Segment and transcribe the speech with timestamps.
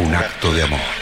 [0.00, 0.99] un acto de amor.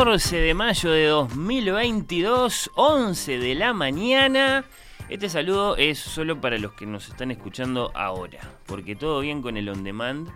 [0.00, 4.64] 14 de mayo de 2022, 11 de la mañana.
[5.10, 9.58] Este saludo es solo para los que nos están escuchando ahora, porque todo bien con
[9.58, 10.30] el on demand,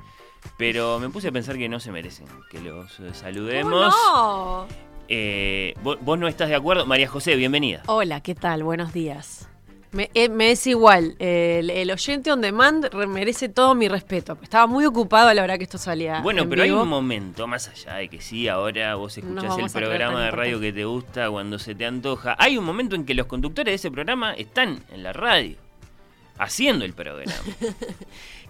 [0.58, 3.94] pero me puse a pensar que no se merecen que los eh, saludemos.
[4.12, 4.66] no?
[5.08, 6.84] Eh, ¿vo- ¿Vos no estás de acuerdo?
[6.84, 7.84] María José, bienvenida.
[7.86, 8.64] Hola, ¿qué tal?
[8.64, 9.48] Buenos días.
[9.94, 11.14] Me, eh, me es igual.
[11.18, 14.36] El, el oyente on demand re- merece todo mi respeto.
[14.42, 16.20] Estaba muy ocupado a la hora que esto salía.
[16.20, 19.70] Bueno, en pero hay un momento, más allá de que sí, ahora vos escuchás el
[19.70, 22.34] programa de radio que te gusta cuando se te antoja.
[22.38, 25.56] Hay un momento en que los conductores de ese programa están en la radio,
[26.38, 27.32] haciendo el programa.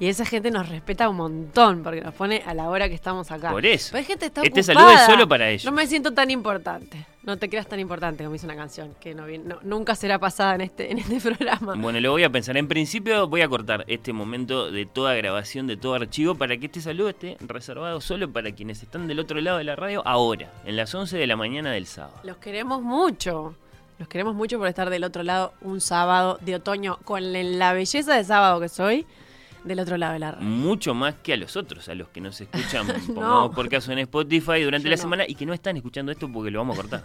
[0.00, 3.31] Y esa gente nos respeta un montón porque nos pone a la hora que estamos
[3.31, 3.52] acá.
[3.52, 3.90] Por eso.
[3.92, 4.75] Pero hay gente que está Este ocupada.
[4.88, 5.64] saludo es solo para ellos.
[5.64, 7.06] No me siento tan importante.
[7.22, 9.25] No te creas tan importante como dice una canción que no-
[9.62, 11.75] nunca será pasada en este, en este programa.
[11.76, 12.56] Bueno, lo voy a pensar.
[12.56, 16.66] En principio voy a cortar este momento de toda grabación, de todo archivo, para que
[16.66, 20.50] este saludo esté reservado solo para quienes están del otro lado de la radio ahora,
[20.64, 22.19] en las 11 de la mañana del sábado.
[22.25, 23.54] Los queremos mucho.
[24.05, 28.15] Los queremos mucho por estar del otro lado un sábado de otoño con la belleza
[28.15, 29.06] de sábado que soy.
[29.64, 30.46] Del otro lado de la radio.
[30.46, 33.14] Mucho más que a los otros, a los que nos escuchan, No.
[33.14, 35.02] pongamos por caso en Spotify durante Yo la no.
[35.02, 37.05] semana y que no están escuchando esto porque lo vamos a cortar.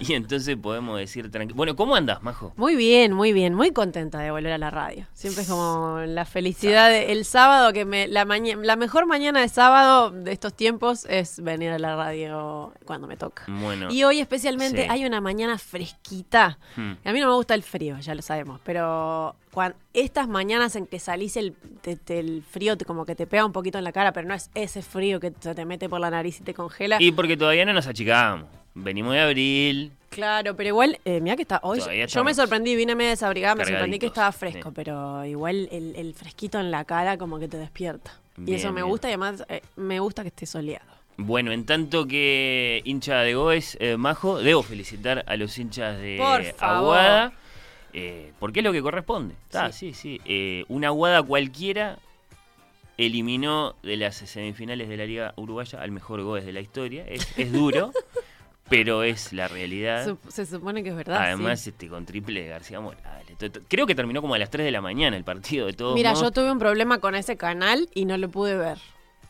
[0.00, 1.56] y entonces podemos decir tranquilo.
[1.56, 2.52] Bueno, ¿cómo andas, Majo?
[2.56, 5.06] Muy bien, muy bien, muy contenta de volver a la radio.
[5.12, 9.48] Siempre es como la felicidad de- el sábado que me la la mejor mañana de
[9.48, 13.44] sábado de estos tiempos es venir a la radio cuando me toca.
[13.48, 13.88] Bueno.
[13.90, 14.88] Y hoy especialmente sí.
[14.88, 16.58] hay una mañana fresquita.
[16.76, 16.92] Hmm.
[17.04, 20.86] A mí no me gusta el frío, ya lo sabemos, pero cuan- estas mañanas en
[20.86, 23.84] que salís el, te- te- el frío te, como que te pega un poquito en
[23.84, 26.44] la cara, pero no es ese frío que se te mete por la nariz y
[26.44, 26.96] te congela.
[27.00, 28.46] Y porque todavía no nos achicamos.
[28.74, 29.92] Venimos de abril.
[30.10, 31.80] Claro, pero igual, eh, mira que está hoy.
[32.08, 34.72] Yo me sorprendí, vine medio desabrigada, me sorprendí que estaba fresco, sí.
[34.74, 38.12] pero igual el, el fresquito en la cara como que te despierta.
[38.44, 38.88] y eso me bien.
[38.88, 40.86] gusta y además eh, me gusta que esté soleado.
[41.16, 46.18] Bueno, en tanto que hincha de Goes, eh, Majo, debo felicitar a los hinchas de.
[46.58, 47.32] Aguada,
[47.92, 49.34] eh, porque es lo que corresponde.
[49.44, 50.20] Está, sí, sí.
[50.24, 51.98] Eh, una Aguada cualquiera
[52.96, 57.04] eliminó de las semifinales de la Liga Uruguaya al mejor Goes de la historia.
[57.08, 57.92] Es, es duro,
[58.68, 60.16] pero es la realidad.
[60.28, 61.18] Se supone que es verdad.
[61.22, 61.70] Además, sí.
[61.70, 63.26] este con triple de García Morales.
[63.68, 66.10] Creo que terminó como a las 3 de la mañana el partido de todos Mira,
[66.10, 66.24] modos.
[66.24, 68.78] yo tuve un problema con ese canal y no lo pude ver.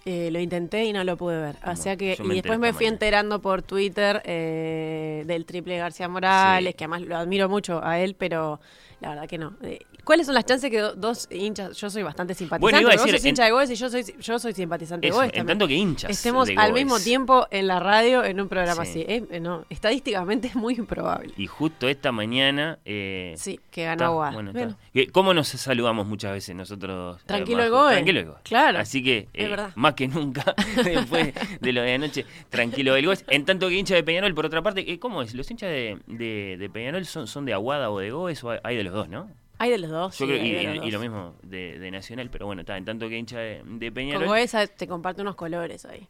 [0.06, 1.56] Eh, lo intenté y no lo pude ver.
[1.66, 2.94] O sea que, y después me fui mañana.
[2.94, 6.76] enterando por Twitter eh, del triple García Morales, Sí.
[6.76, 8.60] que además lo admiro mucho a él, pero
[9.00, 9.52] la verdad que no.
[9.62, 12.88] Eh, ¿Cuáles son las chances que do- dos hinchas, yo soy bastante simpatizante, Bueno, iba
[12.88, 15.20] a pero vos sos hincha en- de Goes y yo soy, yo soy simpatizante Eso,
[15.20, 16.84] de Goes en tanto que hinchas Estemos de al Goes.
[16.84, 19.02] mismo tiempo en la radio en un programa Sí.
[19.02, 19.04] así.
[19.08, 21.32] Eh, no, estadísticamente es muy improbable.
[21.36, 22.78] Y justo esta mañana.
[22.84, 24.32] eh, Sí, que ganó Aguada.
[24.32, 24.76] bueno, Bueno.
[25.12, 27.18] ¿Cómo nos saludamos muchas veces nosotros?
[27.18, 27.82] eh, Tranquilo el Majo?
[27.84, 27.92] Goe.
[27.92, 28.36] Tranquilo el Goe.
[28.42, 29.70] Claro, Así que, es eh, verdad.
[29.76, 30.54] más que nunca,
[30.84, 33.16] después de lo de anoche, tranquilo el Goe.
[33.28, 35.34] En tanto que hincha de Peñarol, por otra parte, ¿cómo es?
[35.34, 38.76] ¿Los hinchas de, de, de Peñarol son, son de Aguada o de Goes o hay
[38.76, 39.28] de los dos, no?
[39.62, 40.18] Hay de los dos.
[40.18, 40.92] Yo sí, creo, hay y, de los y- y dos.
[40.92, 44.54] lo mismo de, de Nacional, pero bueno, está, en tanto que hincha de, Peñarol, Goes
[44.54, 46.06] ah, te comparte unos colores ahí.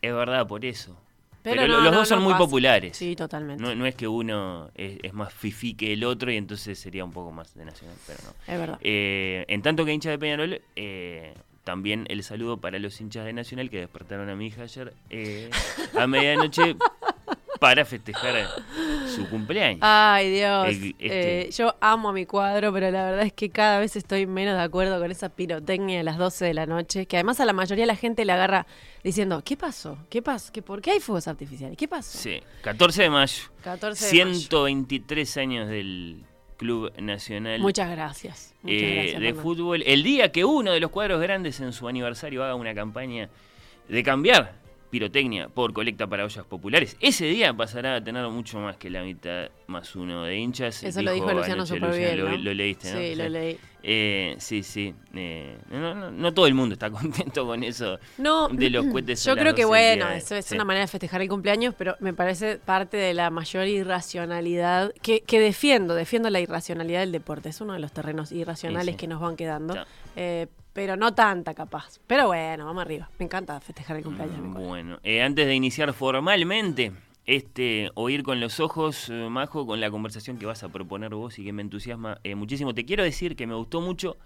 [0.00, 0.96] es verdad por eso.
[1.42, 2.44] Pero, Pero, no, los no, dos son no muy pasa.
[2.44, 2.96] populares.
[2.96, 3.62] Sí, totalmente.
[3.62, 7.04] No, no es que uno es, es más fifí que el otro y entonces sería
[7.04, 8.52] un poco más de Nacional, pero no.
[8.52, 8.78] Es verdad.
[8.82, 11.34] Eh, en tanto que hincha de Peñarol, eh,
[11.64, 15.50] también el saludo para los hinchas de Nacional que despertaron a mi hija ayer eh,
[15.96, 16.76] a medianoche
[17.58, 18.34] para festejar
[19.14, 19.80] su cumpleaños.
[19.82, 20.68] Ay, Dios.
[20.68, 24.26] El- este- Eh, yo amo mi cuadro, pero la verdad es que cada vez estoy
[24.26, 27.44] menos de acuerdo con esa pirotecnia de las 12 de la noche, que además a
[27.44, 28.66] la mayoría de la gente le agarra
[29.02, 29.98] diciendo, ¿qué pasó?
[30.10, 30.52] ¿Qué pasó?
[30.52, 31.76] ¿Qué, ¿Por qué hay fuegos artificiales?
[31.76, 32.18] ¿Qué pasó?
[32.18, 33.42] Sí, 14 de mayo.
[33.62, 34.38] 14 de mayo.
[34.38, 36.22] 123 años del
[36.56, 37.60] Club Nacional.
[37.60, 38.54] Muchas gracias.
[38.62, 39.82] Muchas eh, gracias, de fútbol.
[39.86, 43.28] El día que uno de los cuadros grandes en su aniversario haga una campaña
[43.88, 44.54] de cambiar
[45.00, 49.02] pirotecnia por colecta para ollas populares, ese día pasará a tener mucho más que la
[49.02, 50.82] mitad más uno de hinchas.
[50.82, 52.36] Eso lo dijo Luciano anoche Lo, ¿no?
[52.38, 52.98] lo leíste, ¿no?
[52.98, 53.58] Sí, lo leí.
[53.88, 54.94] Eh, sí, sí.
[55.14, 56.90] eh, no, no- no todo el mundo está
[57.30, 59.22] contento con eso No, de los cohetes.
[59.24, 60.54] Yo creo que 12 bueno, eso es Sí.
[60.54, 65.20] una manera de festejar el cumpleaños, pero me parece parte de la mayor irracionalidad que,
[65.20, 67.50] que defiendo, defiendo la irracionalidad del deporte.
[67.50, 68.96] Es uno de los terrenos irracionales Sí, sí.
[68.96, 69.76] que nos van quedando,
[70.16, 71.98] eh, pero no tanta capaz.
[72.06, 73.08] Pero bueno, vamos arriba.
[73.18, 74.38] Me encanta festejar el cumpleaños.
[74.54, 76.92] Bueno, eh, antes de iniciar formalmente
[77.24, 81.38] este Oír con los Ojos, eh, Majo, con la conversación que vas a proponer vos
[81.38, 84.18] y que me entusiasma eh, muchísimo, te quiero decir que me gustó mucho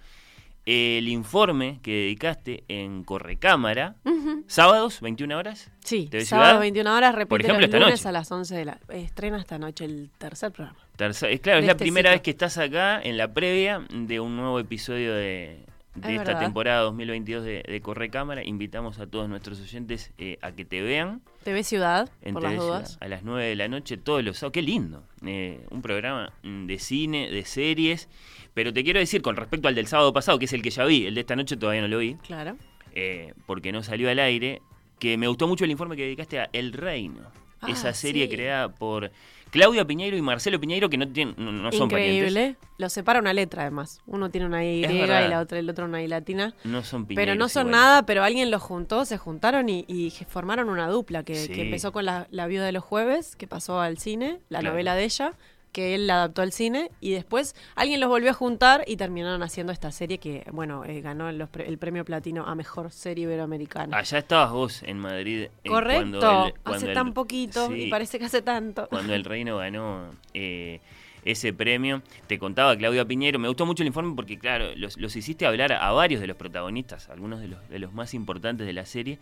[0.66, 4.44] el informe que dedicaste en Correcámara, Ujú.
[4.46, 5.70] sábados, 21 horas.
[5.84, 6.60] Sí, TV sábado Ciudad.
[6.60, 8.08] 21 horas, repite Por ejemplo, los esta lunes noche.
[8.08, 8.78] a las 11 de la...
[8.88, 10.78] Estrena esta noche el tercer programa.
[10.98, 12.14] Tercer- es claro, es la este primera ciclo.
[12.16, 15.64] vez que estás acá en la previa de un nuevo episodio de,
[16.00, 16.40] de Es esta verdad.
[16.40, 18.44] temporada 2022 de, de Correcámara.
[18.44, 21.20] Invitamos a todos nuestros oyentes eh, a que te vean.
[21.44, 24.38] TV Ciudad, en por TV las Ciudad, a las 9 de la noche todos los
[24.38, 24.52] sábados.
[24.52, 25.04] Qué lindo.
[25.24, 28.08] Eh, un programa de cine, de series.
[28.54, 30.84] Pero te quiero decir, con respecto al del sábado pasado, que es el que ya
[30.84, 32.56] vi, el de esta noche todavía no lo vi, Claro.
[32.94, 34.60] eh, porque no salió al aire,
[34.98, 37.22] que me gustó mucho el informe que dedicaste a El Reino.
[37.62, 38.34] Ah, esa serie sí.
[38.34, 39.10] creada por
[39.50, 42.30] Claudia Piñeiro y Marcelo Piñeiro, que no, tienen, no, no son parientes.
[42.30, 42.56] Increíble.
[42.78, 44.00] Lo separa una letra, además.
[44.06, 46.54] Uno tiene una Y y la otra, el otro una I latina.
[46.64, 47.20] No son Piñeiro.
[47.32, 51.22] Pero no son nada, pero alguien los juntó, se juntaron y, y formaron una dupla
[51.24, 51.52] que, Sí.
[51.52, 54.72] que empezó con la, la viuda de los jueves, que pasó al cine, la Claro.
[54.74, 55.32] novela de ella,
[55.72, 59.42] que él la adaptó al cine, y después alguien los volvió a juntar y terminaron
[59.42, 63.24] haciendo esta serie que, bueno, eh, ganó los pre- el premio platino a mejor serie
[63.24, 63.96] iberoamericana.
[63.96, 65.48] Allá estabas vos en Madrid.
[65.64, 68.88] eh, Correcto, cuando el- cuando hace el- tan poquito sí, y parece que hace tanto.
[68.88, 70.10] cuando el reino ganó.
[70.34, 70.80] eh,
[71.22, 72.00] ese premio.
[72.28, 75.70] Te contaba Claudia Piñero, me gustó mucho el informe porque, claro, los, los hiciste hablar
[75.70, 79.18] a varios de los protagonistas, algunos de los, de los más importantes de la serie.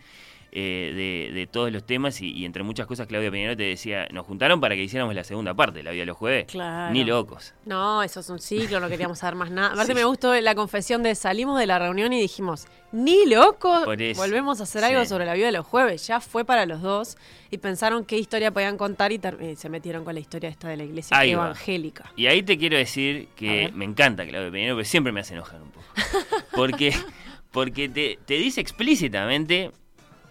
[0.51, 4.07] Eh, de, de, todos los temas y, y, entre muchas cosas Claudia Piñero te decía,
[4.11, 6.47] nos juntaron para que hiciéramos la segunda parte, la vida de los jueves.
[6.47, 6.91] Claro.
[6.91, 7.53] Ni locos.
[7.65, 9.73] No, eso es un ciclo, no queríamos saber más nada.
[9.73, 9.95] Aparte sí.
[9.95, 14.63] me gustó la confesión de salimos de la reunión y dijimos, ni locos, volvemos a
[14.63, 15.07] hacer algo sí.
[15.07, 16.07] sobre la vida de los jueves.
[16.07, 17.17] Ya fue para los dos
[17.51, 20.77] y pensaron qué historia podían contar y, y se metieron con la historia esta de
[20.77, 22.05] la iglesia ahí evangélica.
[22.05, 22.13] Va.
[22.15, 25.61] Y ahí te quiero decir que me encanta Claudia Piñero, pero siempre me hace enojar
[25.61, 25.85] un poco.
[26.55, 26.93] Porque,
[27.51, 29.71] porque te, te dice explícitamente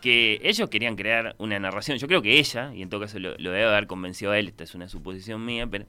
[0.01, 1.99] que ellos querían crear una narración.
[1.99, 4.49] Yo creo que ella, y en todo caso lo, lo, debe haber convencido a él,
[4.49, 5.87] esta es una suposición mía, pero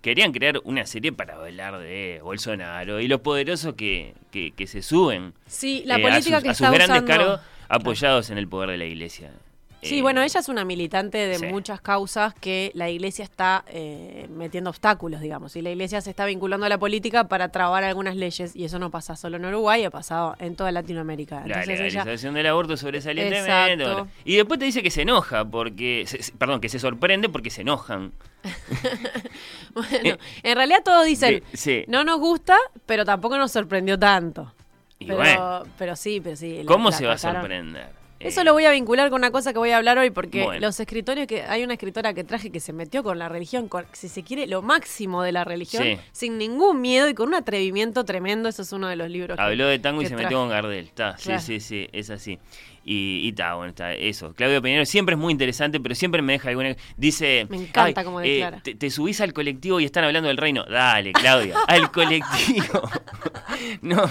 [0.00, 4.82] querían crear una serie para hablar de Bolsonaro y los poderosos que, que, que se
[4.82, 7.06] suben sí, la eh, política a sus, que a sus está grandes usando...
[7.06, 9.30] cargos apoyados en el poder de la iglesia.
[9.82, 11.46] Sí, eh, bueno, ella es una militante de sí.
[11.46, 16.24] muchas causas que la iglesia está eh, metiendo obstáculos, digamos, y la iglesia se está
[16.24, 19.82] vinculando a la política para trabar algunas leyes, y eso no pasa solo en Uruguay,
[19.84, 21.42] ha pasado en toda Latinoamérica.
[21.44, 22.38] Entonces la legalización ella...
[22.38, 23.82] del aborto sobresalientemente.
[23.82, 24.08] Exacto.
[24.24, 27.62] Y después te dice que se enoja, porque, se, perdón, que se sorprende porque se
[27.62, 28.12] enojan.
[29.74, 31.84] bueno, en realidad todos dicen, de, sí.
[31.88, 34.52] no nos gusta, pero tampoco nos sorprendió tanto.
[35.00, 36.62] Pero, bueno, pero, sí, pero sí.
[36.66, 38.01] ¿Cómo la, se va a sorprender?
[38.22, 40.60] Eso lo voy a vincular con una cosa que voy a hablar hoy, porque bueno.
[40.60, 41.42] los escritores que.
[41.42, 44.46] Hay una escritora que traje que se metió con la religión, con, si se quiere,
[44.46, 45.98] lo máximo de la religión, sí.
[46.12, 48.48] sin ningún miedo y con un atrevimiento tremendo.
[48.48, 49.38] Eso es uno de los libros.
[49.38, 50.24] Habló que, de tango y se traje.
[50.24, 50.84] metió con Gardel.
[50.84, 51.40] Está, claro.
[51.40, 52.38] sí, sí, sí, es así.
[52.84, 54.34] Y está, bueno, está eso.
[54.34, 56.74] Claudio Peñero siempre es muy interesante, pero siempre me deja alguna.
[56.96, 57.46] Dice.
[57.48, 58.56] Me encanta como declara.
[58.58, 60.64] Eh, te, te, subís al colectivo y están hablando del reino.
[60.64, 62.82] Dale, Claudia, al colectivo.
[63.82, 63.96] no,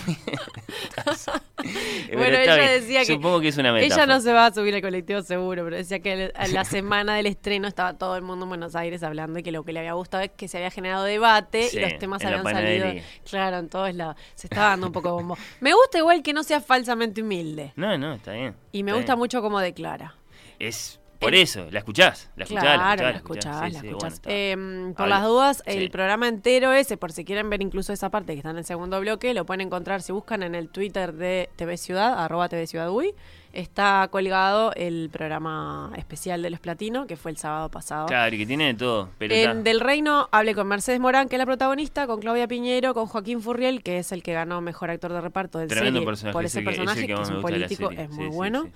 [2.13, 2.68] bueno, ella bien.
[2.68, 3.13] decía que.
[3.13, 4.04] Supongo que es una metáfora.
[4.04, 7.25] Ella no se va a subir al colectivo seguro, pero decía que la semana del
[7.25, 9.94] estreno estaba todo el mundo en Buenos Aires hablando y que lo que le había
[9.94, 12.88] gustado es que se había generado debate sí, y los temas habían salido.
[13.30, 14.16] Claro, en todos lados.
[14.36, 15.38] Se estaba dando un poco bombo.
[15.60, 17.74] Me gusta igual que no sea falsamente humilde.
[17.75, 18.56] No, no, está bien.
[18.72, 20.16] Y me gusta mucho cómo declara.
[20.60, 23.46] Es por eso, la escuchás, la escuchás, claro, la escuchás.
[23.46, 24.13] La escuchás, la escuchás.
[24.13, 25.78] Sí, sí, bueno, eh, por las dudas, sí.
[25.78, 28.66] el programa entero ese, por si quieren ver incluso esa parte que está en el
[28.66, 32.66] segundo bloque, lo pueden encontrar si buscan en el Twitter de TV Ciudad, arroba TV
[32.66, 33.13] Ciudad UI.
[33.53, 38.05] Está colgado el programa especial de los platinos, que fue el sábado pasado.
[38.08, 39.10] Claro, y que tiene de todo.
[39.20, 43.08] En Del Reino hablé con Mercedes Morán, que es la protagonista, con Claudia Piñero, con
[43.08, 46.46] Joaquín Furriel, que es el que ganó Mejor Actor de Reparto del serie, personaje, por
[46.46, 48.63] ese, ese personaje, que, que, que es un político, es muy sí, bueno.
[48.63, 48.72] Sí,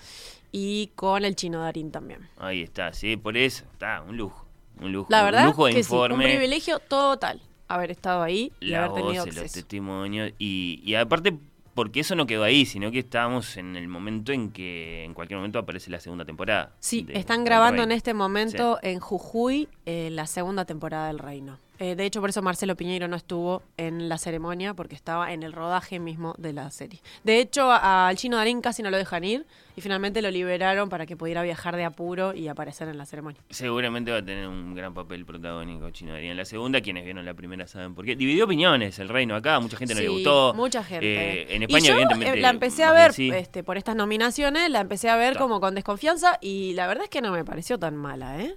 [0.51, 2.27] y con el Chino Darín también.
[2.37, 4.45] Ahí está, sí, por eso, está, un lujo.
[4.81, 5.07] Un lujo.
[5.09, 6.25] La verdad un lujo de que informe.
[6.25, 9.41] Un privilegio total haber estado ahí y la haber tenido voz, acceso.
[9.41, 11.37] los testimonios y, y aparte
[11.75, 15.37] porque eso no quedó ahí, sino que estábamos en el momento en que en cualquier
[15.37, 16.73] momento aparece la segunda temporada.
[16.79, 18.89] Sí, de, están grabando en este momento sí.
[18.89, 21.59] en Jujuy eh, la segunda temporada del Reino.
[21.77, 25.43] Eh, de hecho, por eso Marcelo Piñeiro no estuvo en la ceremonia, porque estaba en
[25.43, 27.01] el rodaje mismo de la serie.
[27.25, 31.05] De hecho, al Chino Darín casi no lo dejan ir y finalmente lo liberaron para
[31.05, 33.41] que pudiera viajar de apuro y aparecer en la ceremonia.
[33.49, 36.81] Seguramente va a tener un gran papel protagónico Chino en la segunda.
[36.81, 38.15] Quienes vieron la primera saben por qué.
[38.15, 40.53] Dividió opiniones el reino acá, mucha gente no sí, le gustó.
[40.53, 41.41] Mucha gente.
[41.41, 42.39] Eh, en España, yo, evidentemente.
[42.39, 43.29] Eh, la empecé a ver sí.
[43.29, 47.09] este, por estas nominaciones, la empecé a ver como con desconfianza y la verdad es
[47.09, 48.55] que no me pareció tan mala, ¿eh?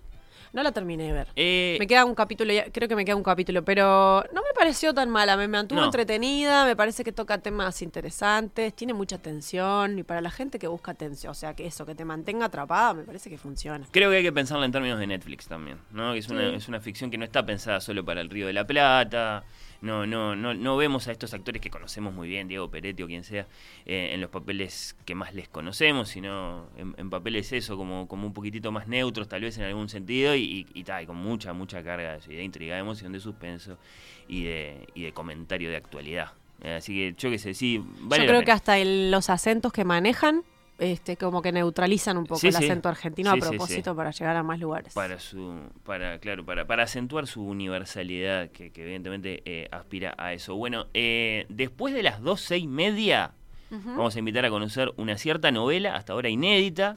[0.53, 1.29] No la terminé de ver.
[1.37, 4.95] Eh, me queda un capítulo, creo que me queda un capítulo, pero no me pareció
[4.95, 5.37] tan mala.
[5.37, 5.87] Me mantuvo no.
[5.87, 10.69] entretenida, me parece que toca temas interesantes, tiene mucha tensión y para la gente que
[10.69, 13.87] busca atención, o sea, que eso, que te mantenga atrapada, me parece que funciona.
[13.91, 16.13] Creo que hay que pensarla en términos de Netflix también, ¿no?
[16.13, 16.33] Que es, sí.
[16.33, 19.45] una, es una ficción que no está pensada solo para el Río de la Plata
[19.81, 23.07] no, no, no, no vemos a estos actores que conocemos muy bien, Diego Peretti o
[23.07, 23.47] quien sea,
[23.87, 28.27] eh, en los papeles que más les conocemos, sino en, en, papeles eso, como, como
[28.27, 31.53] un poquitito más neutros, tal vez en algún sentido, y, y, y, y con mucha,
[31.53, 33.79] mucha carga de, de, intriga, de emoción, de suspenso
[34.27, 36.33] y de, y de comentario de actualidad.
[36.65, 39.85] Así que yo que sé, sí, vale Yo creo que hasta el, los acentos que
[39.85, 40.43] manejan
[40.79, 42.65] este, como que neutralizan un poco sí, el sí.
[42.65, 44.95] acento argentino sí, a propósito para llegar a más lugares.
[44.95, 45.55] Para su,
[45.85, 50.55] para, claro, para, para acentuar su universalidad, que, que evidentemente eh, aspira a eso.
[50.57, 53.33] Bueno, eh, después de las doce y media,
[53.71, 53.97] uh -huh.
[53.97, 56.97] vamos a invitar a conocer una cierta novela, hasta ahora inédita,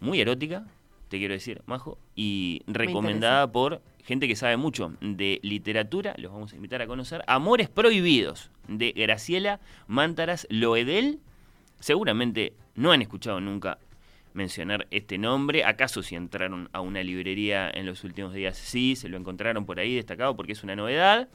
[0.00, 0.64] muy erótica,
[1.08, 6.52] te quiero decir, Majo, y recomendada por gente que sabe mucho de literatura, los vamos
[6.52, 7.24] a invitar a conocer.
[7.26, 11.20] Amores Prohibidos, de Graciela Mántaras Loedel.
[11.80, 13.78] Seguramente no han escuchado nunca
[14.34, 15.64] mencionar este nombre.
[15.64, 18.56] ¿Acaso si entraron a una librería en los últimos días?
[18.56, 21.28] Sí, se lo encontraron por ahí destacado porque es una novedad.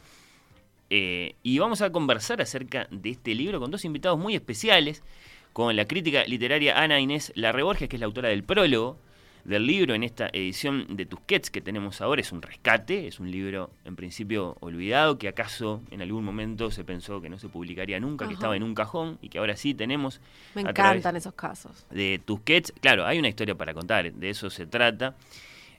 [0.90, 5.04] Eh, y vamos a conversar acerca de este libro con dos invitados muy especiales,
[5.52, 8.98] con la crítica literaria Ana Inés Larreborges, que es la autora del prólogo
[9.44, 12.22] del libro en esta edición de Tusquets que tenemos ahora.
[12.22, 16.84] Es un rescate, es un libro en principio olvidado, que acaso en algún momento se
[16.84, 19.74] pensó que no se publicaría nunca, que estaba en un cajón y que ahora sí
[19.74, 20.22] tenemos.
[20.56, 21.86] Me encantan esos casos.
[21.90, 25.16] De Tusquets, claro, hay una historia para contar, de eso se trata.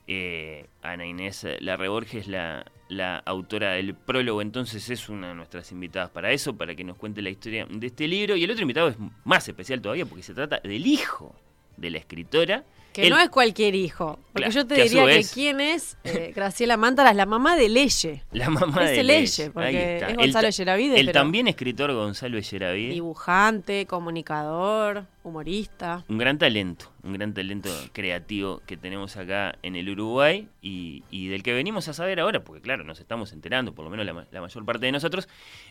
[0.07, 5.73] Eh, Ana Inés Larreborges es la, la autora del prólogo, entonces es una de nuestras
[5.73, 8.37] invitadas para eso, para que nos cuente la historia de este libro.
[8.37, 11.35] Y el otro invitado es más especial todavía porque se trata del hijo
[11.77, 14.21] de la escritora, que no es cualquier hijo.
[14.33, 18.23] Porque yo te diría que quién es eh, Graciela Mántara, es la mamá de Leye.
[18.33, 19.51] La mamá de Leye.
[19.51, 21.01] porque es Gonzalo Yeravide.
[21.01, 22.95] El también escritor Gonzalo Yeravide.
[22.95, 26.05] Dibujante, comunicador, humorista.
[26.09, 31.43] Un gran talento, un gran talento creativo que tenemos acá en el Uruguay y, del
[31.43, 34.65] que venimos a saber ahora, porque claro, nos estamos enterando, por lo menos la, mayor
[34.65, 35.29] parte de nosotros,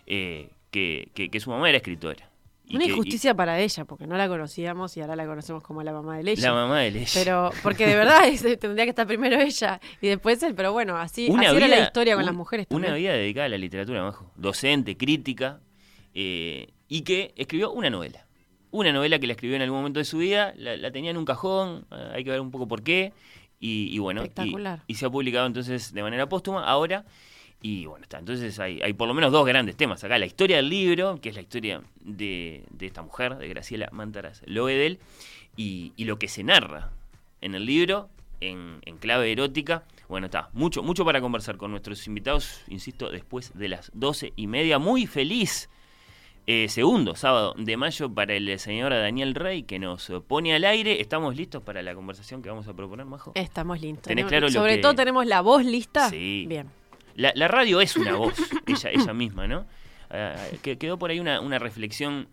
[0.08, 2.33] eh, que, que su mamá era escritora.
[2.72, 6.18] Una injusticia para ella, porque no la conocíamos y ahora la conocemos como la mamá
[6.18, 6.50] de ella.
[6.50, 7.08] La mamá de ella.
[7.14, 8.22] Pero, porque de verdad
[8.60, 12.26] tendría que estar primero ella y después él, pero bueno, así, era la historia con
[12.26, 14.32] las mujeres Una vida dedicada a la literatura, abajo.
[14.36, 15.60] Docente, crítica,
[16.14, 18.26] eh, y que escribió una novela.
[18.72, 21.26] Una novela que la escribió en algún momento de su vida, la, tenía en un
[21.26, 23.14] cajón, eh, hay que ver un poco por qué,
[23.66, 24.24] y, bueno,
[24.88, 26.66] y se ha publicado entonces de manera póstuma.
[26.66, 27.06] Ahora
[27.66, 28.20] y bueno, está.
[28.20, 30.18] Entonces hay, hay por lo menos dos grandes temas acá.
[30.18, 34.44] La historia del libro, que es la historia de, de esta mujer, de Graciela Mantaras
[34.46, 35.00] Loedel,
[35.56, 36.92] y, y, lo que se narra
[37.40, 38.10] en el libro,
[38.42, 39.86] en, en, clave erótica.
[40.10, 40.50] Bueno, está.
[40.52, 44.78] Mucho, mucho para conversar con nuestros invitados, insisto, después de las doce y media.
[44.78, 45.70] Muy feliz.
[46.46, 51.00] Eh, segundo sábado de mayo para el señor Daniel Rey que nos pone al aire.
[51.00, 53.32] ¿Estamos listos para la conversación que vamos a proponer, Majo?
[53.36, 54.12] Estamos listos.
[54.52, 56.10] Sobre todo tenemos la voz lista.
[56.10, 56.44] Sí.
[56.50, 56.83] Bien.
[57.16, 59.66] La, radio es una voz, ella, ella misma, ¿no?
[60.10, 62.28] Ah, que, quedó por ahí una, una, reflexión,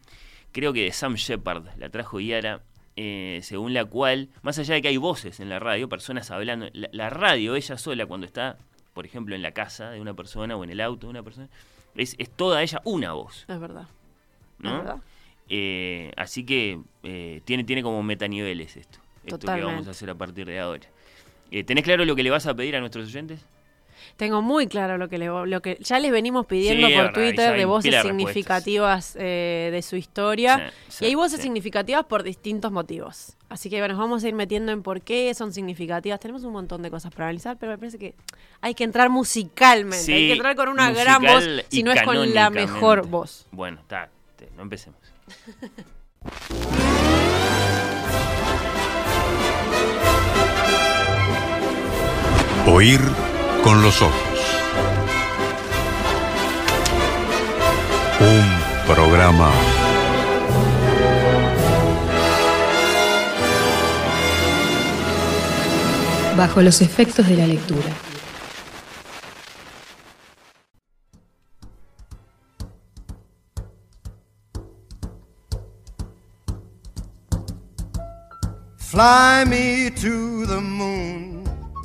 [0.53, 2.63] creo que de Sam Shepard, la trajo Yara,
[2.97, 6.69] eh, según la cual, más allá de que hay voces en la radio, personas hablando,
[6.73, 8.59] la, radio ella sola cuando está,
[8.93, 11.49] por ejemplo, en la casa de una persona o en el auto de una persona,
[11.95, 13.47] es, es toda ella una voz.
[13.49, 13.87] Es verdad.
[14.59, 14.71] ¿no?
[14.71, 15.03] Es verdad.
[15.49, 20.15] Eh, así que eh, tiene, tiene como metaniveles esto, esto que vamos a hacer a
[20.15, 20.87] partir de ahora.
[21.67, 23.45] ¿Tenés claro lo que le vas a pedir a nuestros oyentes?
[24.17, 27.65] Tengo muy claro lo que, le, lo que ya les venimos pidiendo por Twitter de
[27.65, 30.73] voces significativas eh, de su historia.
[31.01, 33.37] y hay voces significativas por distintos motivos.
[33.49, 36.21] Así que bueno, nos vamos a ir metiendo en por qué son significativas.
[36.21, 38.15] Tenemos un montón de cosas para analizar, pero me parece que
[38.61, 40.15] hay que entrar musicalmente.
[40.15, 43.47] hay que entrar con una gran voz, si no es con la mejor voz.
[43.51, 44.09] Bueno, está,
[44.57, 45.01] no empecemos.
[52.67, 53.01] Oír
[53.63, 54.15] con los ojos.
[58.21, 59.51] Un programa
[66.37, 67.91] bajo los efectos de la lectura.
[78.79, 81.30] Fly me to the moon.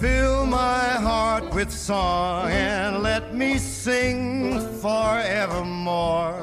[0.00, 6.38] Fill my heart with song and let me sing forevermore.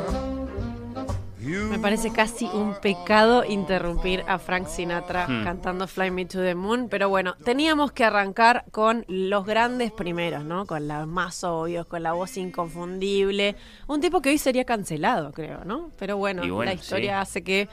[1.39, 5.43] Me parece casi un pecado interrumpir a Frank Sinatra hmm.
[5.43, 10.43] cantando Fly Me to the Moon, pero bueno, teníamos que arrancar con los grandes primeros,
[10.43, 10.65] ¿no?
[10.65, 13.55] Con los más obvios, con la voz inconfundible.
[13.87, 15.91] Un tipo que hoy sería cancelado, creo, ¿no?
[15.97, 17.69] Pero bueno, la historia hace que,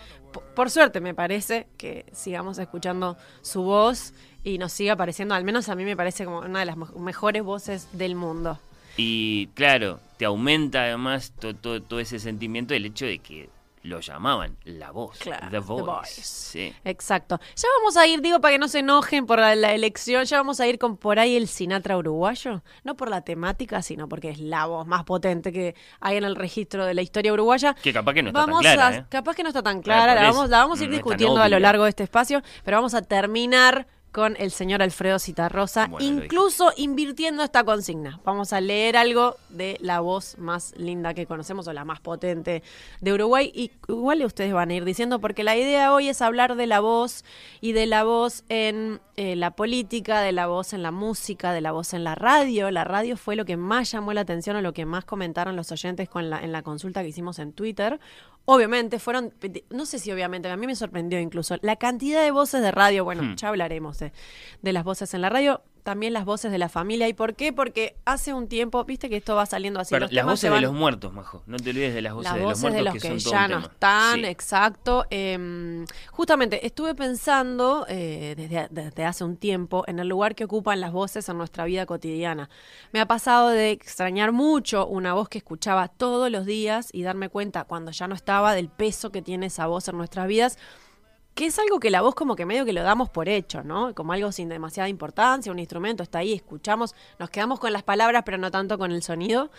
[0.54, 4.12] por suerte me parece, que sigamos escuchando su voz
[4.44, 7.42] y nos sigue apareciendo, al menos a mí me parece como una de las mejores
[7.42, 8.58] voces del mundo.
[8.96, 13.48] Y claro, te aumenta además todo, todo, ese sentimiento del hecho de que
[13.84, 16.22] lo llamaban la voz, the, voice.
[16.22, 16.72] Sí.
[16.84, 17.40] Exacto.
[17.56, 20.60] Ya vamos a ir, digo, para que no se enojen por la, elección, ya vamos
[20.60, 24.38] a ir con por ahí el Sinatra uruguayo, no por la temática, sino porque es
[24.38, 27.74] la voz más potente que hay en el registro de la historia uruguaya.
[27.74, 28.86] Que capaz que no está tan clara.
[28.86, 29.04] A, ¿eh?
[29.08, 31.58] Capaz que no está tan clara, la, vamos, la vamos a ir discutiendo a lo
[31.58, 37.42] largo de este espacio, pero vamos a terminar con el señor Alfredo Citarrosa, incluso invirtiendo
[37.42, 38.20] esta consigna.
[38.24, 42.62] Vamos a leer algo de la voz más linda que conocemos o la más potente
[43.00, 46.56] de Uruguay y igual ustedes van a ir diciendo porque la idea hoy es hablar
[46.56, 47.24] de la voz
[47.60, 51.60] y de la voz en eh, la política, de la voz en la música, de
[51.60, 52.70] la voz en la radio.
[52.70, 55.72] La radio fue lo que más llamó la atención o lo que más comentaron los
[55.72, 57.98] oyentes con la, en la consulta que hicimos en Twitter.
[58.44, 59.32] Obviamente fueron,
[59.70, 63.04] no sé si obviamente, a mí me sorprendió incluso la cantidad de voces de radio,
[63.04, 63.36] bueno, hmm.
[63.36, 64.12] ya hablaremos de,
[64.62, 67.08] de, las voces en la radio, también las voces de la familia.
[67.08, 67.52] ¿Y por qué?
[67.52, 69.94] Porque hace un tiempo, viste que esto va saliendo así.
[69.94, 71.42] Pero las voces de los muertos, Majo.
[71.46, 72.72] No te olvides de las voces de los muertos.
[72.72, 75.06] de los que, ya no están, exacto.
[75.10, 80.80] Em, justamente, estuve pensando eh, desde, desde, hace un tiempo en el lugar que ocupan
[80.80, 82.48] las voces en nuestra vida cotidiana.
[82.92, 87.28] Me ha pasado de extrañar mucho una voz que escuchaba todos los días y darme
[87.28, 90.58] cuenta cuando ya no estaba del peso que tiene esa voz en nuestras vidas
[91.34, 93.94] que es algo que la voz como que medio que lo damos por hecho, ¿no?
[93.94, 98.22] Como algo sin demasiada importancia, un instrumento está ahí, escuchamos, nos quedamos con las palabras,
[98.24, 99.50] pero no tanto con el sonido.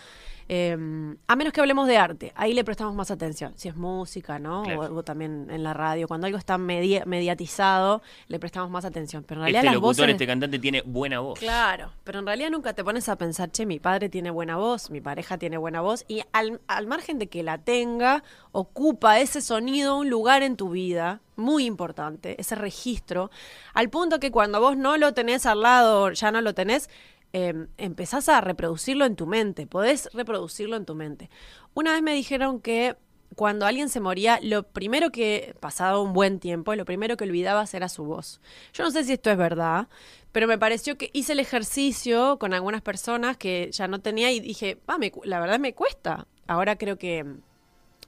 [0.49, 3.53] Em, a menos que hablemos de arte, ahí le prestamos más atención.
[3.55, 4.63] Si es música, ¿no?
[4.63, 6.07] O, también en la radio.
[6.07, 9.23] Cuando algo está mediatizado, le prestamos más atención.
[9.23, 11.39] Pero en realidad este locutor, este cantante tiene buena voz.
[11.39, 14.89] Claro, pero en realidad nunca te pones a pensar, che, mi padre tiene buena voz,
[14.89, 16.03] mi pareja tiene buena voz.
[16.07, 20.69] Y al, al margen de que la tenga, ocupa ese sonido un lugar en tu
[20.69, 23.31] vida muy importante, ese registro,
[23.73, 26.89] al punto que cuando vos no lo tenés al lado, ya no lo tenés,
[27.35, 31.31] Em, empezás a reproducirlo en tu mente, podés reproducirlo en tu mente.
[31.73, 32.95] Una vez me dijeron que
[33.35, 37.73] cuando alguien se moría, lo primero que, pasado un buen tiempo, lo primero que olvidabas
[37.73, 38.39] era su voz.
[38.71, 39.87] Yo no sé si esto es verdad,
[40.31, 44.39] pero me pareció que hice el ejercicio con algunas personas que ya no tenía y
[44.39, 44.77] dije,
[45.23, 46.27] la verdad me cuesta.
[46.45, 47.25] Ahora creo que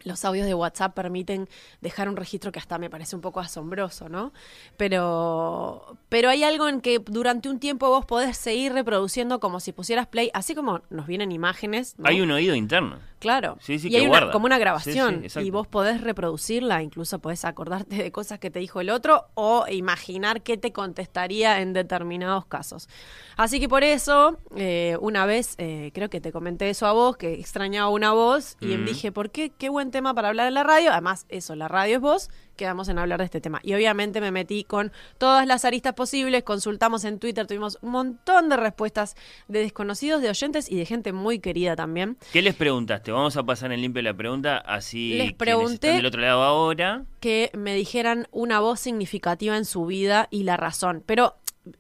[0.06, 1.50] los audios de WhatsApp permiten
[1.82, 4.32] dejar un registro que hasta me parece un poco asombroso, ¿no?
[4.78, 9.72] Pero, pero hay algo en que durante un tiempo vos podés seguir reproduciendo como si
[9.74, 11.96] pusieras play, así como nos vienen imágenes.
[12.04, 13.00] Hay un oído interno.
[13.26, 13.58] Claro.
[13.60, 15.24] Sí, sí, y hay una, como una grabación.
[15.42, 19.66] y vos podés reproducirla, incluso podés acordarte de cosas que te dijo el otro o
[19.68, 22.88] imaginar qué te contestaría en determinados casos.
[23.36, 27.18] Así que por eso, eh, una vez, eh, creo que te comenté eso a vos,
[27.18, 29.50] que extrañaba una voz, y dije, ¿por qué?
[29.50, 30.92] Qué buen tema para hablar en la radio.
[30.92, 33.60] Además, eso, la radio es vos, quedamos en hablar de este tema.
[33.64, 38.50] Y obviamente me metí con todas las aristas posibles, consultamos en Twitter, tuvimos un montón
[38.50, 39.16] de respuestas
[39.48, 42.18] de desconocidos, de oyentes y de gente muy querida también.
[42.32, 43.12] ¿Qué les preguntaste?
[43.12, 47.06] Vamos a pasar en limpio la pregunta, así les pregunté del otro lado ahora.
[47.20, 51.04] Que me dijeran una voz significativa en su vida y la razón.
[51.06, 51.36] Pero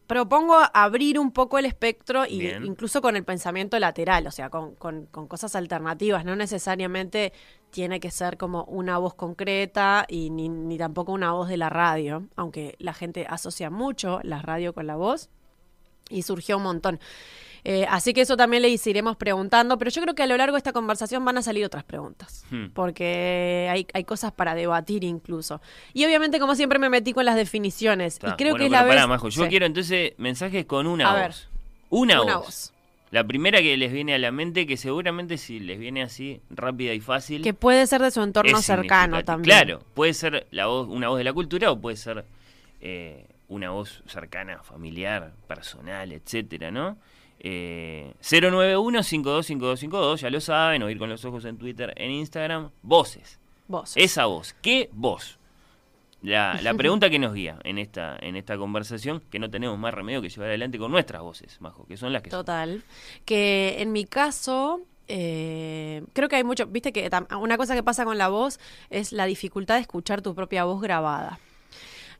[0.07, 4.75] propongo abrir un poco el espectro y incluso con el pensamiento lateral, o sea, con,
[4.75, 7.33] con, cosas alternativas, no necesariamente
[7.75, 11.67] tiene que ser como una voz concreta y ni, ni, tampoco una voz de la
[11.67, 15.29] radio, aunque la gente asocia mucho la radio con la voz
[16.09, 17.01] y surgió un montón.
[17.65, 20.53] Eh, así que eso también le iremos preguntando, pero yo creo que a lo largo
[20.53, 22.67] de esta conversación van a salir otras preguntas, hmm.
[22.73, 25.59] porque hay, hay, cosas para debatir incluso.
[25.93, 28.19] Y obviamente, como siempre, me metí con las definiciones.
[28.25, 28.95] y creo que es la vez...
[29.31, 31.49] Yo quiero entonces mensajes con una voz.
[31.89, 32.71] Una, voz.
[33.15, 36.93] La primera que les viene a la mente, que seguramente si les viene así rápida
[36.93, 37.43] y fácil.
[37.43, 39.57] Que puede ser de su entorno cercano también.
[39.57, 42.25] Claro, puede ser la voz, una voz de la cultura o puede ser
[42.81, 46.97] eh, una voz cercana, familiar, personal, etcétera, ¿no?
[47.39, 53.39] Eh, 091-525252, ya lo saben, oír con los ojos en Twitter, en Instagram, voces.
[53.69, 53.95] Voces.
[54.03, 55.39] Esa voz, ¿qué voz?
[56.25, 59.93] La, la, pregunta que nos guía en esta, en esta conversación, que no tenemos más
[59.93, 62.83] remedio que llevar adelante con nuestras voces, Majo, que son las que Total.
[63.25, 67.09] Que en mi caso, eh, creo que hay mucho, viste que
[67.39, 68.59] una cosa que pasa con la voz
[68.89, 71.39] es la dificultad de escuchar tu propia voz grabada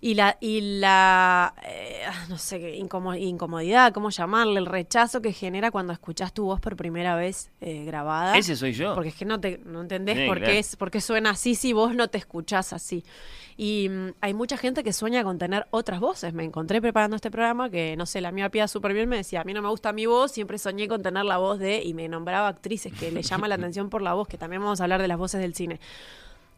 [0.02, 5.94] y la, y la eh, no sé, incomodidad, cómo llamarle, el rechazo que genera cuando
[5.94, 8.38] escuchas tu voz por primera vez eh, grabada.
[8.38, 8.94] Ese soy yo.
[8.94, 11.74] Porque es que no, te, no entendés por, qué es, por qué suena así si
[11.74, 13.04] vos no te escuchás así.
[13.58, 16.34] Y mm, hay mucha gente que sueña con tener otras voces.
[16.34, 19.42] Me encontré preparando este programa que, no sé, la mía pía súper bien, me decía,
[19.42, 21.94] a mí no me gusta mi voz, siempre soñé con tener la voz de, y
[21.94, 24.84] me nombraba actrices que le llama la atención por la voz, que también vamos a
[24.84, 25.80] hablar de las voces del cine.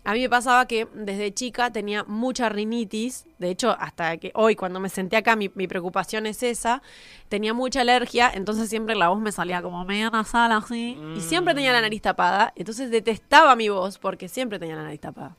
[0.08, 4.56] A mí me pasaba que desde chica tenía mucha rinitis, de hecho hasta que hoy
[4.56, 6.82] cuando me senté acá mi, preocupación es esa,
[7.28, 11.54] tenía mucha alergia, entonces siempre la voz me salía como medio nasal así, y siempre
[11.54, 15.36] tenía la nariz tapada, entonces detestaba mi voz porque siempre tenía la nariz tapada.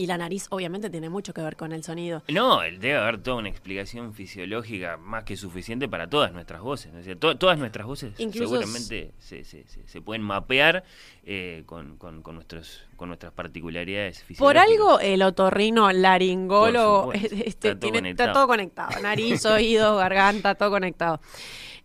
[0.00, 2.22] Y la nariz obviamente tiene mucho que ver con el sonido.
[2.28, 6.92] No, debe haber toda una explicación fisiológica más que suficiente para todas nuestras voces.
[6.92, 7.00] ¿no?
[7.00, 10.84] O sea, to- todas nuestras voces Incluso seguramente se, se- se- se pueden mapear
[11.24, 14.68] eh, con, con- con nuestros, con nuestras particularidades Por fisiológicas.
[14.70, 18.32] algo el otorrino laringólogo Por este, está todo tiene- está conectado.
[18.34, 19.02] todo conectado.
[19.02, 21.20] Nariz, oídos, garganta, todo conectado.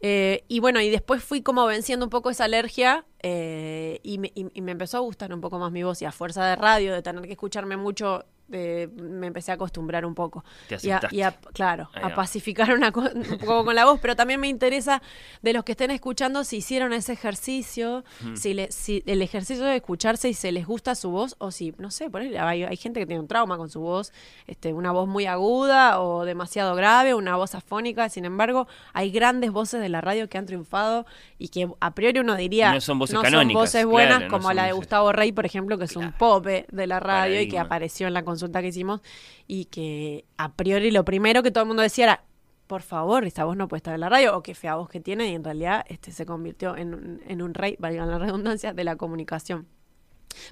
[0.06, 4.34] Eh, y bueno, y después fui como venciendo un poco esa alergia eh, y, me,
[4.36, 6.58] y- y me empezó a gustar un poco más mi voz y a fuerza de
[6.58, 10.46] radio, de tener que escucharme mucho, eh, me empecé a acostumbrar un poco.
[10.70, 14.16] Te y a, y a- claro, a pacificar una un poco con la voz, pero
[14.16, 15.02] también me interesa
[15.42, 18.04] de los que estén escuchando si hicieron ese ejercicio,
[18.36, 21.74] si, le- si el ejercicio de escucharse y se les gusta su voz o si,
[21.78, 24.14] no sé, por ahí hay, hay gente que tiene un trauma con su voz,
[24.48, 29.52] este, una voz muy aguda o demasiado grave, una voz afónica, sin embargo, hay grandes
[29.52, 31.06] voces de la radio que han triunfado
[31.40, 34.32] y que a priori uno diría No son voces no canónicas, voces buenas claro, no
[34.38, 37.40] como son la de Gustavo Rey, por ejemplo, que es un pope de la radio
[37.42, 39.02] y que apareció en la consulta que hicimos
[39.48, 42.24] y que a priori lo primero que todo el mundo decía era
[42.68, 45.00] por favor, esta voz no puede estar en la radio, o qué fea voz que
[45.02, 48.74] tiene, y en realidad este se convirtió en, un- en un rey, valga la redundancia,
[48.74, 49.68] de la comunicación.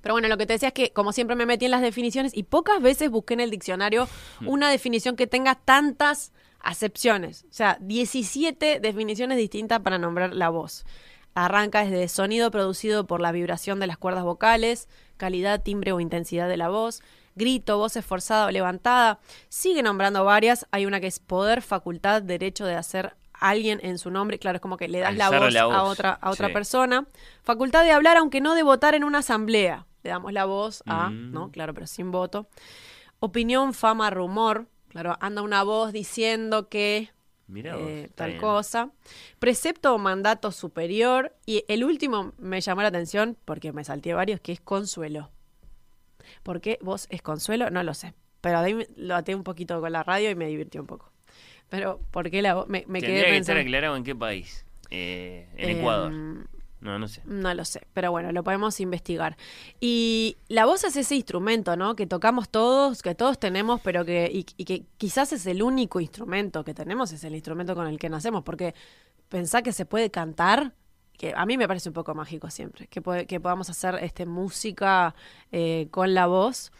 [0.03, 2.35] Pero bueno, lo que te decía es que como siempre me metí en las definiciones
[2.37, 4.07] y pocas veces busqué en el diccionario
[4.45, 7.45] una definición que tenga tantas acepciones.
[7.49, 10.85] O sea, 17 definiciones distintas para nombrar la voz.
[11.33, 16.47] Arranca desde sonido producido por la vibración de las cuerdas vocales, calidad, timbre o intensidad
[16.49, 17.01] de la voz,
[17.35, 19.19] grito, voz esforzada o levantada.
[19.49, 20.67] Sigue nombrando varias.
[20.71, 24.37] Hay una que es poder, facultad, derecho de hacer alguien en su nombre.
[24.39, 26.53] Claro, es como que le das la voz, la a otra, a otra sí.
[26.53, 27.07] persona.
[27.43, 29.87] Facultad de hablar aunque no de votar en una asamblea.
[30.03, 31.31] Le damos la voz a, Mm.
[31.31, 31.51] ¿no?
[31.51, 32.47] Claro, pero sin voto.
[33.19, 34.67] Opinión, fama, rumor.
[34.89, 37.11] Claro, anda una voz diciendo que
[37.47, 38.41] Mirá vos, eh, tal bien.
[38.41, 38.89] cosa.
[39.39, 41.35] Precepto o mandato superior.
[41.45, 45.29] Y el último me llamó la atención porque me salté varios, que es consuelo.
[46.43, 47.69] ¿Por qué vos es consuelo?
[47.69, 48.13] No lo sé.
[48.41, 51.11] Pero ahí lo até un poquito con la radio y me divirtió un poco.
[51.69, 52.67] Pero, ¿por qué la voz?
[52.67, 54.65] Me, me quedé que estar aclarado en qué país.
[54.89, 56.11] Eh, en Em, Ecuador.
[56.81, 57.21] No, no sé.
[57.25, 59.37] No lo sé, pero bueno, lo podemos investigar.
[59.79, 61.95] Y la voz es ese instrumento, ¿no?
[61.95, 65.99] Que tocamos todos, que todos tenemos, pero que, y, y que quizás es el único
[65.99, 68.73] instrumento que tenemos, es el instrumento con el que nacemos, porque
[69.29, 70.73] pensá que se puede cantar,
[71.21, 74.25] que a mí me parece un poco mágico siempre, que, puede- que podamos hacer este,
[74.25, 75.13] música
[75.51, 76.71] eh, con la voz.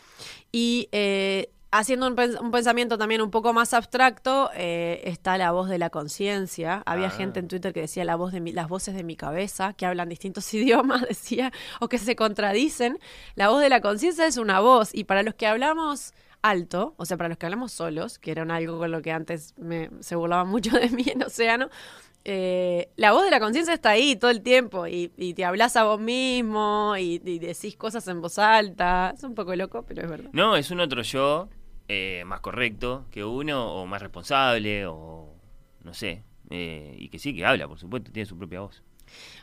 [0.52, 5.52] Y eh, haciendo un, pens- un pensamiento también un poco más abstracto, eh, está la
[5.52, 6.82] voz de la conciencia.
[6.88, 7.12] Había Ah.
[7.12, 9.86] gente en Twitter que decía la voz de mi- las voces de mi cabeza, que
[9.86, 12.98] hablan distintos idiomas, decía, o que se contradicen.
[13.36, 17.06] La voz de la conciencia es una voz, y para los que hablamos alto, o
[17.06, 20.16] sea, para los que hablamos solos, que era algo con lo que antes me, se
[20.16, 21.70] burlaban mucho de mí en Océano,
[22.24, 25.76] eh, la voz de la conciencia está ahí todo el tiempo y, y te hablas
[25.76, 29.14] a vos mismo y, decís cosas en voz alta.
[29.16, 30.30] Es un poco loco, pero es verdad.
[30.34, 31.50] No, es un otro yo
[31.88, 35.34] eh, más correcto que uno, o más responsable, o
[35.84, 36.24] no sé.
[36.50, 38.84] eh, y que sí, que habla, por supuesto, tiene su propia voz.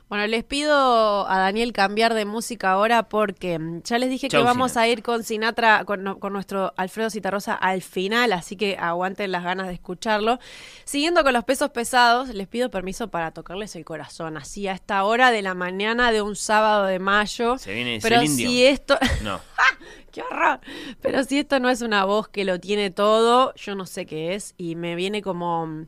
[0.08, 4.40] Bueno, les pido a Daniel cambiar de música ahora porque mm, ya les dije Chau,
[4.40, 4.82] que vamos Sinatra.
[4.82, 9.44] a ir con Sinatra, con, con nuestro Alfredo Citarrosa al final, así que aguanten las
[9.44, 10.38] ganas de escucharlo.
[10.84, 15.04] Siguiendo con los pesos pesados, les pido permiso para tocarles el corazón, así a esta
[15.04, 17.58] hora de la mañana de un sábado de mayo.
[17.58, 18.98] Se viene Pero Celine si esto...
[19.22, 19.40] No.
[20.12, 20.60] ¡Qué horror!
[21.00, 24.34] Pero si esto no es una voz que lo tiene todo, yo no sé qué
[24.34, 24.54] es.
[24.56, 25.86] Y me viene como,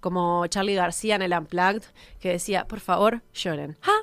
[0.00, 1.84] como Charlie García en el Unplugged,
[2.20, 3.76] que decía, por favor, lloren.
[3.82, 4.02] ¡Ah!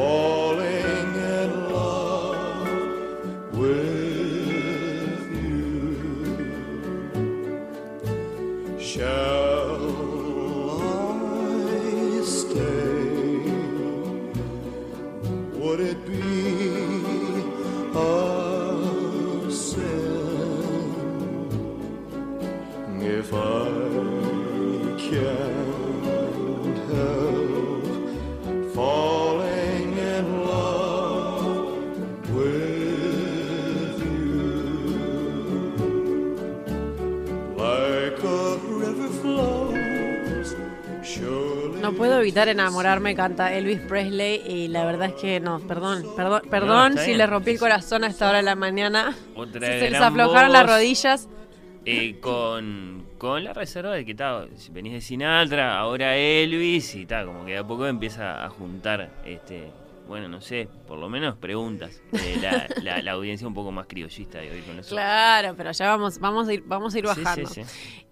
[0.00, 2.68] Falling in love
[3.52, 6.38] with you.
[8.80, 9.49] Shall
[42.20, 44.42] evitar enamorarme, canta Elvis Presley.
[44.46, 48.04] Y la verdad es que no, perdón, perdón, perdón está si le rompí el corazón
[48.04, 49.16] a esta hora de la mañana.
[49.34, 51.28] Otra Si se les aflojaron las rodillas.
[51.86, 54.14] Eh, con, con la reserva de que
[54.56, 58.50] si venís de Sinatra, ahora Elvis, y tal, como que de a poco empieza a
[58.50, 59.70] juntar este
[60.10, 62.02] bueno, no sé, por lo menos preguntas
[62.82, 64.90] la, la, audiencia un poco más criollista de hoy con eso.
[64.90, 67.48] Claro, pero ya vamos, vamos a ir, vamos a ir bajando.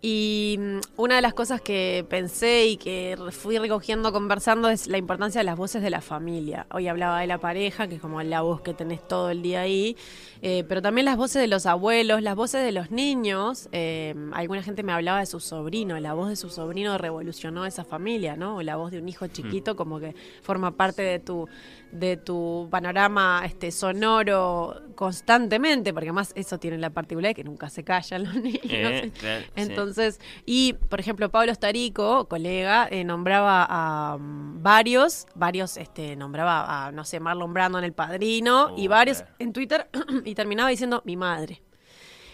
[0.00, 4.96] Y mm, una de las cosas que pensé y que fui recogiendo conversando es la
[4.96, 6.68] importancia de las voces de la familia.
[6.70, 9.62] Hoy hablaba de la pareja, que es como la voz que tenés todo el día
[9.62, 9.96] ahí,
[10.42, 13.68] eh, pero también las voces de los abuelos, las voces de los niños.
[13.72, 17.84] Eh, alguna gente me hablaba de su sobrino, la voz de su sobrino revolucionó esa
[17.84, 18.56] familia, ¿no?
[18.56, 21.48] O la voz de un hijo chiquito como que forma parte de tu
[21.92, 27.84] de tu panorama este sonoro constantemente, porque además eso tiene la particularidad que nunca se
[27.84, 28.62] callan los niños.
[28.64, 29.12] Eh,
[29.56, 36.86] Entonces, y por ejemplo, Pablo Starico, colega, eh, nombraba a um, varios, varios, este, nombraba
[36.86, 39.88] a, no sé, Marlon Brando en El Padrino, y varios en Twitter,
[40.28, 41.62] y terminaba diciendo mi madre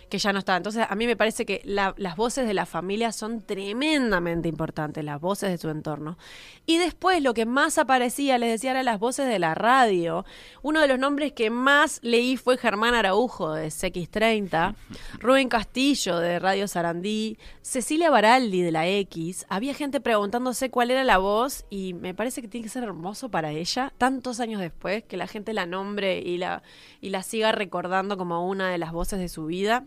[0.07, 0.57] que ya no está.
[0.57, 5.21] Entonces, a mí me parece que las voces de la familia son tremendamente importantes, las
[5.21, 6.19] voces de su entorno.
[6.67, 10.25] Y después, lo que más aparecía, les decía, eran las voces de la radio.
[10.63, 14.75] Uno de los nombres que más leí fue Germán Araujo, de CX30,
[15.19, 19.47] Rubén Castillo, de Radio Sarandí, Cecilia Baraldi, de la X.
[19.49, 23.31] Había gente preguntándose cuál era la voz y me parece que tiene que ser hermoso
[23.31, 26.63] para ella, tantos años después, que la gente la nombre y la,
[27.01, 29.85] y la siga recordando como una de las voces de su vida.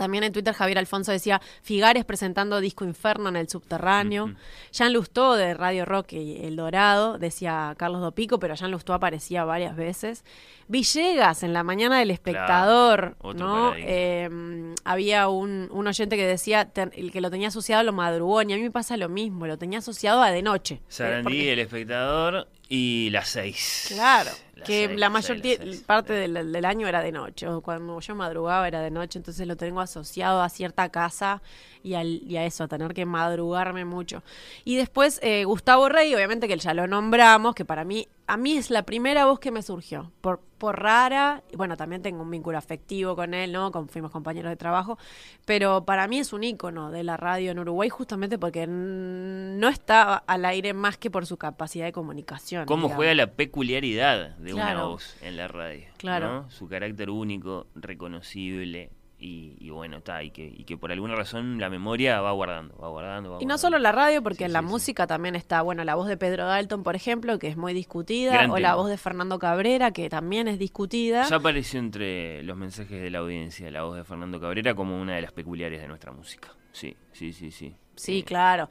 [0.00, 4.34] También en Twitter Javier Alfonso decía Figares presentando Disco Inferno en el subterráneo.
[4.72, 9.44] Jean Lustó de Radio Rock y El Dorado, decía Carlos Dopico, pero Jean Lustó aparecía
[9.44, 10.24] varias veces.
[10.68, 13.74] Villegas en la mañana del espectador, ¿no?
[13.76, 18.54] Em, había un, oyente que decía el que lo tenía asociado a lo madrugón y
[18.54, 20.76] a mí me pasa lo mismo, lo tenía asociado a de noche.
[20.76, 23.88] Eh, Sarandí, el espectador y las seis.
[23.88, 24.30] Claro
[24.64, 25.38] que la mayor
[25.86, 29.56] parte del, año era de noche, o cuando yo madrugaba era de noche, entonces lo
[29.56, 31.42] tengo asociado a cierta casa
[31.82, 34.22] y, al, y a eso, a tener que madrugarme mucho.
[34.64, 38.56] Y después eh, Gustavo Rey, obviamente que ya lo nombramos, que para mí, a mí
[38.56, 42.30] es la primera voz que me surgió, por, por rara, y bueno, también tengo un
[42.30, 43.72] vínculo afectivo con él, ¿no?
[43.72, 44.98] Con, fuimos compañeros de trabajo,
[45.46, 50.14] pero para mí es un ícono de la radio en Uruguay justamente porque no está
[50.14, 52.66] al aire más que por su capacidad de comunicación.
[52.66, 55.86] ¿Cómo juega la peculiaridad de una voz en la radio?
[55.96, 56.46] Claro.
[56.50, 61.68] Su carácter único, reconocible, y, bueno, está, y que, y que por alguna razón la
[61.68, 63.38] memoria va guardando, va guardando.
[63.40, 66.16] y no solo la radio, porque en la música también está, bueno, la voz de
[66.16, 70.08] Pedro Dalton, por ejemplo, que es muy discutida, o la voz de Fernando Cabrera, que
[70.08, 71.28] también es discutida.
[71.28, 75.14] Ya apareció entre los mensajes de la audiencia la voz de Fernando Cabrera como una
[75.14, 76.48] de las peculiares de nuestra música.
[76.72, 77.74] Sí, sí, sí, sí.
[77.96, 78.68] Sí, claro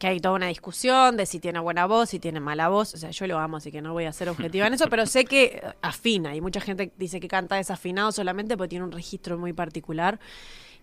[0.00, 2.94] que hay toda una discusión de si tiene buena voz, si tiene mala voz.
[2.94, 5.04] O sea, yo lo amo, así que no voy a ser objetiva en eso, pero
[5.04, 6.34] sé que afina.
[6.34, 10.18] Y mucha gente dice que canta desafinado solamente porque tiene un registro muy particular.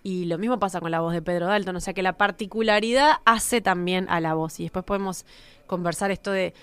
[0.04, 1.76] Y lo mismo pasa con la voz de Pedro Dalton.
[1.76, 4.60] O sea que la particularidad hace también a la voz.
[4.60, 5.26] Y después podemos
[5.66, 6.54] conversar esto de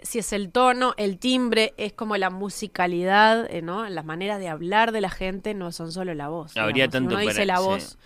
[0.00, 3.88] si es el tono, el timbre, es como la musicalidad, eh, ¿no?
[3.88, 6.56] Las maneras de hablar de la gente no son solo la voz.
[6.56, 7.98] Habría tanto uno dice la voz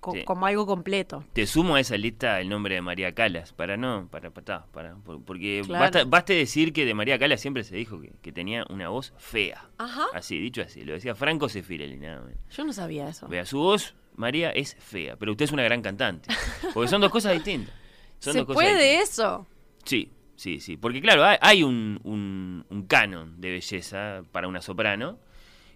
[0.00, 1.24] como algo completo.
[1.32, 4.96] Te sumo a esa lista el nombre de María Calas, para no, para, para, para
[5.24, 9.68] porque basta, decir que de María Calas siempre se dijo que, tenía una voz fea.
[9.78, 10.06] Ajá.
[10.14, 13.28] Así, dicho así, lo decía Franco Sefirelli, nada Yo no sabía eso.
[13.28, 16.32] Vea, su voz, María, es fea, pero usted es una gran cantante.
[16.74, 17.74] Porque son dos cosas distintas.
[18.20, 19.46] ¿Se puede eso?
[19.84, 20.76] Sí, sí, sí.
[20.76, 25.18] Porque claro, hay, un, un, canon de belleza para una soprano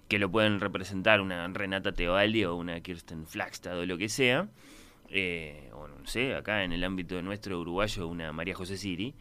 [0.08, 4.48] que lo pueden representar una Renata Teobaldi o una Kirsten Flagstad o lo que sea.
[5.08, 9.14] Eh, o no sé, acá en el ámbito de nuestro uruguayo una María José Siri.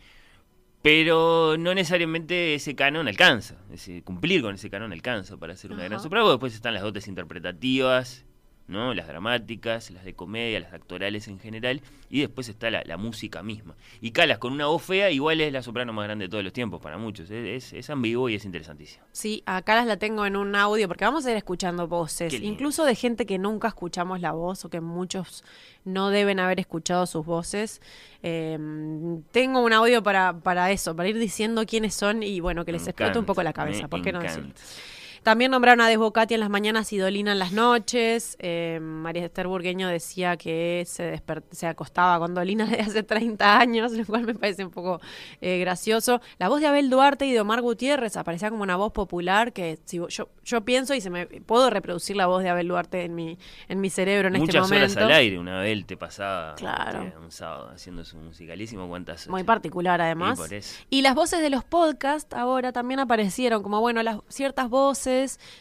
[0.81, 3.55] Pero no necesariamente ese canon alcanza.
[4.03, 6.29] cumplir con ese canon alcanza para hacer una gran soprano.
[6.29, 8.25] Después están las dotes interpretativas
[8.67, 8.93] ¿no?
[8.93, 13.76] Las dramáticas, las de comedia, las actorales en general, y después está la, música misma.
[14.02, 16.54] Y Calas con una voz fea, igual es la soprano más grande de todos los
[16.54, 17.30] tiempos para muchos.
[17.32, 19.04] Es, es, ambiguo y es interesantísimo.
[19.12, 22.86] Sí, a Calas la tengo en un audio, porque vamos a ir escuchando voces, incluso
[22.86, 25.43] de gente que nunca escuchamos la voz o que muchos
[25.86, 27.82] no deben haber escuchado sus voces.
[28.21, 32.71] Em, tengo un audio para, para eso, para ir diciendo quiénes son y bueno, que
[32.71, 34.54] les explote un poco la cabeza, ¿por qué no decirlo?
[35.23, 38.36] También nombraron a Desbocati en las mañanas y Dolina en las noches.
[38.39, 43.93] Eh, María Esther Burgueño decía que se, se acostaba con Dolina desde hace 30 años,
[43.93, 44.99] lo cual me parece un poco
[45.39, 46.21] eh, gracioso.
[46.39, 49.79] La voz de Abel Duarte y de Omar Gutiérrez aparecía como una voz popular que
[49.86, 53.15] si yo, yo pienso y se me puedo reproducir la voz de Abel Duarte en
[53.15, 53.38] mi,
[53.69, 54.75] en mi cerebro en este momento.
[54.75, 57.13] Muchas horas al aire, una Abel te pasaba claro.
[57.23, 58.89] un sábado haciendo su musicalísimo.
[58.89, 59.29] ¿Cuántas?
[59.29, 60.39] Muy particular además.
[60.89, 65.12] Y, las voces de los podcasts ahora también aparecieron como, bueno, las ciertas voces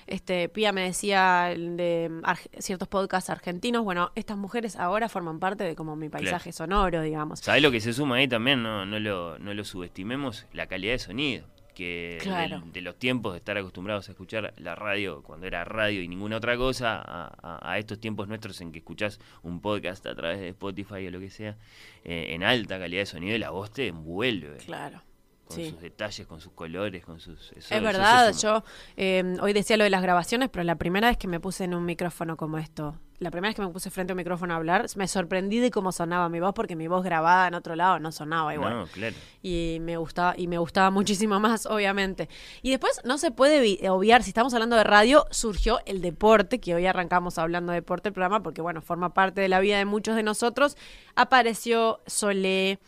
[0.06, 2.10] este, Pía me decía de
[2.58, 3.84] ciertos podcasts argentinos.
[3.84, 7.40] Bueno, estas mujeres ahora forman parte de como mi paisaje sonoro, digamos.
[7.40, 8.62] ¿Sabes lo que se suma ahí también?
[8.62, 12.60] No, no, lo, no lo subestimemos, la calidad de sonido que Claro.
[12.60, 16.08] del- de, los tiempos de estar acostumbrados a escuchar la radio cuando era radio y
[16.08, 20.14] ninguna otra cosa, a, a- a estos tiempos nuestros en que escuchás un podcast a
[20.14, 21.56] través de Spotify o lo que sea,
[22.04, 24.58] eh, en alta calidad de sonido y la voz te envuelve.
[24.58, 25.00] Claro.
[25.54, 25.70] Con sí.
[25.70, 27.52] sus detalles, con sus colores, con sus...
[27.52, 28.64] eso- Es verdad, yo
[28.96, 31.74] eh, hoy decía lo de las grabaciones, pero la primera vez que me puse en
[31.74, 34.56] un micrófono como esto, la primera vez que me puse frente a un micrófono a
[34.56, 38.00] hablar, me sorprendí de cómo sonaba mi voz, porque mi voz grabada en otro lado
[38.00, 38.72] no sonaba igual.
[38.80, 39.14] No, claro.
[39.42, 42.28] y me gustaba y me gustaba muchísimo más obviamente
[42.62, 46.58] y después no se puede vi- obviar si estamos hablando de radio surgió el deporte
[46.60, 49.78] que hoy arrancamos hablando de deporte el programa porque bueno forma parte de la vida
[49.78, 50.76] de muchos de nosotros
[51.14, 52.78] apareció Solé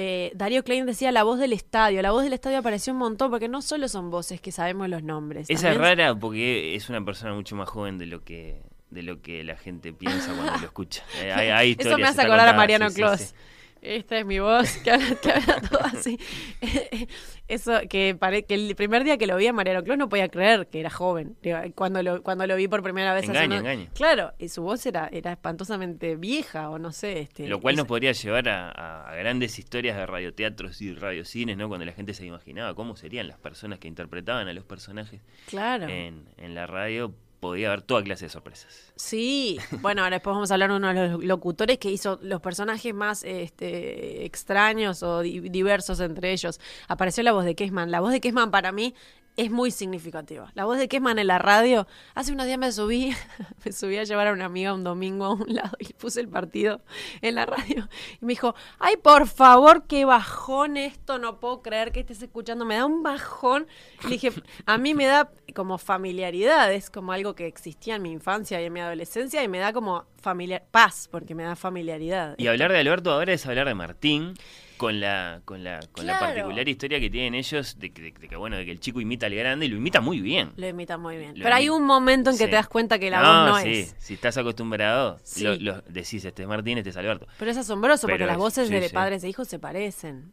[0.00, 2.00] eh, Darío Klein decía la voz del estadio.
[2.02, 5.02] La voz del estadio apareció un montón porque no solo son voces que sabemos los
[5.02, 5.50] nombres.
[5.50, 9.20] Esa es rara porque es una persona mucho más joven de lo que de lo
[9.20, 11.02] que la gente piensa cuando lo escucha.
[11.20, 13.20] Eh, hay- hay Eso me hace acordar a Mariano sí, sí, Clos.
[13.20, 13.34] sí.
[13.82, 16.18] Esta es mi voz, que habla, que habla todo así.
[17.48, 20.28] Eso, que, pare- que el primer día que lo vi a Mariano Clos no podía
[20.28, 21.36] creer que era joven.
[21.74, 23.28] Cuando lo, cuando lo vi por primera vez.
[23.28, 23.88] hace unos- engaña.
[23.94, 27.20] Claro, y su voz era, era espantosamente vieja, o no sé.
[27.20, 31.56] Este, Lo cual nos podría llevar a, a- a grandes historias de radioteatros y radiocines,
[31.56, 31.68] ¿no?
[31.68, 35.88] Cuando la gente se imaginaba cómo serían las personas que interpretaban a los personajes Claro.
[35.88, 38.92] en, en la radio, podía haber toda clase de sorpresas.
[38.96, 42.40] Sí, bueno, ahora después vamos a hablar de uno de los locutores que hizo los
[42.40, 46.60] personajes más este, extraños o di- diversos entre ellos.
[46.88, 47.90] Apareció la voz de Kessman.
[47.90, 48.94] La voz de Kessman para mí
[49.38, 50.50] es muy significativa.
[50.54, 51.86] La voz de Kessman en la radio.
[52.16, 53.14] Hace unos días me subí,
[53.64, 56.28] me subí a llevar a una amiga un domingo a un lado y puse el
[56.28, 56.80] partido
[57.22, 57.88] en la radio.
[58.20, 62.64] Y me dijo, ay, por favor, qué bajón esto, no puedo creer que estés escuchando.
[62.64, 63.68] Me da un bajón.
[64.02, 64.32] Le dije,
[64.66, 68.64] a mí me da como familiaridad, es como algo que existía en mi infancia y
[68.64, 72.34] en mi adolescencia y me da como familiar paz, porque me da familiaridad.
[72.38, 74.34] Y hablar de Alberto ahora es hablar de Martín,
[74.78, 78.36] con la, con la, con la particular historia que tienen ellos de, que- de que,
[78.36, 80.52] bueno, de que el chico imita al grande y lo imita muy bien.
[80.56, 81.36] Lo imita muy bien.
[81.36, 82.50] Lo Pero hay un momento en que Sí.
[82.50, 83.94] te das cuenta que la No, voz no sí, es.
[83.98, 85.44] Si estás acostumbrado, Sí.
[85.44, 87.26] lo, lo- decís, este es Martín, este es Alberto.
[87.38, 90.32] Pero es asombroso porque las es- voces de padres e hijos se parecen.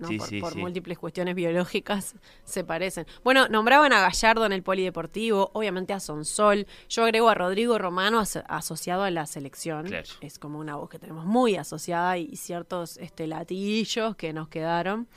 [0.00, 0.08] ¿No?
[0.08, 0.58] Sí, por sí, por sí.
[0.58, 3.06] múltiples cuestiones biológicas se parecen.
[3.22, 6.66] Bueno, nombraban a Gallardo en el polideportivo, obviamente a Sonsol.
[6.88, 9.86] Yo agrego a Rodrigo Romano as- asociado a la selección.
[9.86, 10.08] Claro.
[10.20, 15.08] Es como una voz que tenemos muy asociada y ciertos este, latiguillos que nos quedaron.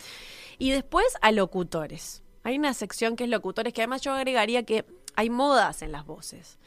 [0.60, 2.22] Y después a locutores.
[2.44, 6.06] Hay una sección que es locutores que además yo agregaría que hay modas en las
[6.06, 6.60] voces.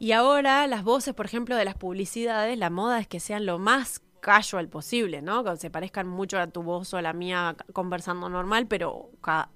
[0.00, 3.58] Y ahora las voces, por ejemplo, de las publicidades, la moda es que sean lo
[3.58, 5.44] más casual posible, ¿no?
[5.44, 9.10] Que se parezcan mucho a tu voz o a la mía conversando normal, pero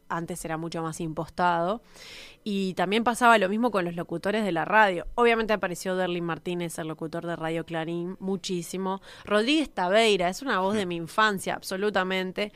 [0.08, 1.82] antes era mucho más impostado.
[2.44, 5.06] Y también pasaba lo mismo con los locutores de la radio.
[5.14, 9.00] Obviamente apareció Derlin Martínez, el locutor de Radio Clarín, muchísimo.
[9.24, 12.52] Rodríguez Taveira, es una voz de mi infancia, absolutamente.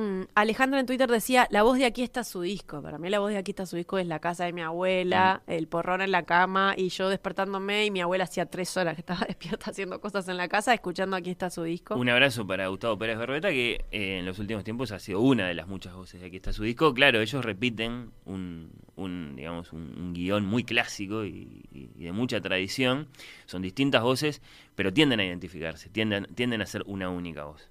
[0.00, 2.80] Mm, Alejandra en Twitter decía, la voz de aquí está su disco.
[2.80, 5.42] Para mí la voz de aquí está su disco es la casa de mi abuela,
[5.46, 9.00] el porrón en la cama y yo despertándome y mi abuela hacía tres horas que
[9.02, 11.96] estaba despierta haciendo cosas en la casa, escuchando aquí está su disco.
[11.96, 15.46] Un abrazo para Gustavo Pérez Berrueta, que eh, en los últimos tiempos ha sido una
[15.48, 16.94] de las muchas voces de aquí está su disco.
[16.94, 22.12] Claro, ellos repiten un, un, digamos, un, un guion muy clásico y, y- y de
[22.12, 23.08] mucha tradición.
[23.46, 24.40] Son distintas voces,
[24.74, 27.69] pero tienden a identificarse, tienden, tienden a ser una única voz.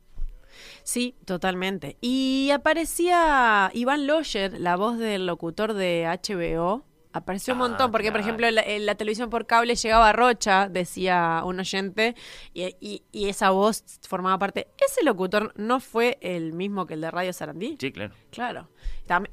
[0.84, 1.98] Sí, totalmente.
[2.02, 6.86] Y aparecía Iván Loyer, la voz del locutor de HBO.
[7.12, 10.14] Apareció un Ah, montón, porque por ejemplo en la, en la televisión por cable llegaba
[10.14, 12.16] Rocha, decía un oyente,
[12.54, 14.68] y, y- y esa voz formaba parte.
[14.78, 17.78] ¿Ese locutor no fue el mismo que el de Radio Sarandí?
[17.80, 18.14] Sí, claro.
[18.30, 18.70] Claro.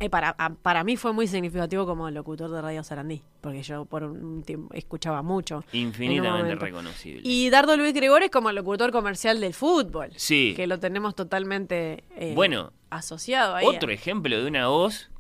[0.01, 3.85] Eh, para, a- para mí fue muy significativo como locutor de Radio Sarandí, porque yo
[3.85, 5.62] por un tiempo escuchaba mucho.
[5.72, 7.20] Infinitamente reconocible.
[7.24, 10.12] Y Dardo Luis Gregores como locutor comercial del fútbol.
[10.16, 10.55] Sí.
[10.57, 13.66] Que lo tenemos totalmente eh, Bueno, asociado ahí.
[13.66, 15.11] Otro ejemplo de una voz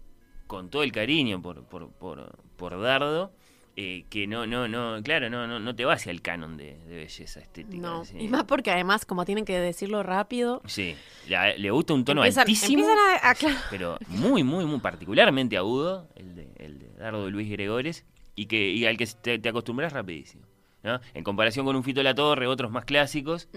[0.46, 3.32] con todo el cariño por, por, por, por Dardo,
[3.78, 6.78] eh, que no, no, no, claro, no, no, no te va hacia el canon de,
[6.86, 7.76] de belleza estética.
[7.82, 8.16] No, sí.
[8.18, 10.94] y más porque además, como tienen que decirlo rápido, Sí,
[11.28, 13.56] le, le gusta un tono empiezan, altísimo, empiezan a, a- claro.
[13.70, 18.70] pero muy, muy, muy particularmente agudo, el de, el de Dardo Luis Gregores, y, que,
[18.70, 20.46] y al que te, te acostumbras rapidísimo.
[20.82, 21.00] ¿no?
[21.14, 23.48] En comparación con un Fito La Torre, otros más clásicos,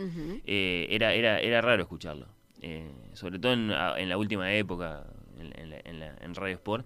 [0.45, 2.27] eh, era, era, era raro escucharlo.
[2.61, 5.05] Eh, sobre todo en la última época,
[5.41, 6.85] en, en la- en la- en Radio Sport.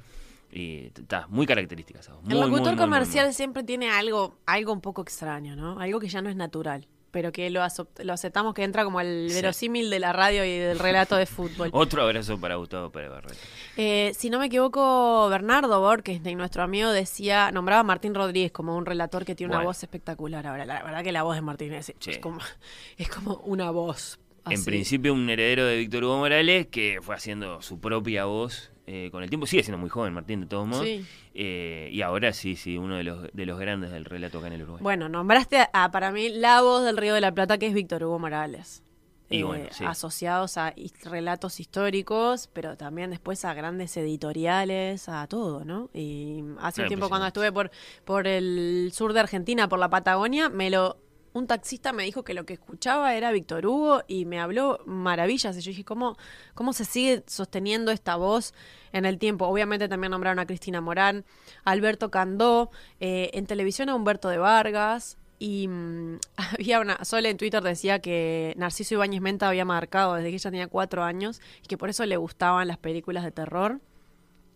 [0.51, 2.21] Y está muy característica esa voz.
[2.25, 3.33] El Muy, locutor muy, muy, muy, comercial muy.
[3.33, 5.79] siempre tiene algo, algo un poco extraño, ¿no?
[5.79, 9.35] Algo que ya no es natural, pero que lo, aceptamos que entra como el Sí.
[9.35, 11.69] verosímil de la radio y del relato de fútbol.
[11.73, 13.33] Otro abrazo para Gustavo Pérez Barreto.
[13.77, 18.51] Eh, si no me equivoco, Bernardo Borges, de nuestro amigo, decía, nombraba a Martín Rodríguez
[18.51, 20.45] como un relator que tiene una voz espectacular.
[20.45, 22.11] Ahora, la verdad que la voz de Martín es, Sí.
[22.11, 22.37] es como,
[22.99, 24.19] es como una voz.
[24.49, 29.09] En principio un heredero de Víctor Hugo Morales que fue haciendo su propia voz eh,
[29.11, 29.45] con el tiempo.
[29.47, 30.85] Sigue siendo muy joven Martín, de todos modos.
[31.33, 34.53] Eh, y ahora sí, sí, uno de los, de los grandes del relato acá en
[34.53, 34.83] el Uruguay.
[34.83, 38.03] Bueno, nombraste a, para mí la voz del Río de la Plata, que es Víctor
[38.03, 38.83] Hugo Morales.
[39.29, 40.75] Eh, asociados a
[41.05, 45.89] relatos históricos, pero también después a grandes editoriales, a todo, ¿no?
[45.91, 47.71] Y hace un tiempo cuando estuve por,
[48.05, 50.97] por el sur de Argentina, por la Patagonia, me lo
[51.33, 55.57] un taxista me dijo que lo que escuchaba era Víctor Hugo y me habló maravillas.
[55.57, 56.15] Y yo dije, ¿cómo,
[56.53, 58.53] ¿cómo se sigue sosteniendo esta voz
[58.91, 59.45] en el tiempo?
[59.47, 61.25] Obviamente también nombraron a Cristina Morán,
[61.63, 62.69] Alberto Candó,
[62.99, 65.17] eh, en televisión a Humberto de Vargas.
[65.39, 66.19] Y mm,
[66.53, 70.51] había una, Sole en Twitter decía que Narciso Ibáñez Menta había marcado desde que ella
[70.51, 73.81] tenía cuatro años y que por eso le gustaban las películas de terror.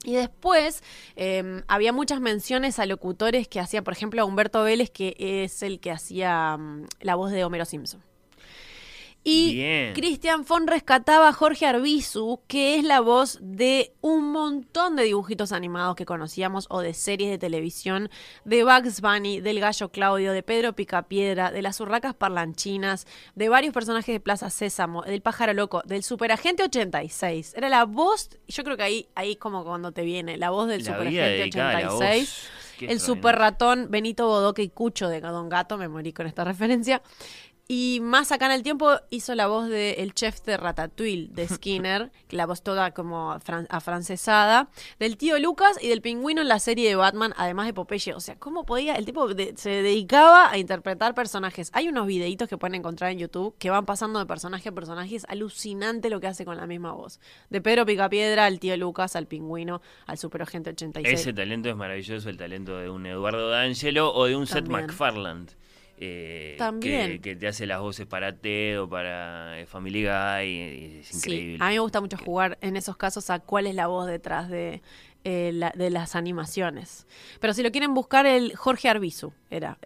[0.03, 0.83] Y después
[1.15, 5.63] em, había muchas menciones a locutores que hacía, por ejemplo, a Humberto Vélez, que es
[5.63, 8.06] el que hacía mm, la voz de Homero Simpson.
[9.29, 15.03] Y Christian Fon rescataba a Jorge Arbizu, que es la voz de un montón de
[15.03, 18.09] dibujitos animados que conocíamos o de series de televisión,
[18.45, 23.05] de Bugs Bunny, del Gallo Claudio, de Pedro Picapiedra, de las Urracas Parlanchinas,
[23.35, 27.53] de varios personajes de Plaza Sésamo, del Pájaro Loco, del Superagente 86.
[27.57, 30.85] Era la voz, yo creo que ahí, ahí como cuando te viene, la voz del
[30.85, 32.49] Superagente 86.
[32.81, 37.01] El super ratón Benito Bodoque y Cucho de Don Gato, me morí con esta referencia.
[37.69, 42.11] Y más acá en el tiempo hizo la voz del chef de Ratatouille, de Skinner,
[42.29, 43.37] la voz toda como
[43.69, 48.13] afrancesada, del tío Lucas y del pingüino en la serie de Batman, además de Popeye.
[48.13, 48.95] O sea, ¿cómo podía?
[48.95, 51.69] El tipo se dedicaba a interpretar personajes.
[51.73, 55.17] Hay unos videitos que pueden encontrar en YouTube que van pasando de personaje a personaje.
[55.17, 57.19] Es alucinante lo que hace con la misma voz.
[57.49, 61.19] De Pedro Picapiedra al tío Lucas, al pingüino, al superagente 86.
[61.19, 65.47] Ese talento es maravilloso, el talento de un Eduardo D'Angelo o de un Seth MacFarlane.
[65.99, 67.21] Eh, También.
[67.21, 71.57] Que, te hace las voces para Teo, para eh, Family Guy, es increíble.
[71.59, 74.47] a mí me gusta mucho jugar en esos casos a cuál es la voz detrás
[74.49, 74.81] de,
[75.23, 77.07] eh, de las animaciones.
[77.39, 79.77] Pero si lo quieren buscar, el Jorge Arbizu era.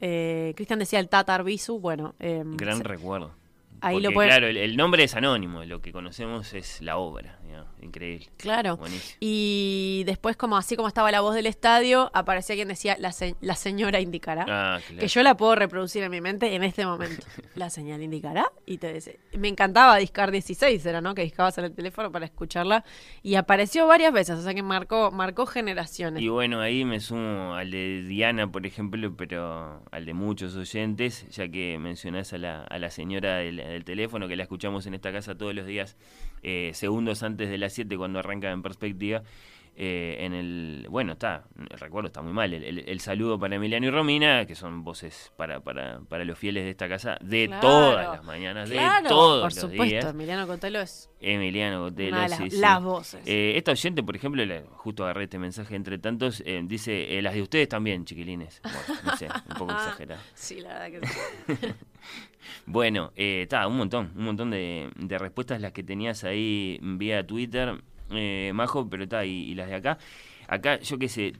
[0.56, 2.16] Cristian decía el Tata Arbizu, bueno.
[2.20, 3.34] Em, Gran recuerdo.
[3.82, 7.40] Ahí lo Claro, el, nombre es anónimo, lo que conocemos es la obra.
[7.82, 8.28] Increíble.
[8.38, 8.80] Claro.
[9.20, 13.56] Y después, como así como estaba la voz del estadio, aparecía quien decía la, la
[13.56, 14.46] señora indicará.
[14.48, 17.26] Ah, que yo la puedo reproducir en mi mente en este momento.
[17.56, 18.52] la señal indicará.
[18.66, 19.20] Y te dice.
[19.38, 21.16] Me encantaba Discar 16, era, ¿no?
[21.16, 22.84] Que discabas en el teléfono para escucharla.
[23.24, 26.22] Y apareció varias veces, o sea que marcó, marcó generaciones.
[26.22, 31.28] Y bueno, ahí me sumo al de Diana, por ejemplo, pero al de muchos oyentes,
[31.30, 34.94] ya que mencionás a la, a la señora del, del teléfono, que la escuchamos en
[34.94, 35.98] esta casa todos los días
[36.44, 39.24] eh, segundos antes de las 7 cuando arranca en perspectiva.
[39.74, 43.90] Eh, en el, bueno, está, el recuerdo está muy mal, el, saludo para Emiliano y
[43.90, 48.24] Romina, que son voces para, para, para los fieles de esta casa, de todas las
[48.26, 48.78] mañanas, de
[49.08, 53.22] todos por supuesto, Emiliano Cotelo es Emiliano Cotelo, las, voces.
[53.26, 57.70] Eh, esta oyente, por ejemplo, justo agarré este mensaje entre tantos, dice, las de ustedes
[57.70, 58.62] también, chiquilines.
[59.06, 60.22] no sé, un poco exagerado.
[60.34, 61.68] Sí, la verdad que sí.
[62.66, 64.90] Bueno, está, eh, un montón, un montón de,
[65.20, 67.82] respuestas las que tenías ahí vía Twitter,
[68.12, 69.98] eh, Majo, pero está, y, las de acá.
[70.48, 71.34] Acá, yo qué sé,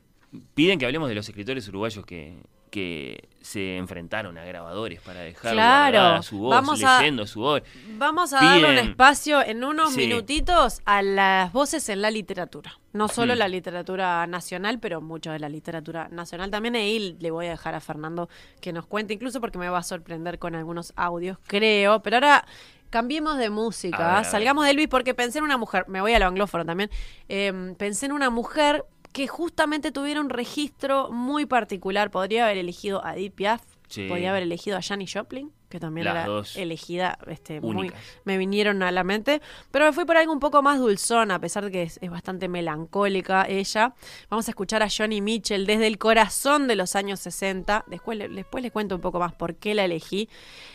[0.54, 2.36] piden que hablemos de los escritores uruguayos que,
[2.72, 7.62] que se enfrentaron a grabadores para dejar claro, su voz, vamos leyendo su voz.
[7.98, 12.80] Vamos a darle un espacio en unos minutitos a las voces en la literatura.
[12.94, 16.76] No solo la literatura nacional, pero mucho de la literatura nacional también.
[16.76, 18.30] Y le voy a dejar a Fernando
[18.62, 22.02] que nos cuente, incluso porque me va a sorprender con algunos audios, creo.
[22.02, 22.46] Pero ahora
[22.90, 26.28] cambiemos de música, salgamos de Elvis porque pensé en una mujer, me voy a lo
[26.28, 26.90] anglófono también,
[27.28, 32.12] em, pensé en una mujer que justamente tuviera un registro muy particular.
[32.12, 33.62] Podría haber elegido a Edith Piaf,
[34.08, 37.92] podría haber elegido a Janis Joplin, que también era elegida, este, muy,
[38.24, 39.42] me vinieron a la mente,
[39.72, 42.48] pero me fui por algo un poco más dulzón, a pesar de que es, bastante
[42.48, 43.94] melancólica ella.
[44.30, 47.86] Vamos a escuchar a Johnny Mitchell desde el corazón de los años 60.
[47.88, 50.30] Después, después les cuento un poco más por qué la elegí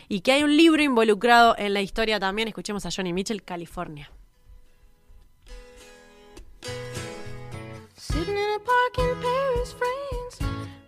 [0.09, 2.47] y que hay un libro involucrado en la historia también.
[2.47, 4.11] Escuchemos a Johnny Mitchell, California.
[8.57, 10.39] A park in Paris, France,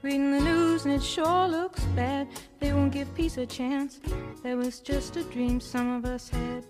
[0.02, 2.28] reading the news and it sure looks bad.
[2.60, 4.00] They won't give peace a chance.
[4.42, 6.66] That was just a dream some of us had.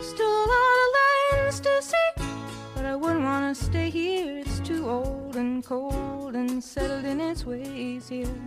[0.00, 2.12] Still a lot of lands to see,
[2.74, 4.38] but I wouldn't want to stay here.
[4.38, 8.40] It's too old and cold and settled in its ways here.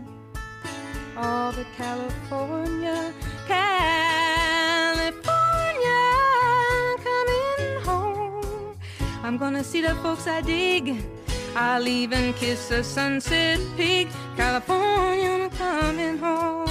[1.18, 3.14] All the California,
[3.48, 5.24] California,
[7.08, 8.78] coming home.
[9.24, 11.04] I'm gonna see the folks I dig
[11.56, 16.71] I'll even kiss a sunset peak, California, I'm coming home.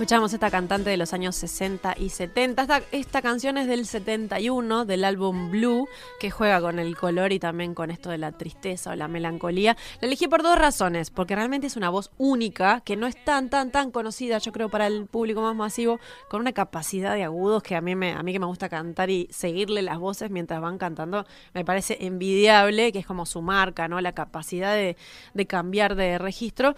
[0.00, 2.84] Escuchamos esta cantante de los años 60 y 70.
[2.90, 5.88] Esta, canción es del 71, del álbum Blue,
[6.18, 9.76] que juega con el color y también con esto de la tristeza o la melancolía.
[10.00, 13.50] La elegí por dos razones, porque realmente es una voz única, que no es tan,
[13.50, 17.62] tan, tan conocida, yo creo, para el público más masivo, con una capacidad de agudos
[17.62, 20.62] que a mí, me, a mí que me gusta cantar y seguirle las voces mientras
[20.62, 24.00] van cantando, me parece envidiable, que es como su marca, ¿no?
[24.00, 24.96] La capacidad de,
[25.34, 26.74] de cambiar de registro.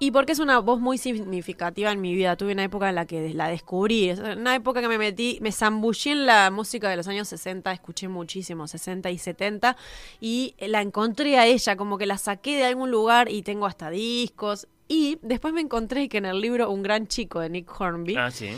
[0.00, 2.36] Y porque es una voz muy significativa en mi vida.
[2.36, 4.10] Tuve una época en la que la descubrí.
[4.12, 8.06] Una época que me metí, me zambullí en la música de los años 60, escuché
[8.06, 9.76] muchísimo, 60 y 70,
[10.20, 13.90] y la encontré a ella, como que la saqué de algún lugar y tengo hasta
[13.90, 14.68] discos.
[14.86, 18.30] Y después me encontré que en el libro Un gran chico de Nick Hornby, Ah,
[18.30, 18.50] sí.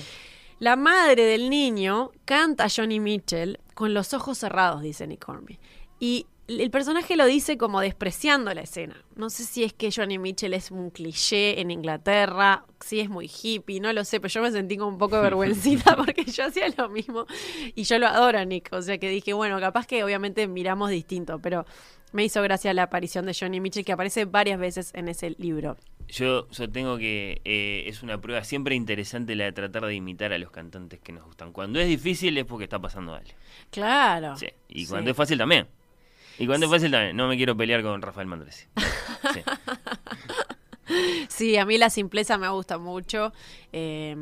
[0.59, 5.59] la madre del niño canta a Johnny Mitchell con los ojos cerrados, dice Nick Hornby.
[5.99, 6.27] Y
[6.59, 8.97] el personaje lo dice como despreciando la escena.
[9.17, 13.31] No sé si es que Johnny Mitchell es un cliché en Inglaterra, si es muy
[13.31, 16.45] hippie, no lo sé, pero yo me sentí como un poco de vergüencita porque yo
[16.45, 17.27] hacía lo mismo
[17.75, 18.69] y yo lo adoro a Nick.
[18.73, 21.67] O sea que dije, bueno, capaz que obviamente miramos distinto, pero
[22.13, 25.77] me hizo gracia la aparición de Johnny Mitchell que aparece varias veces en ese libro.
[26.09, 30.39] Yo sostengo que eh, es una prueba siempre interesante la de tratar de imitar a
[30.39, 31.53] los cantantes que nos gustan.
[31.53, 33.31] Cuando es difícil es porque está pasando algo.
[33.71, 34.37] Claro.
[34.37, 34.49] Sí.
[34.69, 34.91] Y Sí.
[34.91, 35.69] cuando es fácil también.
[36.41, 37.17] Y cuando es fácil también.
[37.17, 38.67] No me quiero pelear con Rafael Mandresi.
[39.33, 39.41] Sí.
[41.29, 43.33] Sí, a mí la simpleza me gusta mucho.
[43.73, 44.17] Eh,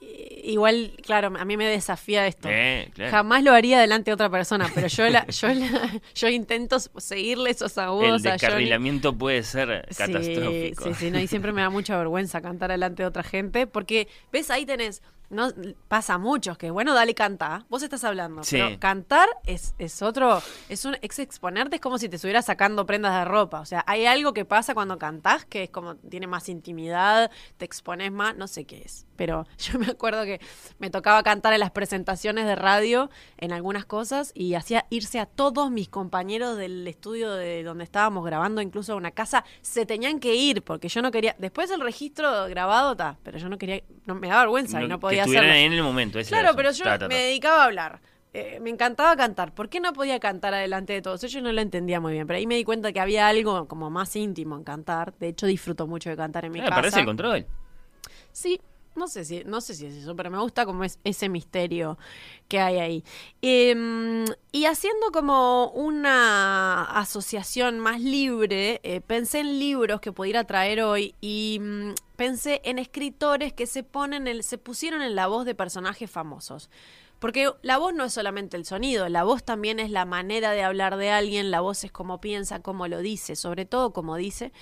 [0.00, 2.48] i- igual, claro, a mí me desafía esto.
[2.50, 3.12] Eh, claro.
[3.12, 7.50] Jamás lo haría delante de otra persona, pero yo la, yo la- yo intento seguirle
[7.50, 10.84] esos agudos El descarrilamiento puede ser Sí, catastrófico.
[10.84, 14.08] Sí, sí, no, y siempre me da mucha vergüenza cantar delante de otra gente, porque,
[14.32, 15.00] ves, ahí tenés,
[15.30, 15.48] no
[15.88, 18.56] pasa a muchos que, bueno, dale, canta, vos estás hablando, Sí.
[18.56, 22.86] pero cantar es, es otro, es un es exponerte, es como si te estuvieras sacando
[22.86, 26.26] prendas de ropa, o sea, hay algo que pasa cuando cantás que es como, tiene
[26.26, 30.40] más intimidad, te expones más, no sé qué es, pero yo me acuerdo que
[30.78, 35.26] me tocaba cantar en las presentaciones de radio, en algunas cosas, y hacía irse a
[35.26, 40.20] todos mis compañeros del estudio de donde estábamos grabando, incluso a una casa, se tenían
[40.20, 43.82] que ir, porque yo no quería, después el registro grabado está, pero yo no quería,
[44.06, 45.56] no, me daba vergüenza y no que podía hacerlo.
[45.56, 46.18] en el momento.
[46.18, 46.90] ese Claro, pero yo asunto.
[46.90, 48.00] Ta, ta, me dedicaba a hablar.
[48.34, 49.52] Eh, me encantaba cantar.
[49.54, 51.20] ¿Por qué no podía cantar adelante de todos?
[51.22, 53.88] Yo no lo entendía muy bien, pero ahí me di cuenta que había algo como
[53.90, 55.14] más íntimo en cantar.
[55.18, 56.74] De hecho, disfruto mucho de cantar en mi Ah, casa.
[56.74, 57.46] parece el control.
[58.32, 58.60] Sí,
[58.98, 61.98] no sé si, no sé si es eso, pero me gusta como es ese misterio
[62.48, 63.04] que hay ahí.
[63.40, 70.82] Em, y haciendo como una asociación más libre, eh, pensé en libros que pudiera traer
[70.82, 75.44] hoy y mm, pensé en escritores que se ponen el, se pusieron en la voz
[75.46, 76.68] de personajes famosos.
[77.18, 80.62] Porque la voz no es solamente el sonido, la voz también es la manera de
[80.62, 84.52] hablar de alguien, la voz es cómo piensa, cómo lo dice, sobre todo cómo dice.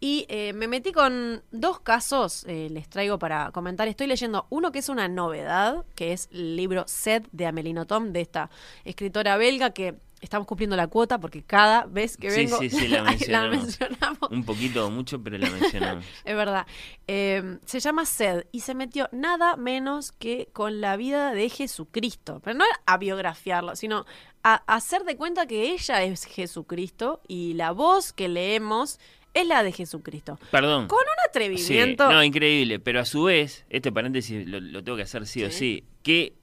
[0.00, 3.86] Y eh, me metí con dos casos, eh, les traigo para comentar.
[3.88, 8.12] Estoy leyendo uno que es una novedad, que es el libro Sed de Amelino Tom,
[8.12, 8.50] de esta
[8.84, 12.88] escritora belga que estamos cumpliendo la cuota porque cada vez que Sí, vengo sí, sí,
[12.88, 13.62] la mencionamos.
[13.62, 14.30] mencionamos.
[14.30, 16.04] Un poquito o mucho, pero la mencionamos.
[16.24, 16.66] Es verdad.
[17.06, 22.40] Eh, se llama Sed y se metió nada menos que con la vida de Jesucristo.
[22.44, 24.04] Pero no a biografiarlo, sino
[24.42, 28.98] a, hacer de cuenta que ella es Jesucristo y la voz que leemos
[29.34, 30.38] es la de Jesucristo.
[30.50, 30.88] Perdón.
[30.88, 32.10] Con un Sí, atrevimiento.
[32.10, 32.78] no, increíble.
[32.80, 35.58] Pero a su vez, este paréntesis lo, lo tengo que hacer sí, o Sí.
[35.58, 35.84] sí.
[36.02, 36.34] ¿Qué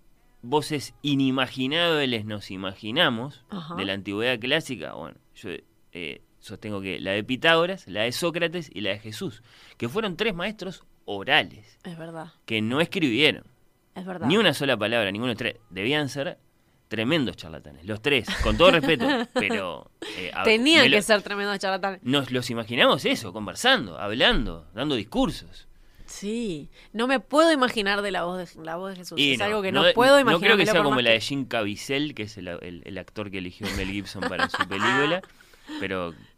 [0.44, 3.76] voces inimaginables nos imaginamos Ajá.
[3.76, 4.94] de la antigüedad clásica?
[4.94, 5.50] Bueno, yo
[5.94, 9.42] eh, sostengo que la de Pitágoras, la de Sócrates y la de Jesús,
[9.78, 13.44] que fueron tres maestros orales, Es verdad, que no escribieron
[13.96, 14.28] es verdad.
[14.28, 15.56] ni una sola palabra, ninguno de tres.
[15.70, 16.38] Debían ser
[16.88, 19.90] tremendos charlatanes, los tres, con todo respeto, pero...
[20.18, 22.02] eh, Tenían lo- que ser tremendos charlatanes.
[22.04, 25.68] Nos los imaginamos eso, conversando, hablando, dando discursos.
[26.06, 29.20] Sí, no me puedo imaginar de la voz de, la voz de Jesús.
[29.20, 30.42] Y es algo que no, puedo imaginar.
[30.42, 33.32] No creo que sea como la de Jim Caviezel, que es el, el- el actor
[33.32, 35.22] que eligió Mel Gibson para su película,
[35.80, 36.33] pero yo qué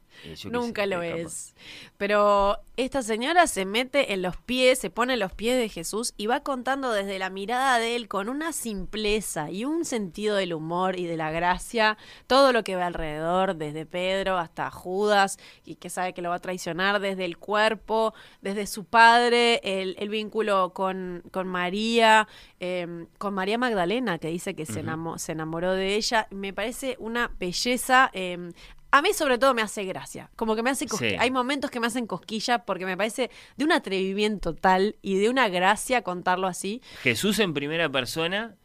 [0.50, 1.16] Nunca sé, lo capaz.
[1.18, 1.56] es.
[1.98, 6.14] Pero esta señora se mete en los pies, se pone en los pies de Jesús
[6.18, 10.54] y va contando desde la mirada de él con una simpleza y un sentido del
[10.54, 11.98] humor y de la gracia,
[12.28, 16.36] todo lo que ve alrededor, desde Pedro hasta Judas, y que sabe que lo va
[16.36, 22.28] a traicionar, desde el cuerpo, desde su padre, el, el vínculo con, con María,
[22.60, 24.90] eh, con María Magdalena, que dice que se, Ujú.
[24.90, 26.28] enamo- se enamoró de ella.
[26.32, 28.10] Me parece una belleza.
[28.14, 28.52] eh,
[28.96, 31.10] a mí sobre todo me hace gracia, como que me hace cosquilla.
[31.10, 31.18] Sí.
[31.20, 35.28] Hay momentos que me hacen cosquilla porque me parece de un atrevimiento tal y de
[35.28, 36.82] una gracia contarlo así.
[37.02, 38.56] Jesús en primera persona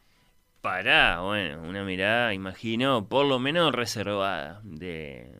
[0.61, 5.35] para, bueno, una mirada, imagino, por lo menos reservada de,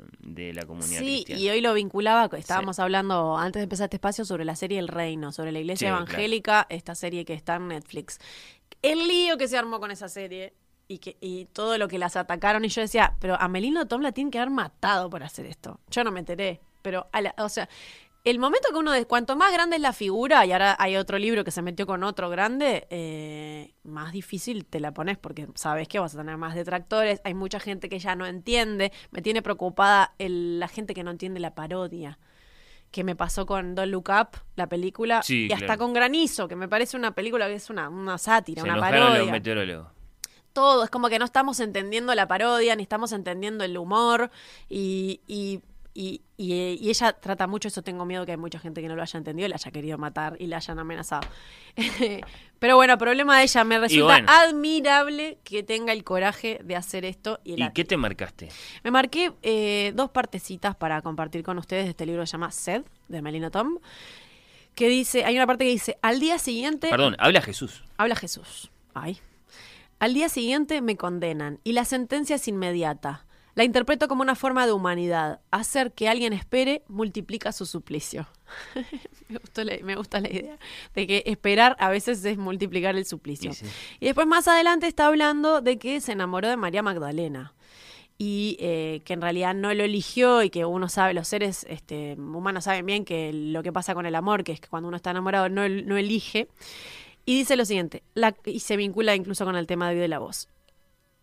[0.54, 4.44] la comunidad sí, y hoy lo vinculaba, estábamos hablando antes de empezar este espacio sobre
[4.44, 8.20] la serie El Reino, sobre la iglesia evangélica, esta serie que está en Netflix.
[8.82, 10.54] El lío que se armó con esa serie
[10.92, 12.66] y, que, y todo lo que las atacaron.
[12.66, 15.80] Y yo decía, pero a Melino Tom la tienen que haber matado por hacer esto.
[15.90, 16.60] Yo no me enteré.
[16.82, 17.70] Pero, o sea,
[18.24, 21.18] el momento que uno, de, cuanto más grande es la figura, y ahora hay otro
[21.18, 25.88] libro que se metió con otro grande, eh, más difícil te la pones porque sabes
[25.88, 27.22] que vas a tener más detractores.
[27.24, 28.92] Hay mucha gente que ya no entiende.
[29.12, 32.20] Me tiene preocupada la gente que no entiende la parodia
[32.92, 36.68] que me pasó con Don't Look Up, la película, y hasta con Granizo, que me
[36.68, 39.20] parece una película que es una, una sátira, una parodia.
[39.20, 40.01] Los
[40.54, 44.32] Todo, es como que no estamos entendiendo la parodia, ni estamos entendiendo el humor,
[44.70, 45.62] y, y
[45.94, 49.02] y, y, ella trata mucho eso, tengo miedo que hay mucha gente que no lo
[49.02, 51.28] haya entendido y la haya querido matar y la hayan amenazado.
[52.60, 57.42] Pero bueno, problema de ella, me resulta admirable que tenga el coraje de hacer esto.
[57.44, 58.48] ¿Y, qué te marcaste?
[58.84, 62.52] Me marqué eh, dos partecitas para compartir con ustedes de este libro que se llama
[62.52, 63.80] Sed, de Melina Tom,
[64.76, 66.90] que dice, hay una parte que dice, al día siguiente...
[66.90, 67.84] Perdón, habla Jesús.
[67.98, 68.72] Habla Jesús.
[68.94, 69.20] Ay.
[70.02, 73.28] Al día siguiente me condenan y la sentencia es inmediata.
[73.54, 75.42] La interpreto como una forma de humanidad.
[75.52, 78.28] Hacer que alguien espere multiplica su suplicio.
[79.84, 80.58] me, gusta la idea
[80.96, 83.52] de que esperar a veces es multiplicar el suplicio.
[84.00, 87.54] Y después más adelante está hablando de que se enamoró de María Magdalena
[88.18, 92.16] y eh, que en realidad no lo eligió y que uno sabe, los seres este,
[92.16, 94.98] humanos saben bien que lo que pasa con el amor, que es que cuando uno
[94.98, 96.48] está enamorado no, no elige.
[97.26, 98.04] Y dice lo siguiente,
[98.46, 100.50] y se vincula incluso con el tema de la voz.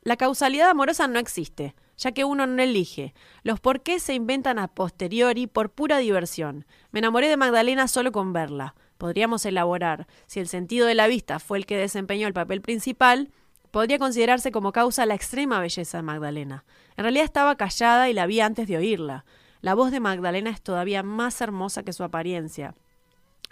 [0.03, 3.13] La causalidad amorosa no existe ya que uno no elige.
[3.43, 6.65] Los por qué se inventan a posteriori por pura diversión.
[6.93, 8.75] Me enamoré de Magdalena solo con verla.
[8.97, 13.31] Podríamos elaborar, si el sentido de la vista fue el que desempeñó el papel principal,
[13.71, 16.65] podría considerarse como causa la extrema belleza de Magdalena.
[16.97, 19.25] En realidad estaba callada y la vi antes de oírla.
[19.61, 22.75] La voz de Magdalena es todavía más hermosa que su apariencia.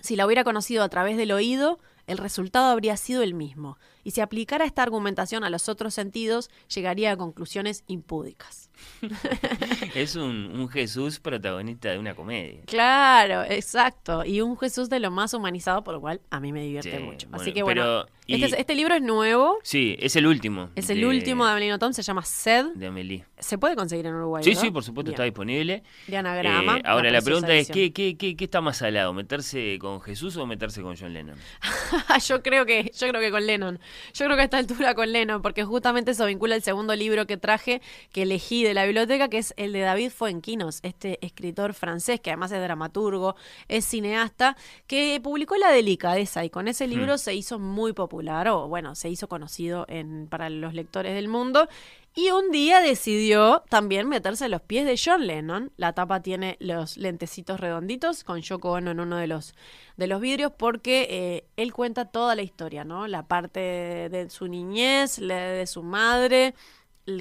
[0.00, 4.12] Si la hubiera conocido a través del oído, el resultado habría sido el mismo, y
[4.12, 8.70] si aplicara esta argumentación a los otros sentidos, llegaría a conclusiones impúdicas.
[9.96, 12.60] es un, Jesús protagonista de una comedia.
[12.66, 14.24] Claro, exacto.
[14.24, 17.26] Y un Jesús de lo más humanizado, por lo cual a mí me divierte mucho.
[17.32, 19.58] Así que bueno, este, este, libro es nuevo.
[19.62, 20.70] Sí, es el último.
[20.74, 22.66] Es el último de Amelino Tom, se llama Sed.
[22.74, 23.24] De Amelie.
[23.38, 24.42] Se puede conseguir en Uruguay.
[24.44, 25.82] Sí, sí, por supuesto, está disponible.
[26.06, 26.78] De anagrama.
[26.78, 29.12] Eh, ahora, la pregunta es: ¿qué, qué, qué, qué está más salado?
[29.12, 31.38] ¿Meterse con Jesús o meterse con John Lennon?
[32.26, 33.78] yo creo que yo creo que con Lennon.
[34.14, 37.26] Yo creo que a esta altura con Lennon, porque justamente eso vincula el segundo libro
[37.26, 37.82] que traje,
[38.12, 42.30] que elegí de la biblioteca, que es el de David Fuenquinos, este escritor francés, que
[42.30, 43.36] además es dramaturgo,
[43.68, 47.18] es cineasta, que publicó La Delicadeza y con ese libro hmm.
[47.18, 51.68] se hizo muy popular, o bueno, se hizo conocido en, para los lectores del mundo.
[52.18, 55.70] Y un día decidió también meterse a los pies de John Lennon.
[55.76, 59.54] La tapa tiene los lentecitos redonditos con Yoko Ono en uno de los,
[59.98, 63.06] de los vidrios porque eh, él cuenta toda la historia, ¿no?
[63.06, 66.54] La parte de, su niñez, de su madre,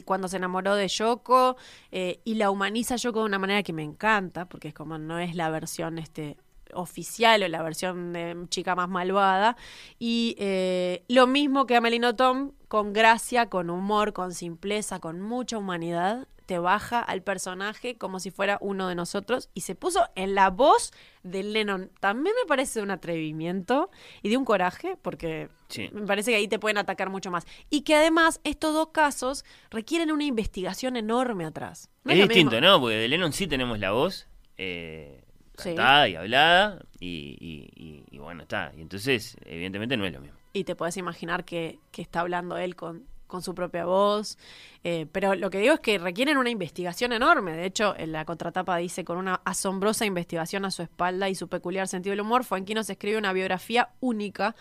[0.06, 1.58] cuando se enamoró de Yoko
[1.92, 5.20] eh, y la humaniza Yoko de una manera que me encanta porque es como no
[5.20, 6.38] es la versión este
[6.74, 9.58] oficial o la versión de chica más malvada.
[10.00, 15.58] Y eh, lo mismo que Amelino Tom, con gracia, con humor, con simpleza, con mucha
[15.58, 20.36] humanidad, te baja al personaje como si fuera uno de nosotros y se puso en
[20.36, 20.92] la voz
[21.24, 21.90] de Lennon.
[22.02, 23.90] También me parece un atrevimiento
[24.24, 25.48] y de un coraje, porque
[25.94, 27.46] me parece que ahí te pueden atacar mucho más.
[27.70, 31.90] Y que además estos dos casos requieren una investigación enorme atrás.
[32.04, 32.82] es, distinto, ¿no?
[32.82, 34.28] Porque de Lennon sí tenemos la voz.
[34.58, 35.24] Eh,
[35.56, 38.72] cantada y hablada y, y, bueno, está.
[38.76, 40.38] Y entonces, evidentemente no es lo mismo.
[40.54, 44.38] Y te puedes imaginar que, que está hablando él con, con su propia voz.
[44.84, 47.54] Eh, pero lo que digo es que requieren una investigación enorme.
[47.54, 51.48] De hecho, en la contratapa dice, con una asombrosa investigación a su espalda y su
[51.48, 54.56] peculiar sentido del humor, Fuenquino se escribe una biografía única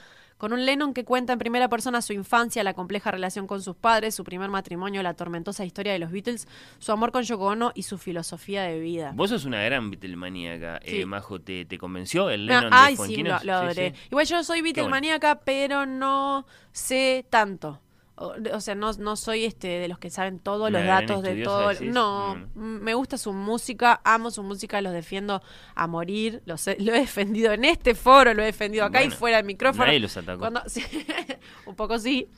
[0.45, 3.77] con un Lennon que cuenta en primera persona su infancia, la compleja relación con sus
[3.77, 6.47] padres, su primer matrimonio, la tormentosa historia de los Beatles,
[6.79, 9.13] su amor con Yoko Ono y su filosofía de vida.
[9.15, 13.23] Vos sos una gran Beatlemaníaca, eh, Majo, ¿te, ¿te, convenció el Lennon de ay, sí,
[13.23, 13.95] lo, adoré.
[14.11, 17.81] Igual yo soy Beatlemaníaca, pero no sé tanto.
[18.17, 21.73] O, sea, no, no soy este de los que saben todos los datos de todo.
[21.83, 22.61] No, mm.
[22.81, 25.43] me gusta su música, amo su música, los defiendo
[25.75, 26.41] a morir.
[26.47, 29.87] Los lo he defendido en este foro, lo he defendido acá y fuera del micrófono.
[29.87, 30.49] Nadie los atacó.
[31.67, 32.29] un poco sí.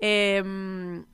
[0.00, 1.04] Em,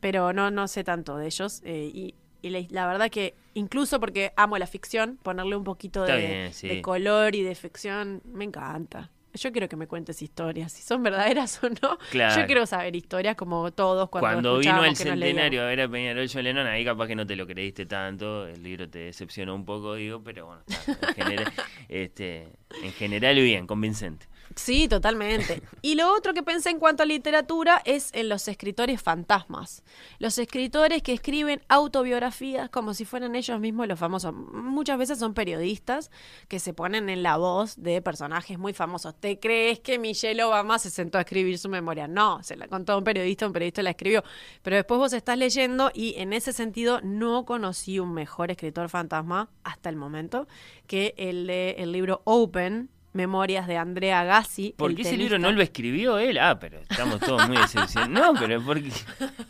[0.00, 1.62] pero no, no sé tanto de ellos.
[1.64, 6.82] Eh, y, la, verdad que incluso porque amo la ficción, ponerle un poquito de, de
[6.82, 9.12] color y de ficción, me encanta.
[9.34, 11.98] Yo quiero que me cuentes historias, si son verdaderas o no.
[12.10, 12.40] Claro.
[12.40, 16.28] Yo quiero saber historias como todos cuando, Cuando vino el centenario a ver a Peñarol
[16.32, 19.64] John Lennon, ahí capaz que no te lo creíste tanto, el libro te decepcionó un
[19.64, 21.52] poco, digo, pero bueno, está, en, general,
[21.88, 22.48] este,
[22.82, 24.26] en general bien, convincente.
[24.56, 25.62] Sí, totalmente.
[25.84, 29.82] Y lo otro que pensé en cuanto a literatura es en los escritores fantasmas.
[30.20, 34.32] Los escritores que escriben autobiografías como si fueran ellos mismos los famosos.
[34.32, 36.12] Muchas veces son periodistas
[36.46, 39.16] que se ponen en la voz de personajes muy famosos.
[39.18, 42.06] ¿Te crees que Michelle Obama se sentó a escribir su memoria?
[42.06, 44.22] No, se la contó un periodista, un periodista la escribió.
[44.62, 49.50] Pero después vos estás leyendo y en ese sentido no conocí un mejor escritor fantasma
[49.64, 50.46] hasta el momento
[50.86, 54.74] que el de el libro Open Memorias de Andrea Gassi.
[54.76, 56.38] ¿Por qué ese libro no lo escribió él?
[56.38, 58.34] Ah, pero estamos todos muy decepcionados.
[58.34, 58.90] No, pero porque.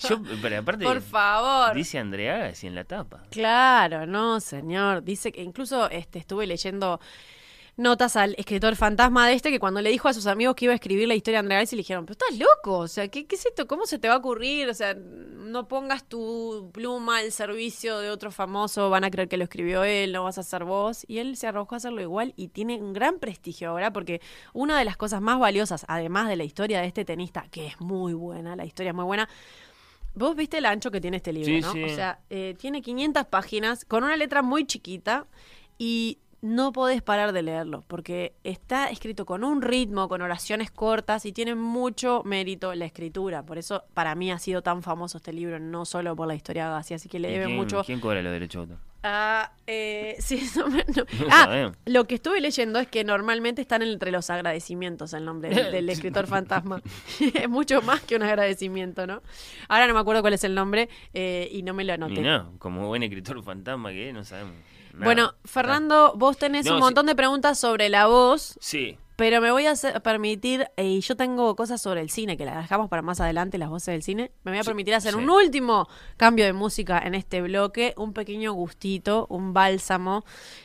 [0.08, 0.84] Yo, pero aparte.
[0.84, 1.74] Por favor.
[1.74, 3.22] Dice Andrea Gassi en la tapa.
[3.30, 5.04] Claro, no, señor.
[5.04, 7.00] Dice que incluso este, estuve leyendo
[7.77, 10.73] notas al escritor fantasma de este que cuando le dijo a sus amigos que iba
[10.73, 13.27] a escribir la historia de Andrea Gassi le dijeron, pero estás loco, o sea, ¿qué,
[13.27, 13.66] ¿qué es esto?
[13.66, 14.68] ¿Cómo se te va a ocurrir?
[14.68, 19.37] O sea, no pongas tu pluma al servicio de otro famoso, van a creer que
[19.37, 21.05] lo escribió él, no vas a ser vos.
[21.09, 24.20] Y él se arrojó a hacerlo igual y tiene un gran prestigio ahora porque
[24.53, 27.81] una de las cosas más valiosas, además de la historia de este tenista, que es
[27.81, 29.29] muy buena, la historia es muy buena,
[30.14, 31.73] Vos viste el ancho que tiene este libro, Sí, ¿no?
[31.73, 31.85] sí.
[31.85, 35.27] O sea, eh, tiene 500 páginas con una letra muy chiquita
[35.79, 41.24] y no podés parar de leerlo porque está escrito con un ritmo, con oraciones cortas
[41.24, 43.45] y tiene mucho mérito la escritura.
[43.45, 46.64] Por eso para mí ha sido tan famoso este libro, no solo por la historia
[46.64, 48.93] de Agassi, así que le ¿Y debe quién, mucho ¿Quién cobra los derechos de autor?
[49.05, 51.05] Ah, eh, sí, no me- no.
[51.05, 55.49] No Ah, lo que estuve leyendo es que normalmente están entre los agradecimientos el nombre
[55.51, 56.82] del, del escritor fantasma.
[57.34, 59.22] es mucho más que un agradecimiento, ¿no?
[59.68, 62.20] Ahora no me acuerdo cuál es el nombre eh, y no me lo Y anoté.
[62.20, 64.55] no, como buen escritor fantasma que es, no sabemos.
[64.93, 65.05] Nada.
[65.05, 66.82] Bueno, Fernando, vos tenés No, un sí.
[66.82, 68.99] montón de preguntas sobre la voz, Sí.
[69.16, 72.45] pero me voy a hacer- permitir, eh, y yo tengo cosas sobre el cine, que
[72.45, 74.32] las dejamos para más adelante, las voces del cine.
[74.45, 75.18] Me voy a permitir hacer sí.
[75.18, 80.24] un último cambio de música en este bloque, un pequeño gustito, un bálsamo.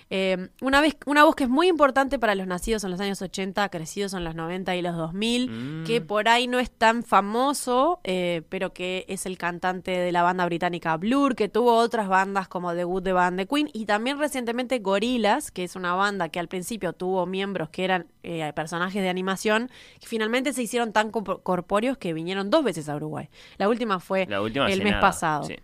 [0.09, 3.21] Eh, una, vez, una voz que es muy importante para los nacidos en los años
[3.21, 5.83] 80, crecidos en los 90 y los 2000, Mm.
[5.85, 10.23] que por ahí no es tan famoso, eh, pero que es el cantante de la
[10.23, 13.85] banda británica Blur, que tuvo otras bandas como The Good, The Band, The Queen, y
[13.85, 18.51] también recientemente Gorillaz, que es una banda que al principio tuvo miembros que eran eh,
[18.55, 23.29] personajes de animación, que finalmente se hicieron tan corpóreos que vinieron dos veces a Uruguay.
[23.57, 25.43] La última fue La última el mes nada, pasado.
[25.43, 25.55] sí.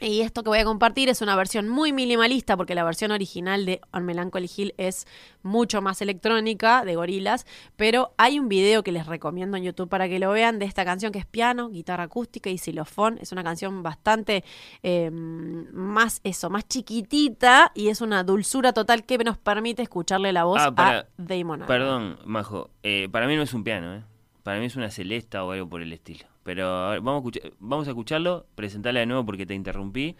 [0.00, 3.66] Y esto que voy a compartir es una versión muy minimalista porque la versión original
[3.66, 5.06] de On Melancholy Hill es
[5.42, 7.46] mucho más electrónica de gorilas,
[7.76, 10.84] pero hay un video que les recomiendo en YouTube para que lo vean de esta
[10.84, 13.18] canción que es piano, guitarra acústica y xilofón.
[13.20, 14.44] Es una canción bastante
[14.84, 20.44] eh, más eso, más chiquitita y es una dulzura total que nos permite escucharle la
[20.44, 21.64] voz Ah, para- a Damon.
[21.66, 22.70] Perdón, Majo.
[22.82, 24.04] eh, para mí no es un piano, ¿eh?
[24.44, 26.24] Para mí es una celesta o algo por el estilo.
[26.48, 30.16] Pero a ver, vamos, a escuchar- vamos a escucharlo, presentarla de nuevo porque te interrumpí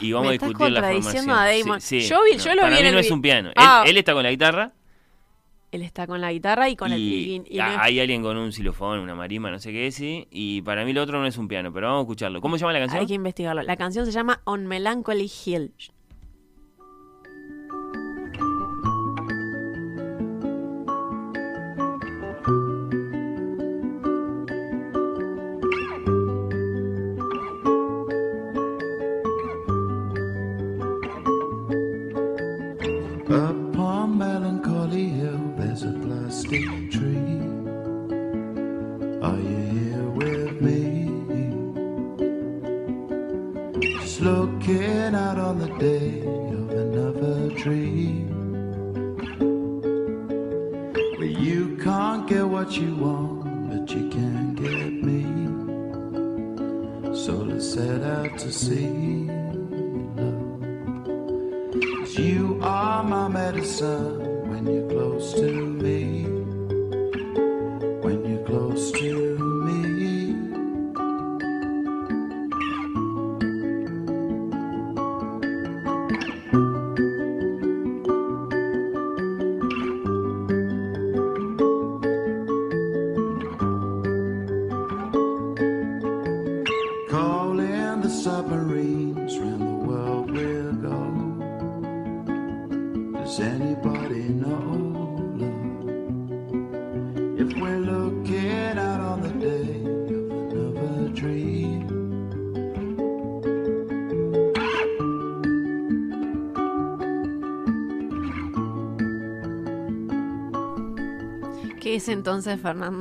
[0.00, 1.28] y vamos Me a discutir la formación.
[1.30, 1.80] a Damon.
[1.80, 2.08] Sí, sí.
[2.08, 3.48] Yo vi- yo lo para vi mí en el no es un piano.
[3.48, 3.82] Él- Ah.
[3.84, 4.70] Él, está con la guitarra
[5.72, 7.00] Él está con la guitarra y con el...
[7.00, 10.28] y, y- no es- hay alguien con un xilofón, una marima, no sé qué sí.
[10.30, 12.40] Y para mí lo otro no es un piano, pero vamos a escucharlo.
[12.40, 13.00] ¿Cómo se llama la canción?
[13.00, 13.62] Hay que investigarlo.
[13.62, 15.72] La canción se llama On Melancholy Hill.
[36.60, 37.40] Tree.
[39.22, 41.08] Are you here with me?
[43.80, 48.28] Just looking out on the day of another dream.
[51.16, 55.22] Where you can't get what you want, but you can get me.
[57.16, 59.26] So let's set out to see.
[61.98, 65.71] Cause you are my medicine when you're close to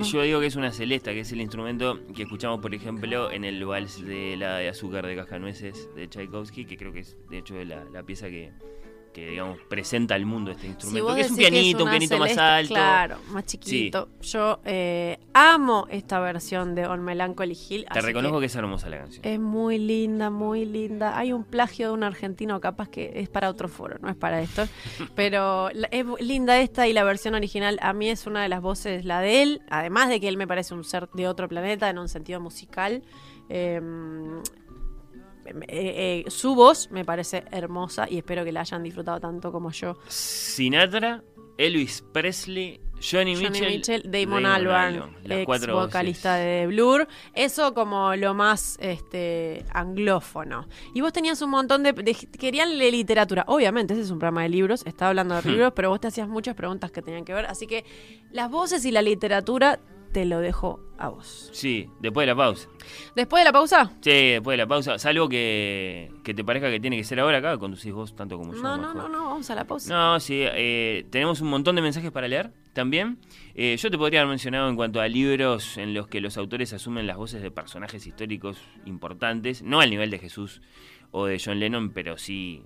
[0.04, 3.44] Yo digo que es una celesta, que es el instrumento que escuchamos, por ejemplo, en
[3.44, 7.40] el vals de la de azúcar de cajanueces de Tchaikovsky, que creo que es, de
[7.40, 8.52] hecho, la, la pieza que,
[9.14, 11.06] que, digamos, presenta al mundo este instrumento.
[11.06, 12.74] vos que es un es pianito, un pianito más alto.
[12.74, 14.10] Claro, más chiquito.
[14.22, 17.86] Yo eh, amo esta versión de On Melancholy Hill.
[17.92, 19.26] Te reconozco que es hermosa la canción.
[19.26, 21.18] Es muy linda, muy linda.
[21.18, 24.42] Hay un plagio de un argentino, capaz que es para otro foro, no es para
[24.42, 24.68] esto.
[25.16, 29.06] Pero es linda esta y la versión original a mí es una de las voces,
[29.06, 31.98] la de él, además de que él me parece un ser de otro planeta en
[31.98, 33.04] un sentido musical.
[33.50, 33.82] eh,
[35.68, 39.72] eh, eh, su voz me parece hermosa y espero que la hayan disfrutado tanto como
[39.72, 39.98] yo.
[40.08, 41.24] Sinatra,
[41.58, 47.08] Elvis Presley, Johnny, Johnny Mitchell, Mitchell, Damon, Albarn, las ex cuatro vocalista de Blur.
[47.34, 50.68] Eso como lo más este, anglófono.
[50.94, 53.44] Y vos tenías un montón de, de- Querían leer literatura.
[53.48, 54.84] Obviamente, ese es un programa de libros.
[54.86, 55.52] Estaba hablando de Hmm.
[55.52, 57.46] libros, pero vos te hacías muchas preguntas que tenían que ver.
[57.48, 57.86] Así que
[58.32, 59.80] las voces y la literatura
[60.12, 61.50] te lo dejo a vos.
[61.54, 62.68] Sí, después de la pausa.
[63.16, 63.92] Después de la pausa.
[64.02, 64.98] Sí, después de la pausa.
[65.00, 68.54] Salvo que, que te parezca que tiene que ser ahora acá, conducís vos tanto como
[68.54, 68.62] yo.
[68.62, 69.94] No, no, no, no, vamos a la pausa.
[69.94, 73.18] No, sí, eh, tenemos un montón de mensajes para leer también.
[73.56, 76.72] Eh, yo te podría haber mencionado en cuanto a libros en los que los autores
[76.74, 80.62] asumen las voces de personajes históricos importantes, no al nivel de Jesús
[81.12, 82.64] o de John Lennon, pero sí,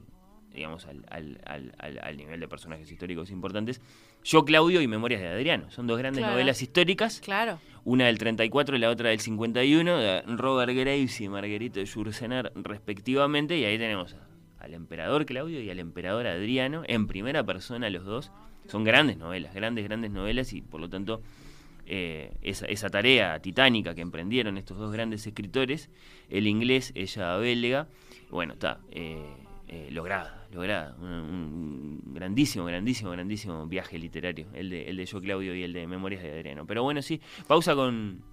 [0.53, 3.81] digamos, al, al- al- al- al nivel de personajes históricos importantes.
[4.25, 5.69] Yo, Claudio y Memorias de Adriano.
[5.69, 6.33] Son dos grandes Claro.
[6.33, 7.21] novelas históricas.
[7.23, 7.59] Claro.
[7.83, 12.51] Una del 34 y la otra del 51, de Robert Graves y Marguerite de Jursenar,
[12.55, 13.55] respectivamente.
[13.57, 14.15] Y ahí tenemos
[14.59, 18.31] al emperador Claudio y al emperador Adriano, en primera persona los dos.
[18.67, 21.21] Son grandes novelas, grandes, grandes novelas y por lo tanto
[21.85, 25.91] eh, esa, esa tarea titánica que emprendieron estos dos grandes escritores,
[26.31, 27.87] el inglés, ella belga,
[28.31, 29.19] bueno, está eh,
[29.67, 30.95] eh, lograda, lograda.
[30.99, 35.73] Un, un grandísimo, grandísimo, grandísimo viaje literario, el de, el de Yo Claudio y el
[35.73, 36.65] de Memorias de Adriano.
[36.65, 38.23] Pero bueno, sí, pausa con...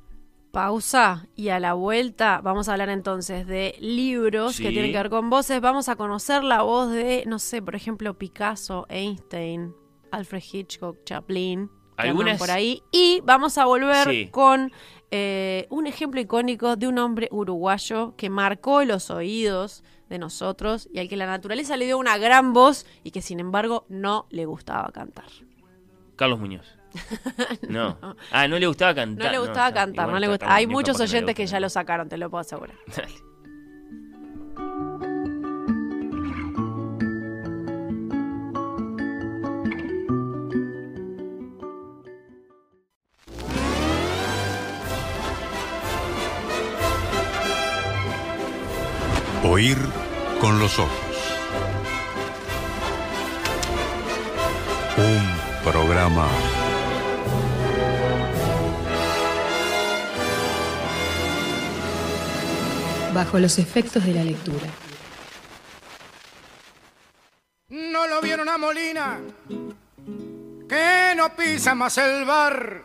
[0.53, 5.09] Pausa y a la vuelta vamos a hablar entonces de libros que tienen que ver
[5.09, 5.61] con voces.
[5.63, 9.73] Vamos a conocer la voz de, no sé, por ejemplo, Picasso, Einstein,
[10.11, 12.83] Alfred Hitchcock, Chaplin, Algunas- por ahí.
[12.93, 14.29] Y vamos a volver Sí.
[14.31, 14.71] con
[15.11, 19.83] eh, un ejemplo icónico de un hombre uruguayo que marcó los oídos
[20.13, 23.41] de nosotros y al que la naturaleza le dio una gran voz y que sin
[23.41, 25.25] embargo no le gustaba cantar.
[26.17, 26.67] Carlos Muñoz.
[27.69, 27.97] No.
[28.31, 29.27] Ah, no le gustaba cantar.
[29.27, 30.47] No le gustaba cantar, no le está gusta.
[30.47, 32.77] Carlos Hay muchos oyentes que ya lo sacaron, te lo puedo asegurar.
[32.97, 33.15] Dale.
[49.45, 50.02] Oír
[50.43, 50.91] con los ojos.
[54.97, 56.27] Un programa
[63.15, 64.67] Bajo los efectos de la lectura.
[67.69, 69.21] No lo vieron a Molina,
[70.69, 72.83] que no pisa más el bar.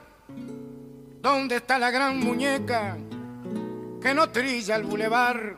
[1.22, 2.98] ¿Dónde está la gran muñeca
[4.00, 5.58] que no trilla el bulevar?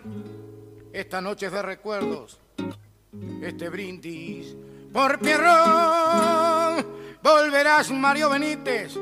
[0.91, 2.39] Esta noche de recuerdos,
[3.41, 4.55] este brindis
[4.91, 6.85] por Pierrón.
[7.21, 8.93] Volverás, Mario Benítez,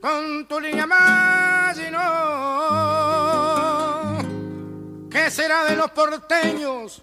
[0.00, 1.98] con tu línea más y no.
[5.10, 7.02] ¿Qué será de los porteños?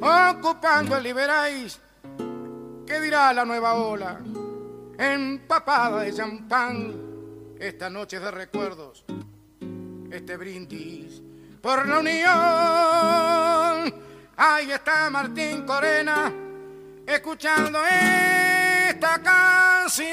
[0.00, 1.80] ocupando el Liberáis.
[2.86, 4.20] ¿Qué dirá la nueva ola?
[4.98, 6.94] Empapada de champán,
[7.58, 9.04] esta noche de recuerdos,
[10.10, 11.22] este brindis
[11.60, 12.26] por la unión.
[14.36, 16.32] Ahí está Martín Corena,
[17.06, 20.06] escuchando esta canción.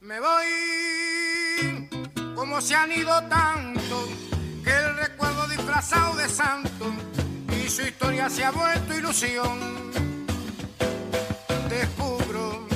[0.00, 0.44] Me voy
[2.34, 4.06] como se han ido tanto
[4.62, 6.92] que el recuerdo disfrazado de santo
[7.48, 10.13] y su historia se ha vuelto ilusión.
[11.78, 12.66] Descubro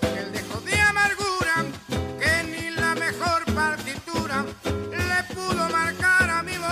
[0.00, 1.64] que el dejo de amargura
[2.20, 4.44] que ni la mejor partitura
[4.90, 6.68] le pudo marcar a mi voz.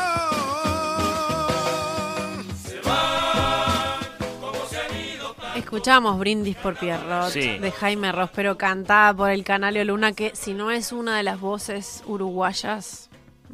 [2.65, 3.99] Se va
[4.41, 7.59] como se han ido Escuchamos Brindis por Pierrot Sí.
[7.59, 11.23] de Jaime Ross, pero cantada por el Canalio Luna, que si no es una de
[11.23, 13.08] las voces uruguayas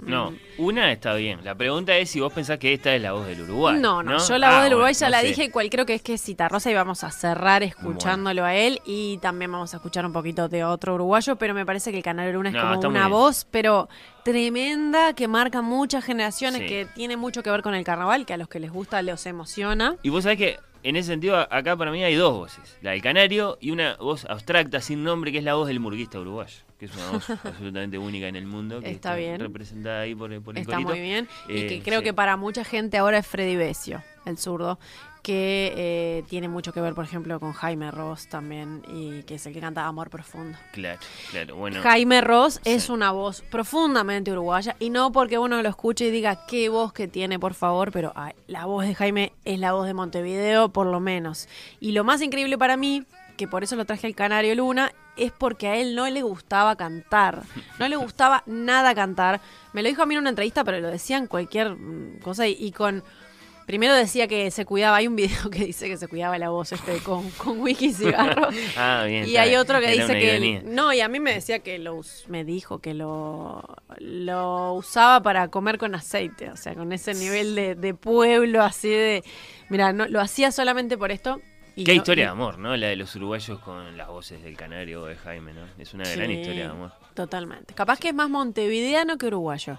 [0.07, 1.41] No, una está bien.
[1.45, 3.79] La pregunta es si vos pensás que esta es la voz del Uruguay.
[3.81, 5.27] No, no, yo la voz Ah, del Uruguay bueno, ya no la sé.
[5.27, 9.19] dije, cual creo que es que Citarrosa y vamos a cerrar escuchándolo a él y
[9.19, 12.33] también vamos a escuchar un poquito de otro uruguayo, pero me parece que el Canario
[12.35, 13.89] Luna es No, como una voz, pero
[14.23, 16.67] tremenda, que marca muchas generaciones, Sí.
[16.67, 19.25] que tiene mucho que ver con el carnaval, que a los que les gusta los
[19.27, 19.97] emociona.
[20.03, 22.79] Y vos sabés que en ese sentido acá para mí hay dos voces.
[22.83, 26.21] La del canario y una voz abstracta sin nombre que es la voz del murguista
[26.21, 26.57] uruguayo.
[26.79, 28.81] Que es una voz absolutamente única en el mundo.
[28.81, 29.41] Que Está bien.
[29.41, 30.91] Representada ahí por, por el Está corito.
[30.91, 31.29] muy bien.
[31.49, 32.05] y Eh, que creo sí.
[32.05, 34.79] que para mucha gente ahora es Freddy Besio, el zurdo,
[35.25, 39.47] que eh, tiene mucho que ver, por ejemplo, con Jaime Ross también, y que es
[39.47, 40.59] el que canta Amor Profundo.
[40.71, 41.01] Claro,
[41.31, 41.57] claro.
[41.57, 46.11] Bueno, Jaime Ross es una voz profundamente uruguaya y no porque uno lo escuche y
[46.11, 49.73] diga qué voz que tiene, por favor, pero ay, la voz de Jaime es la
[49.73, 51.49] voz de Montevideo, por lo menos.
[51.81, 53.05] Y lo más increíble para mí,
[53.39, 56.77] que por eso lo traje al Canario Luna, es porque a él no le gustaba
[56.77, 57.45] cantar.
[57.79, 59.41] No le gustaba nada cantar.
[59.73, 62.47] Me lo dijo a mí en una entrevista, pero lo decía en cualquier mm, cosa
[62.47, 63.03] y, y con...
[63.67, 66.73] Primero decía que se cuidaba, hay un video que dice que se cuidaba la voz
[66.73, 68.49] este con, con whisky y cigarro.
[68.77, 70.37] Ah, bien, Y hay otro que dice que...
[70.37, 70.63] ironía.
[70.65, 73.65] No, y a mí me decía que lo me dijo que lo,
[73.99, 78.89] lo usaba para comer con aceite, o sea, con ese nivel de, de pueblo así
[78.91, 79.25] de...
[79.71, 81.41] Mira, no, lo hacía solamente por esto.
[81.75, 82.77] y Qué no- historia y- de amor, ¿no?
[82.77, 85.63] La de los uruguayos con las voces del canario o de Jaime, ¿no?
[85.79, 86.93] Es una gran historia de amor.
[87.15, 87.73] Totalmente.
[87.75, 89.79] Capaz que es más montevideano que uruguayo.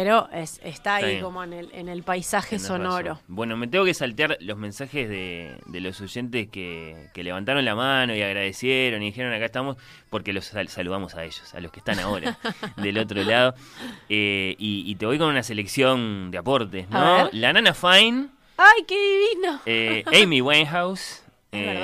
[0.00, 3.08] Pero es, está ahí como en el, en el paisaje sonoro.
[3.14, 3.24] razón.
[3.26, 7.74] Bueno, me tengo que saltear los mensajes de, de los oyentes que, que levantaron la
[7.74, 9.76] mano y agradecieron y dijeron acá estamos,
[10.08, 12.38] porque los sal- saludamos a ellos, a los que están ahora
[12.76, 13.56] del otro lado.
[14.08, 17.28] Eh, y, y te voy con una selección de aportes, ¿no?
[17.32, 18.96] La Nana Fine, ¡Ay, qué
[19.34, 19.60] divino!
[19.66, 21.22] eh, Amy Winehouse.
[21.50, 21.82] Eh.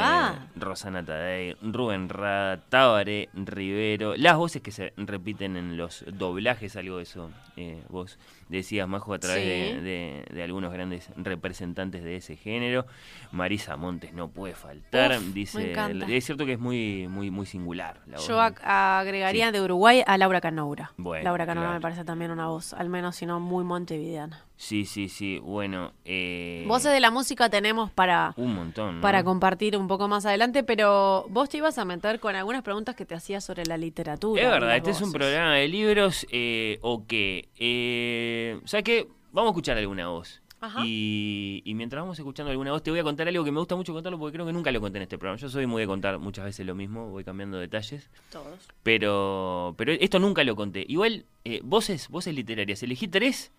[0.56, 6.98] Rosana Tadei, Rubén Rada, Tabaré, Rivero, las voces que se repiten en los doblajes, algo
[6.98, 8.18] de eso eh, vos
[8.58, 9.48] decías, Majo, a través Sí.
[9.48, 12.86] de, de- de algunos grandes representantes de ese género.
[13.32, 15.72] Marisa Montes no puede faltar, Uf, dice,
[16.08, 18.18] es cierto que es muy muy muy singular la.
[18.18, 20.92] Yo ag- agregaría de Uruguay a Laura Canoura.
[20.96, 21.78] Bueno, Laura Canoura claro.
[21.78, 24.44] me parece también una voz, al menos si no muy montevideana.
[24.56, 29.00] Sí, sí, sí, bueno, eh, Voces de la música tenemos para, un montón, ¿no?
[29.00, 32.94] para compartir un poco más adelante, pero vos te ibas a meter con algunas preguntas
[32.94, 34.40] que te hacía sobre la literatura.
[34.40, 37.48] Es verdad, este es un programa de libros eh, o qué.
[37.58, 39.08] Eh, ¿Sabes qué?
[39.32, 40.40] Vamos a escuchar alguna voz.
[40.60, 40.80] Ajá.
[40.82, 43.76] Y, y mientras vamos escuchando alguna voz, te voy a contar algo que me gusta
[43.76, 45.38] mucho contarlo porque creo que nunca lo conté en este programa.
[45.38, 48.08] Yo soy muy de contar muchas veces lo mismo, voy cambiando detalles.
[48.30, 48.68] Todos.
[48.82, 50.86] Pero, pero esto nunca lo conté.
[50.88, 52.82] Igual, eh, voces, voces literarias.
[52.82, 53.52] Elegí tres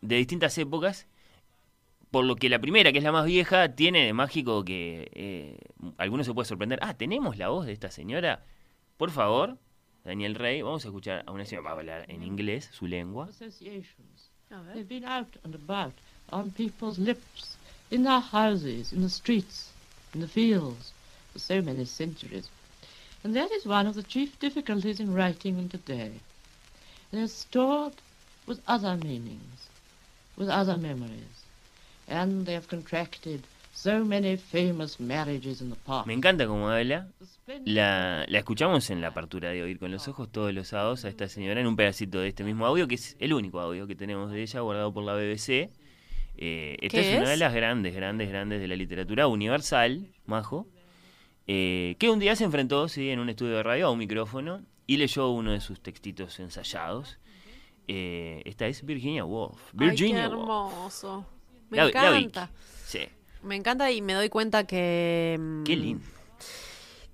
[0.00, 1.06] de distintas épocas.
[2.10, 5.58] Por lo que la primera, que es la más vieja, tiene de mágico que eh,
[5.98, 6.78] alguno se puede sorprender.
[6.82, 8.44] Ah, ¿tenemos la voz de esta señora?
[8.96, 9.58] Por favor,
[10.06, 13.26] Daniel Rey, vamos a escuchar a una señora, va a hablar en inglés, su lengua.
[13.28, 14.30] associations.
[14.72, 15.94] They've been out and about
[16.30, 17.56] on people's lips,
[17.90, 19.72] in their houses, in the streets,
[20.14, 20.92] in the fields,
[21.32, 22.48] for so many centuries.
[23.24, 26.12] And that is one of the chief difficulties in writing them today.
[27.10, 27.94] They're stored
[28.46, 29.68] with other meanings,
[30.36, 31.42] with other memories,
[32.06, 33.42] and they have contracted
[33.74, 36.06] so many famous marriages in the past.
[36.06, 37.08] Me encanta cómo habla.
[37.64, 41.08] La, la escuchamos en la apertura de Oír con los Ojos todos los sábados a
[41.08, 43.94] esta señora en un pedacito de este mismo audio, que es el único audio que
[43.94, 45.70] tenemos de ella, guardado por la BBC.
[46.38, 50.66] Eh, esta ¿Qué es, una de las grandes, grandes, grandes de la literatura universal, Majo,
[51.46, 54.62] eh, que un día se enfrentó sí, en un estudio de radio a un micrófono
[54.88, 57.18] y leyó uno de sus textitos ensayados.
[57.86, 59.60] Eh, esta es Virginia Woolf.
[59.72, 60.72] Virginia Ay, qué Woolf.
[60.72, 61.26] hermoso.
[61.70, 62.50] Me La- la encanta.
[62.84, 63.00] Sí,
[63.44, 65.36] Me encanta y me doy cuenta que.
[65.38, 66.04] mm, qué lindo.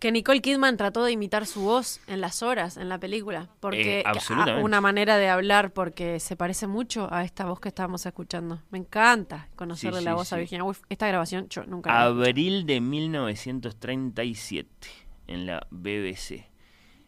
[0.02, 3.48] Que Nicole Kidman trató de imitar su voz en las horas, en la película.
[3.60, 4.60] Porque Eh, absolutamente.
[4.60, 8.60] a- una manera de hablar, porque se parece mucho a esta voz que estábamos escuchando.
[8.72, 10.38] Me encanta conocerle Sí, la sí, voz a.
[10.38, 10.80] Virginia Woolf.
[10.88, 12.02] Esta grabación yo nunca.
[12.02, 14.88] Abril de 1937
[15.28, 16.48] en la BBC.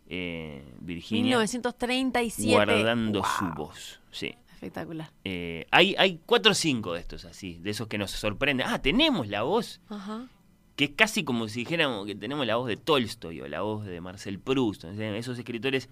[0.06, 2.52] Eh, Virginia 1937.
[2.54, 3.28] guardando Wow.
[3.38, 4.00] su voz.
[4.12, 4.36] Sí.
[4.52, 5.10] Espectacular.
[5.24, 8.66] Eh, hay, hay cuatro o cinco de estos así, de esos que nos sorprenden.
[8.68, 10.28] Ah, tenemos la voz, Ajá.
[10.76, 13.84] Que es casi como si dijéramos que tenemos la voz de Tolstoy o la voz
[13.84, 14.84] de Marcel Proust.
[14.84, 15.88] esos escritores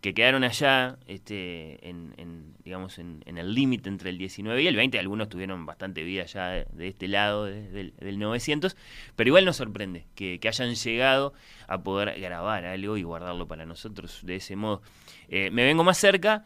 [0.00, 4.76] que quedaron allá, este, en, en, digamos, en, el límite entre el 19 y el
[4.76, 4.98] 20.
[4.98, 8.76] Algunos tuvieron bastante vida ya de, este lado de- del, del 900,
[9.16, 11.32] pero igual nos sorprende que, hayan llegado
[11.66, 14.82] a poder grabar algo y guardarlo para nosotros de ese modo.
[15.28, 16.44] Eh, me vengo más cerca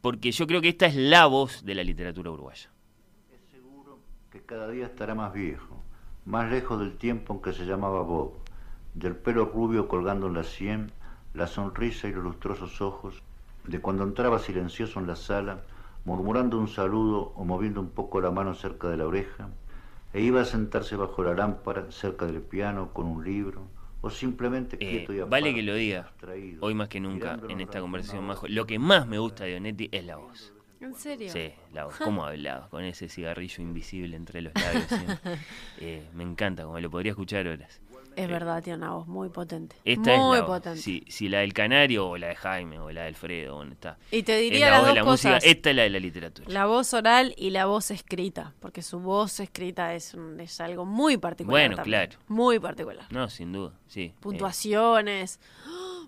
[0.00, 2.70] porque yo creo que esta es la voz de la literatura uruguaya.
[4.30, 5.81] que cada día estará más viejo,
[6.24, 8.32] más lejos del tiempo en que se llamaba Bob,
[8.94, 10.92] del pelo rubio colgando en la sien,
[11.34, 13.22] la sonrisa y los lustrosos ojos,
[13.66, 15.62] de cuando entraba silencioso en la sala,
[16.04, 19.48] murmurando un saludo o moviendo un poco la mano cerca de la oreja,
[20.12, 23.62] e iba a sentarse bajo la lámpara, cerca del piano, con un libro,
[24.02, 26.12] o simplemente Eh, quieto y aparte, vale que lo diga,
[26.60, 28.26] hoy más que nunca, en esta conversación.
[28.26, 28.46] Majo.
[28.48, 30.52] Lo que más me gusta de Onetti es la voz.
[30.82, 31.32] ¿En serio?
[31.32, 31.96] Sí, la voz.
[31.96, 32.68] ¿Cómo hablaba?
[32.68, 34.86] Con ese cigarrillo invisible entre los labios.
[35.78, 37.80] Eh, me encanta, como lo podría escuchar horas.
[38.14, 39.74] Es verdad, tiene una voz muy potente.
[39.86, 40.58] Esta muy es la voz.
[40.58, 40.80] potente.
[40.82, 43.96] Si, si la del Canario o la de Jaime o la de Alfredo, bueno, está.
[44.10, 45.44] Y te Es diría la las voz de dos la música, cosas.
[45.50, 46.48] esta es la de la literatura.
[46.50, 50.84] La voz oral y la voz escrita, porque su voz escrita es, un- es algo
[50.84, 51.52] muy particular.
[51.62, 52.06] Bueno, también.
[52.10, 52.22] claro.
[52.28, 53.06] Muy particular.
[53.10, 54.02] No, sin duda, sí.
[54.02, 55.40] Eh, Puntuaciones.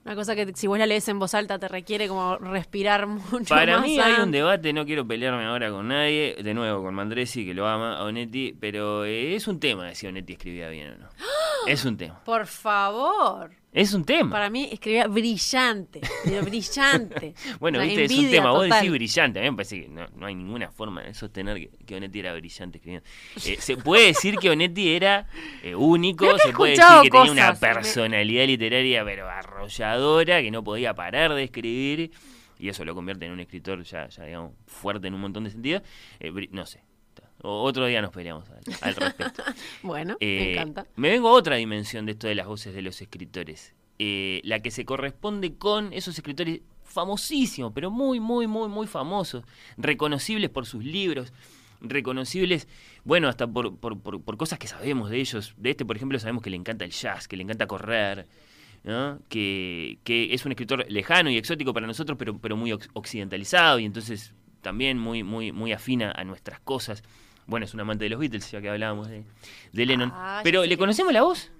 [0.04, 3.46] Una cosa que si vos la lees en voz alta te requiere como respirar mucho
[3.54, 6.94] Para más mí hay un debate, no quiero pelearme ahora con nadie, de nuevo con
[6.94, 10.68] Mandresi, que lo ama, a Onetti, pero eh, es un tema de si Onetti escribía
[10.68, 11.08] bien o no.
[11.66, 12.22] Es un tema.
[12.24, 13.50] Por favor.
[13.74, 14.30] Es un tema.
[14.30, 16.00] Para mí escribía brillante.
[16.24, 17.34] pero brillante.
[17.60, 18.52] Bueno, Una viste, es un tema.
[18.52, 19.38] Vos decís brillante.
[19.40, 22.20] A mí me parece que no, no hay ninguna forma de sostener que, que Onetti
[22.20, 23.06] era brillante escribiendo.
[23.44, 25.26] Eh, se puede decir que Onetti era
[25.62, 30.62] eh, único, se puede decir que tenía una me- personalidad literaria, pero arrolladora, que no
[30.62, 32.12] podía parar de escribir.
[32.60, 35.50] Y eso lo convierte en un escritor ya, ya digamos, fuerte en un montón de
[35.50, 35.82] sentidos.
[36.20, 36.80] Eh, no sé.
[37.48, 39.42] Otro día nos peleamos al, al respecto.
[39.82, 40.86] Bueno, Eh, me encanta.
[40.96, 43.74] Me vengo a otra dimensión de esto de las voces de los escritores.
[43.98, 49.44] Eh, la que se corresponde con esos escritores famosísimos, pero muy, muy, muy, muy famosos,
[49.76, 51.32] reconocibles por sus libros,
[51.80, 52.66] reconocibles,
[53.04, 55.54] bueno, hasta por, por, por- por cosas que sabemos de ellos.
[55.56, 58.26] De este, por ejemplo, sabemos que le encanta el jazz, que le encanta correr,
[58.84, 59.20] ¿no?
[59.28, 63.84] que, que es un escritor lejano y exótico para nosotros, pero, pero muy occidentalizado y
[63.84, 67.02] entonces también muy, muy, muy afina a nuestras cosas.
[67.47, 69.23] Bueno, es un amante de los Beatles, ya que hablábamos de,
[69.73, 70.11] de Lennon.
[70.13, 71.51] Ah, ya pero, sé ¿le que- conocemos la voz?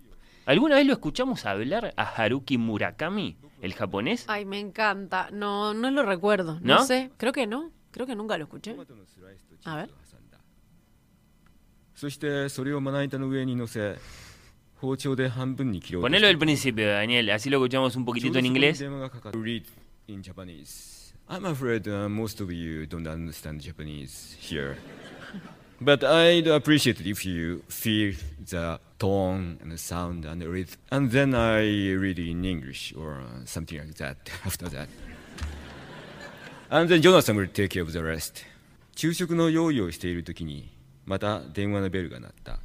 [0.46, 4.26] ¿Alguna vez lo escuchamos hablar a Haruki Murakami, el japonés?
[4.28, 5.30] Ay, me encanta.
[5.32, 6.60] No, no lo recuerdo.
[6.62, 6.84] No, ¿No?
[6.86, 7.12] sé.
[7.18, 7.72] Creo que no.
[7.92, 8.76] Creo que nunca lo escuché.
[9.66, 9.90] A ver.
[11.96, 13.98] そしてそれをまな板の上に乗せ
[14.76, 18.78] 包丁で半分に切ろうと Ponelo del principio, Daniel, así lo escuchamos un poquitito en inglés.
[18.80, 19.64] ちょうどそこに電話がかかって Read
[20.08, 24.78] in Japanese I'm afraid uh, most of you don't understand Japanese here
[25.81, 28.15] But I'd appreciate it if you feel
[28.49, 31.63] the tone and the sound and the rhythm And then I
[31.95, 34.89] read in English or something like that after that
[36.71, 38.45] And then Jonathan will take care of the rest
[38.97, 40.71] 昼食の用意をしている時に
[41.05, 42.59] また電話のベルが鳴った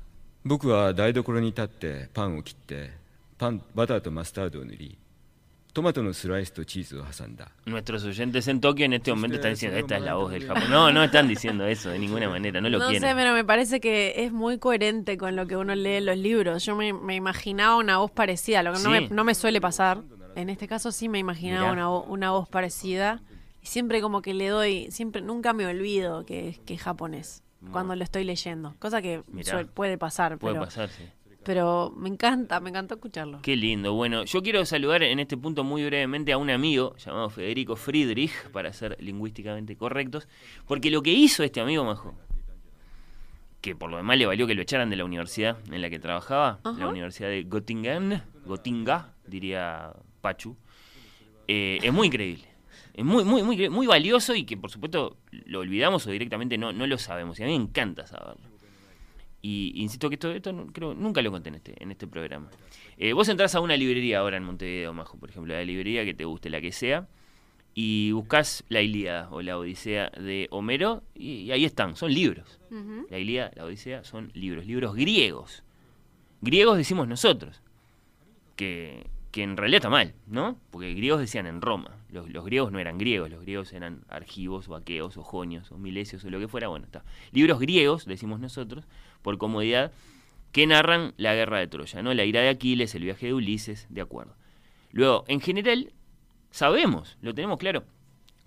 [0.46, 2.92] 僕は台所に立ってパンを切って
[3.38, 4.98] パンバターとマスタードを塗り
[5.73, 10.71] トマトのスライスとチーズを挟んだ Nuestros oyentes en Tokio en este momento están diciendo, esta es la voz del Japón.
[10.71, 13.09] No, no están diciendo eso de ninguna manera, no lo no quieren.
[13.09, 16.17] sé, pero me parece que es muy coherente con lo que uno lee en los
[16.17, 16.65] libros.
[16.65, 18.89] Yo me, me imaginaba una voz parecida, lo que no, Sí.
[18.91, 20.03] me, no me suele pasar.
[20.37, 21.73] En este caso sí me imaginaba Mirá.
[21.73, 23.21] una, vo- una voz parecida.
[23.61, 27.43] Y siempre como que le doy, siempre, nunca me olvido que, es- que es japonés
[27.73, 28.75] cuando lo estoy leyendo.
[28.79, 29.55] Cosa que Mirá.
[29.55, 31.03] suel- puede pasar, Puede pero, pasar, sí.
[31.50, 33.40] pero me encanta, me encantó escucharlo.
[33.42, 33.96] Qué lindo.
[33.96, 38.52] Bueno, yo quiero saludar en este punto muy brevemente a un amigo llamado Federico Friedrich,
[38.52, 40.28] para ser lingüísticamente correctos,
[40.68, 42.14] porque lo que hizo este amigo, Majo,
[43.62, 45.98] que por lo demás le valió que lo echaran de la universidad en la que
[45.98, 46.78] trabajaba, Ajá.
[46.78, 50.56] la Universidad de Göttingen, Gotinga, diría Pachu,
[51.48, 52.44] eh, es muy increíble.
[52.94, 56.74] Es muy, muy, muy, muy valioso y que por supuesto lo olvidamos o directamente no,
[56.74, 57.40] no lo sabemos.
[57.40, 58.59] Y a mí me encanta saberlo.
[59.42, 62.50] Y insisto que esto, esto creo nunca lo conté en este, en este programa.
[62.98, 66.14] Eh, vos entrás a una librería ahora en Montevideo, Majo, por ejemplo, la librería que
[66.14, 67.08] te guste, la que sea,
[67.74, 72.60] y buscas la Ilíada o la Odisea de Homero, y, y ahí están, son libros.
[72.70, 73.08] Ujú.
[73.10, 75.64] La Ilíada, la Odisea son libros, libros griegos.
[76.42, 77.62] Griegos decimos nosotros,
[78.58, 80.60] que, que en realidad está mal, ¿no?
[80.72, 81.96] Porque griegos decían en Roma.
[82.12, 85.78] Los, los griegos no eran griegos, los griegos eran argivos o aqueos o jonios o
[85.78, 86.68] milesios o lo que fuera.
[86.68, 87.06] Bueno, está.
[87.32, 88.86] Libros griegos, decimos nosotros,
[89.22, 89.92] por comodidad,
[90.52, 92.14] que narran la guerra de Troya, ¿no?
[92.14, 94.36] La ira de Aquiles, el viaje de Ulises, de acuerdo.
[94.92, 95.94] Luego, en general,
[96.52, 97.84] sabemos, lo tenemos claro,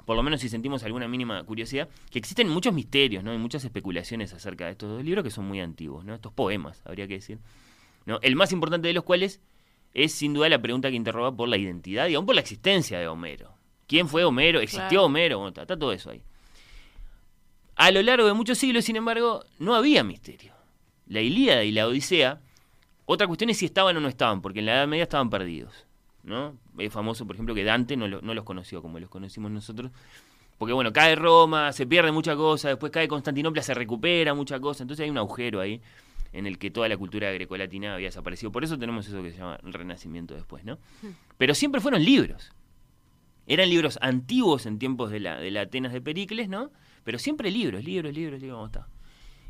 [0.04, 3.32] por lo menos si sentimos alguna mínima curiosidad, que existen muchos misterios, ¿no?
[3.32, 6.14] Y muchas especulaciones acerca de estos dos libros que son muy antiguos, ¿no?
[6.14, 7.38] Estos poemas, habría que decir.
[8.04, 8.18] ¿no?
[8.22, 9.40] El más importante de los cuales
[9.94, 12.98] es sin duda la pregunta que interroga por la identidad y aún por la existencia
[12.98, 13.54] de Homero.
[13.86, 14.60] ¿Quién fue Homero?
[14.60, 15.04] ¿Existió Claro.
[15.04, 15.38] Homero?
[15.38, 16.22] Bueno, está, está todo eso ahí.
[17.76, 20.51] A lo largo de muchos siglos, sin embargo, no había misterio.
[21.12, 22.40] La Ilíada y la Odisea,
[23.04, 25.86] otra cuestión es si estaban o no estaban, porque en la Edad Media estaban perdidos.
[26.24, 26.56] ¿no?
[26.78, 29.90] Es famoso, por ejemplo, que Dante no, lo- no los conoció como los conocimos nosotros.
[30.58, 34.84] Porque bueno, cae Roma, se pierde mucha cosa, después cae Constantinopla, se recupera mucha cosa,
[34.84, 35.80] entonces hay un agujero ahí
[36.32, 38.52] en el que toda la cultura grecolatina había desaparecido.
[38.52, 40.78] Por eso tenemos eso que se llama el Renacimiento después, ¿no?
[41.36, 42.52] Pero siempre fueron libros.
[43.48, 46.70] Eran libros antiguos en tiempos de la, de la Atenas de Pericles, ¿no?
[47.02, 48.86] Pero siempre libros, libros, libros, libros, ¿cómo está?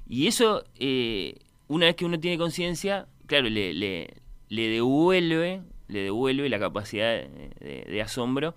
[0.09, 1.39] Y eso, eh,
[1.73, 4.15] una vez que uno tiene conciencia, claro, le, le,
[4.51, 8.55] le, devuelve, le devuelve la capacidad de, de, asombro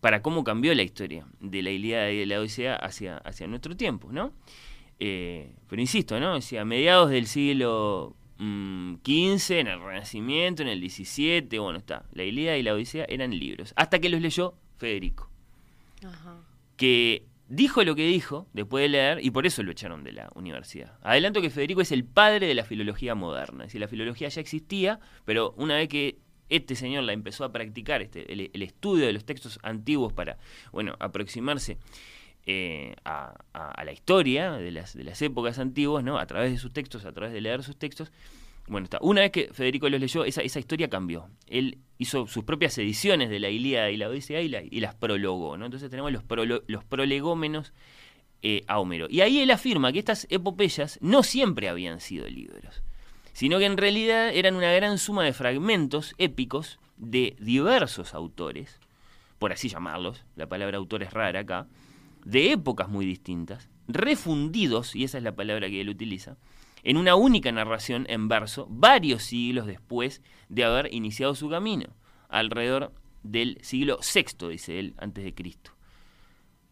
[0.00, 3.74] para cómo cambió la historia de la Ilíada y de la Odisea hacia, hacia nuestro
[3.78, 4.34] tiempo, ¿no?
[4.98, 6.34] Eh, pero insisto, ¿no?
[6.34, 11.78] O sea, a mediados del siglo XV, mm, en el Renacimiento, en el XVII, bueno,
[11.78, 15.30] está, la Ilíada y la Odisea eran libros, hasta que los leyó Federico.
[16.76, 20.30] Que dijo lo que dijo después de leer y por eso lo echaron de la
[20.34, 20.94] universidad.
[21.02, 23.64] Adelanto que Federico es el padre de la filología moderna.
[23.64, 26.18] Es decir, la filología ya existía, pero una vez que
[26.48, 30.38] este señor la empezó a practicar, este, el, estudio de los textos antiguos para,
[30.72, 31.78] bueno, aproximarse
[32.46, 33.34] eh, a,
[33.84, 36.18] la historia de las, de las épocas antiguas, ¿no?
[36.18, 38.12] A través de sus textos, a través de leer sus textos,
[38.66, 38.98] bueno, está.
[39.00, 41.28] Una vez que Federico los leyó, esa, esa historia cambió.
[41.46, 45.64] Él hizo sus propias ediciones de la Ilíada y la Odisea y, las prologó, ¿no?
[45.64, 46.24] Entonces tenemos los,
[46.66, 47.72] los prolegómenos
[48.42, 49.06] eh, a Homero.
[49.10, 52.82] Y ahí él afirma que estas epopeyas no siempre habían sido libros,
[53.34, 58.80] sino que en realidad eran una gran suma de fragmentos épicos de diversos autores,
[59.38, 61.66] por así llamarlos, la palabra autor es rara acá,
[62.24, 66.38] de épocas muy distintas, refundidos, y esa es la palabra que él utiliza,
[66.82, 71.88] en una única narración en verso varios siglos después de haber iniciado su camino,
[72.28, 72.92] alrededor
[73.22, 75.72] del siglo VI, dice él, antes de Cristo.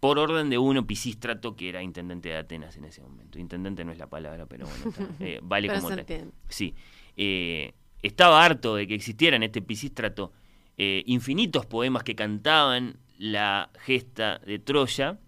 [0.01, 3.39] Por orden de uno, Pisístrato, que era intendente de Atenas en ese momento.
[3.39, 6.07] Intendente no es la palabra, pero bueno, eh, vale como tal.
[6.49, 6.75] Sí.
[7.17, 7.73] Eh,
[8.03, 10.33] estaba harto de que existieran este Pisístrato
[10.77, 15.19] eh, infinitos poemas que cantaban la gesta de Troya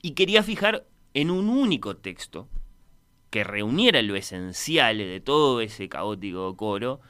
[0.00, 2.48] y quería fijar en un único texto
[3.36, 7.02] que reuniera lo esencial de todo ese caótico coro.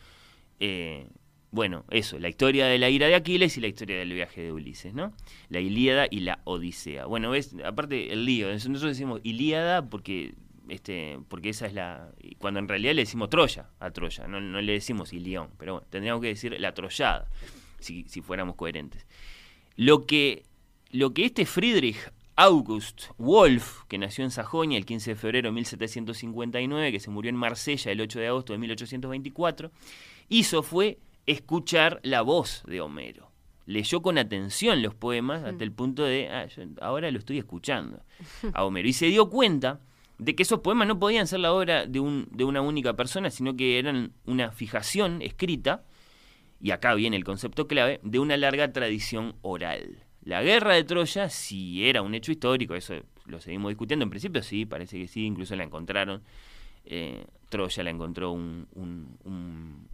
[0.59, 1.07] Eh,
[1.53, 4.51] bueno, eso, la historia de la ira de Aquiles y la historia del viaje de
[4.51, 5.13] Ulises, ¿no?
[5.51, 7.07] La Ilíada y la Odisea.
[7.07, 7.31] Bueno,
[7.65, 10.35] aparte el lío, nosotros decimos Ilíada porque
[10.69, 12.11] este, porque esa es la.
[12.39, 16.21] Cuando en realidad le decimos Troya a Troya, no, le decimos Ilión, pero bueno, tendríamos
[16.23, 17.31] que decir la Troyada,
[17.79, 19.07] si, si fuéramos coherentes.
[19.77, 20.43] Lo que,
[20.91, 21.99] lo que este Friedrich
[22.37, 27.31] August Wolf, que nació en Sajonia el 15 de febrero de 1759, que se murió
[27.31, 29.71] en Marsella el 8 de agosto de 1824,
[30.29, 33.33] hizo fue escuchar la voz de Homero.
[33.65, 36.47] Leyó con atención los poemas hasta el punto de, ah,
[36.83, 38.03] ahora lo estoy escuchando
[38.53, 38.87] a Homero.
[38.87, 39.81] Y se dio cuenta
[40.19, 43.31] de que esos poemas no podían ser la obra de, un, de una única persona,
[43.31, 45.85] sino que eran una fijación escrita,
[46.61, 50.06] y acá viene el concepto clave, de una larga tradición oral.
[50.27, 52.95] La guerra de Troya, si era un hecho histórico, eso
[53.27, 56.21] lo seguimos discutiendo, en principio sí, parece que sí, incluso la encontraron.
[56.85, 58.67] Eh, Troya la encontró un,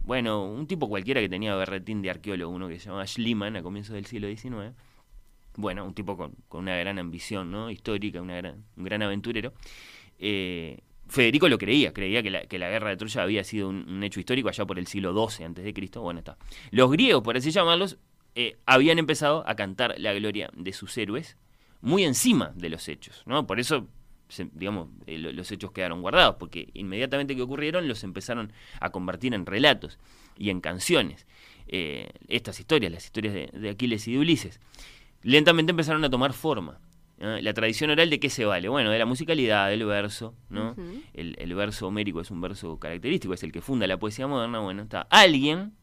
[0.03, 3.61] bueno, un tipo cualquiera que tenía berretín de arqueólogo, uno que se llamaba Schliemann a
[3.61, 4.73] comienzos del siglo XIX.
[5.55, 7.69] Bueno, un tipo con, una gran ambición ¿no?
[7.69, 8.29] histórica, un
[8.75, 9.53] gran aventurero.
[10.17, 10.79] Eh,
[11.09, 14.03] Federico lo creía, creía que la, que la, guerra de Troya había sido un, un,
[14.03, 16.01] hecho histórico allá por el siglo XII antes de Cristo.
[16.01, 16.37] Bueno, está.
[16.71, 17.99] Los griegos, por así llamarlos,
[18.35, 21.37] eh, habían empezado a cantar la gloria de sus héroes
[21.81, 23.45] muy encima de los hechos, ¿no?
[23.45, 23.87] Por eso,
[24.53, 29.45] digamos, eh, los hechos quedaron guardados, porque inmediatamente que ocurrieron los empezaron a convertir en
[29.45, 29.99] relatos
[30.37, 31.27] y en canciones.
[31.67, 34.59] Eh, estas historias, las historias de, Aquiles y de Ulises,
[35.21, 36.79] lentamente empezaron a tomar forma.
[37.19, 38.67] La tradición oral de qué se vale?
[38.67, 40.75] Bueno, de la musicalidad, del verso, ¿no?
[41.13, 44.59] el, el verso homérico es un verso característico, es el que funda la poesía moderna.
[44.59, 45.73] Bueno, está alguien,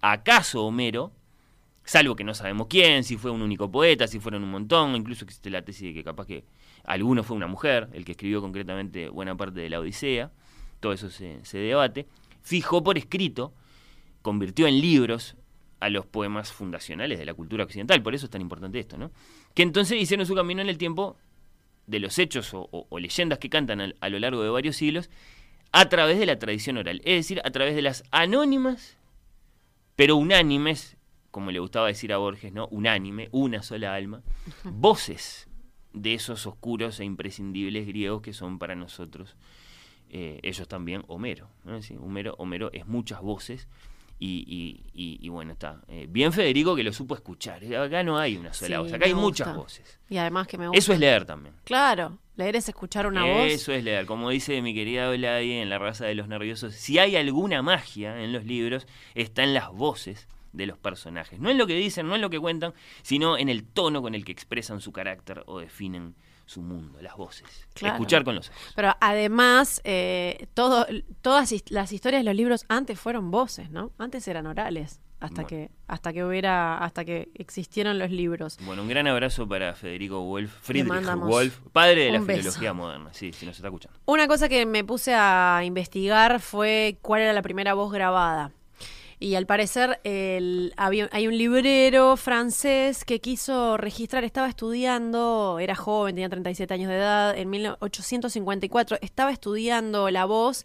[0.00, 1.12] acaso Homero,
[1.90, 5.24] salvo que no sabemos quién, si fue un único poeta, si fueron un montón, incluso
[5.24, 6.44] existe la tesis de que capaz que
[6.84, 10.30] alguno fue una mujer, el que escribió concretamente buena parte de la Odisea,
[10.78, 12.06] todo eso se, debate,
[12.42, 13.52] fijó por escrito,
[14.22, 15.34] convirtió en libros
[15.80, 19.10] a los poemas fundacionales de la cultura occidental, por eso es tan importante esto, ¿no?
[19.52, 21.16] Que entonces hicieron su camino en el tiempo
[21.88, 25.10] de los hechos o, leyendas que cantan a lo largo de varios siglos
[25.72, 28.96] a través de la tradición oral, es decir, a través de las anónimas
[29.96, 30.96] pero unánimes
[31.30, 32.66] como le gustaba decir a Borges, ¿no?
[32.68, 34.22] Unánime, una sola alma,
[34.64, 35.48] voces
[35.92, 39.36] de esos oscuros e imprescindibles griegos que son para nosotros
[40.12, 41.48] eh, ellos también Homero.
[42.00, 42.34] Homero.
[42.38, 43.68] Homero es muchas voces
[44.18, 45.80] y, y, bueno, está.
[45.88, 47.64] Eh, bien Federico que lo supo escuchar.
[47.74, 49.98] Acá no hay una sola voz, acá hay muchas voces.
[50.10, 50.78] Y además que me gusta.
[50.78, 51.54] Eso es leer también.
[51.64, 53.46] Claro, leer es escuchar una voz.
[53.46, 54.04] Eso es leer.
[54.04, 58.22] Como dice mi querida Oladie en La raza de los nerviosos, si hay alguna magia
[58.22, 61.38] en los libros, está en las voces de los personajes.
[61.40, 62.72] No en lo que dicen, no en lo que cuentan,
[63.02, 66.14] sino en el tono con el que expresan su carácter o definen
[66.46, 67.68] su mundo, las voces.
[67.80, 68.60] Escuchar con los ojos.
[68.74, 70.84] Pero además, eh, todo,
[71.22, 73.92] todas las historias de los libros antes fueron voces, ¿no?
[73.98, 75.00] Antes eran orales.
[75.20, 75.48] hasta Bueno.
[75.48, 78.56] que hasta que hubiera hasta que existieron los libros.
[78.62, 82.38] Bueno, un gran abrazo para Federico Wolf, Friedrich Wolf, padre de la beso.
[82.40, 83.12] filología moderna.
[83.12, 83.98] Sí, si nos está escuchando.
[84.06, 88.50] Una cosa que me puse a investigar fue cuál era la primera voz grabada.
[89.22, 95.74] Y al parecer el- había- hay un librero francés que quiso registrar, estaba estudiando, era
[95.74, 100.64] joven, tenía 37 años de edad, en 1854, estaba estudiando la voz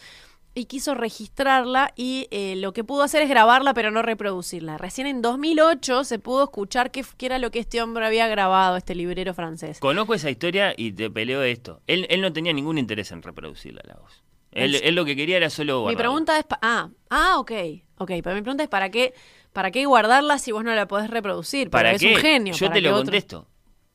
[0.57, 4.77] y quiso registrarla y eh, lo que pudo hacer es grabarla pero no reproducirla.
[4.77, 8.77] Recién en 2008 se pudo escuchar qué, qué era lo que este hombre había grabado,
[8.77, 9.82] este librero francés.
[9.82, 11.82] Conozco esa historia y te peleo esto.
[11.88, 14.23] Él, él no tenía ningún interés en reproducirla la voz.
[14.52, 17.52] Él, lo que quería era solo Mi pregunta es, ah, ah, ok,
[17.98, 19.14] ok, pero mi pregunta es para qué,
[19.54, 21.70] para qué guardarla si vos no la podés reproducir.
[21.70, 22.14] ¿Para es qué?
[22.14, 22.54] un genio.
[22.54, 23.48] Yo te lo otro- contesto.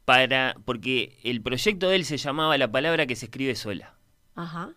[0.04, 3.94] Para, porque el proyecto de él se llamaba La palabra que se escribe sola.
[4.34, 4.70] Ajá.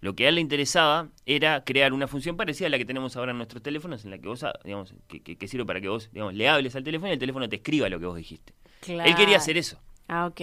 [0.00, 3.16] Lo que a él le interesaba era crear una función parecida a la que tenemos
[3.16, 5.80] ahora en nuestros teléfonos, en la que vos, ah, digamos, que, que- que sirve para
[5.80, 8.16] que vos, digamos, le hables al teléfono y el teléfono te escriba lo que vos
[8.16, 8.52] dijiste.
[8.86, 9.80] Él quería hacer eso.
[10.06, 10.40] Ah, ok.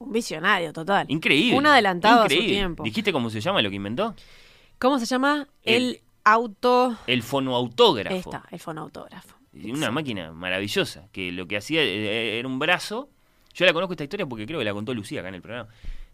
[0.00, 1.06] Un visionario total.
[1.08, 1.56] Increíble.
[1.56, 2.82] Un adelantado a su tiempo.
[2.84, 4.14] ¿Dijiste cómo se llama lo que inventó?
[4.78, 5.48] ¿Cómo se llama?
[5.62, 6.96] El- auto...
[7.06, 8.16] El fonoautógrafo.
[8.16, 9.36] Esta, el fonautógrafo.
[9.52, 13.08] Y Una máquina maravillosa, que lo que hacía eh, era un brazo.
[13.54, 15.68] Yo la conozco esta historia porque creo que la contó Lucía acá en el programa.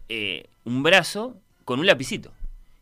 [0.09, 2.31] Eh, un brazo con un lapicito.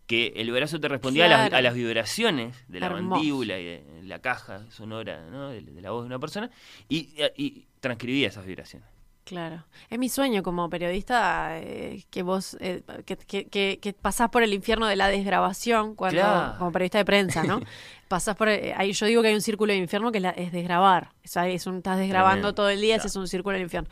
[0.07, 1.57] Que el brazo te respondía a, las, Claro.
[1.57, 3.03] a las vibraciones de la Hermoso.
[3.15, 5.49] mandíbula y de la caja sonora ¿no?
[5.49, 6.51] de, de la voz de una persona
[6.87, 8.87] y, y transcribía esas vibraciones.
[9.25, 9.65] Claro.
[9.89, 14.43] Es mi sueño como periodista eh, que vos, eh, que, que, que- que pasás por
[14.43, 16.57] el infierno de la desgrabación cuando, Claro.
[16.59, 17.59] como periodista de prensa, ¿no?
[18.07, 20.29] pasás por, eh, ahí yo digo que hay un círculo de infierno que es, la-
[20.31, 21.09] es desgrabar.
[21.23, 22.53] Es un, estás desgrabando Tremendo.
[22.53, 23.89] todo el día, ese es un círculo del infierno.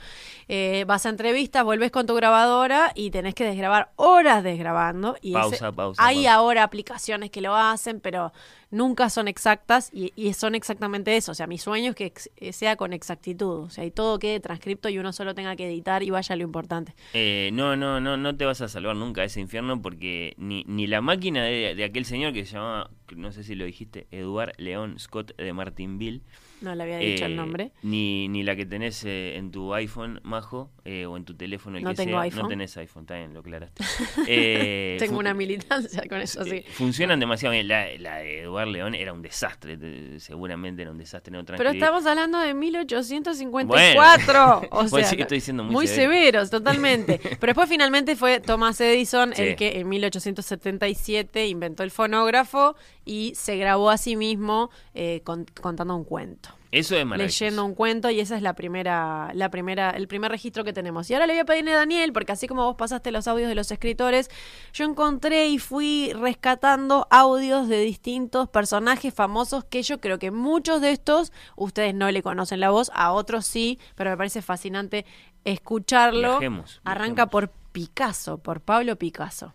[0.48, 5.16] Eh, vas a entrevistas, vuelves con tu grabadora y tenés que desgrabar horas desgrabando.
[5.22, 6.34] Y Pausa, ese- pausa, Hay pausa.
[6.36, 8.32] ahora aplicaciones que lo hacen, pero
[8.70, 11.32] nunca son exactas y, y son exactamente eso.
[11.32, 13.62] O sea, mi sueño es que ex- eh, sea con exactitud.
[13.64, 16.44] O sea, y todo quede transcripto y uno solo tenga que editar y vaya lo
[16.44, 16.94] importante.
[17.14, 20.64] Eh, no, no, no, no te vas a salvar nunca de ese infierno porque ni,
[20.68, 24.08] ni la máquina de, de aquel señor que se llamaba, no sé si lo dijiste,
[24.12, 26.22] Eduard León Scott de Martinville.
[26.64, 27.72] No le había dicho el eh, nombre.
[27.84, 31.78] Ni, ni la que tenés eh, en tu iPhone, Majo, eh, o en tu teléfono,
[31.78, 32.22] el No que tengo sea.
[32.22, 32.44] iPhone.
[32.44, 33.84] No tenés iPhone, bien, lo aclaraste.
[35.00, 36.64] Tengo una militancia con eso, sí.
[36.74, 37.68] Funcionan demasiado bien.
[37.68, 41.32] La, la de Eduard León era un desastre, te- seguramente era un desastre.
[41.32, 44.62] No Pero estamos hablando de 1854.
[44.72, 46.12] o Bueno, sea, sí, estoy siendo muy muy severo.
[46.14, 47.20] severos, totalmente.
[47.24, 49.42] Pero después finalmente fue Thomas Edison Sí.
[49.42, 52.76] el que en 1877 inventó el fonógrafo
[53.06, 56.50] y se grabó a sí mismo eh, con- contando un cuento.
[56.74, 57.44] Eso es maravilloso.
[57.44, 61.08] leyendo un cuento y esa es la primera, la primera, el primer registro que tenemos.
[61.08, 63.48] Y ahora le voy a pedirle a Daniel, porque así como vos pasaste los audios
[63.48, 64.32] de los escritores,
[64.74, 70.82] yo encontré y fui rescatando audios de distintos personajes famosos que yo creo que muchos
[70.82, 75.06] de estos ustedes no le conocen la voz, a otros sí, pero me parece fascinante
[75.46, 76.40] escucharlo.
[76.40, 79.54] Viajemos, Arranca por Picasso, por Pablo Picasso.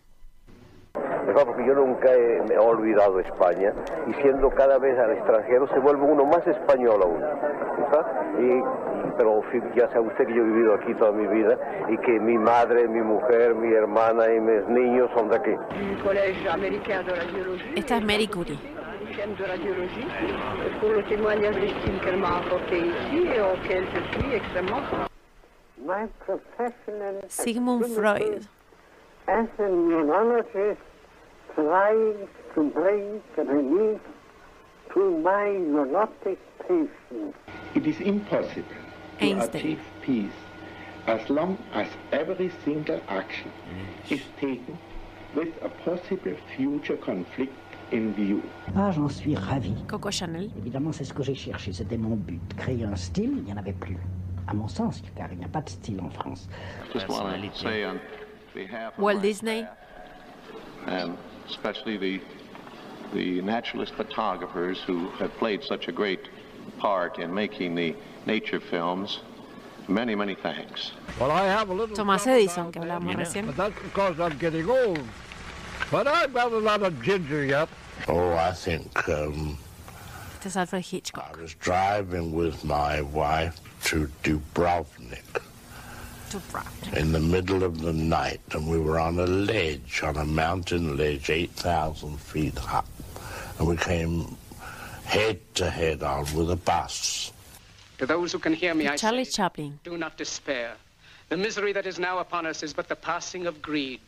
[1.29, 3.75] Mejor porque yo nunca he, me he olvidado España
[4.07, 7.23] y siendo cada vez al extranjero se vuelve uno más español aún.
[8.41, 8.63] Y,
[9.19, 9.43] pero
[9.77, 11.59] ya sabe usted que yo he vivido aquí toda mi vida
[11.91, 15.51] y que mi madre, mi mujer, mi hermana y mis niños son de aquí.
[17.77, 18.59] Esta es Mary Curie.
[19.07, 20.07] Lycéenne de radiologie,
[20.81, 24.81] pour le témoignage d'estime qu'elle m'a apporté ici et auquel je suis extrêmement
[25.81, 28.49] My profession and Sigmund Freud.
[29.29, 29.47] as
[31.59, 32.15] tries
[32.55, 34.01] to bring relief
[34.95, 37.37] to my neurotic patients.
[37.75, 38.63] It is impossible
[39.19, 40.39] to achieve peace
[41.09, 43.51] as long as every single action
[44.09, 44.79] is taken
[45.35, 47.53] with a possible future conflict
[47.91, 48.41] in view.
[48.77, 49.75] Ah, j'en suis ravi.
[49.89, 50.51] Coco Chanel.
[50.59, 52.41] Évidemment, c'est ce que j'ai cherché, c'était mon but.
[52.57, 53.99] Créer un style, il n'y en avait plus.
[54.47, 56.49] À mon sens, car il n'y a pas de style en France.
[58.99, 59.67] Walt Disney.
[60.89, 61.17] and
[61.49, 62.21] especially the
[63.15, 66.29] the naturalist photographers who have played such a great
[66.79, 67.95] part in making the
[68.27, 69.21] nature films.
[69.89, 70.93] Many, many thanks.
[71.19, 73.47] Well, I have a little Thomas Edison, que hablábamos recién.
[73.47, 75.01] but that's because I'm getting old.
[75.91, 77.71] But I've got a lot of ginger yet.
[78.07, 79.57] Oh, I think um,
[80.35, 81.35] Este es Alfred Hitchcock.
[81.39, 85.41] I was driving with my wife to Dubrovnik
[86.97, 90.97] in the middle of the night, and we were on a ledge, on a mountain
[90.97, 92.87] ledge, 8,000 feet up,
[93.59, 94.37] and we came
[95.05, 97.33] head to head on with a bus.
[97.99, 99.81] To those who can hear me, I Charlie say, Chaplin.
[99.85, 100.75] do not despair.
[101.29, 104.01] The misery that is now upon us is but the passing of greed,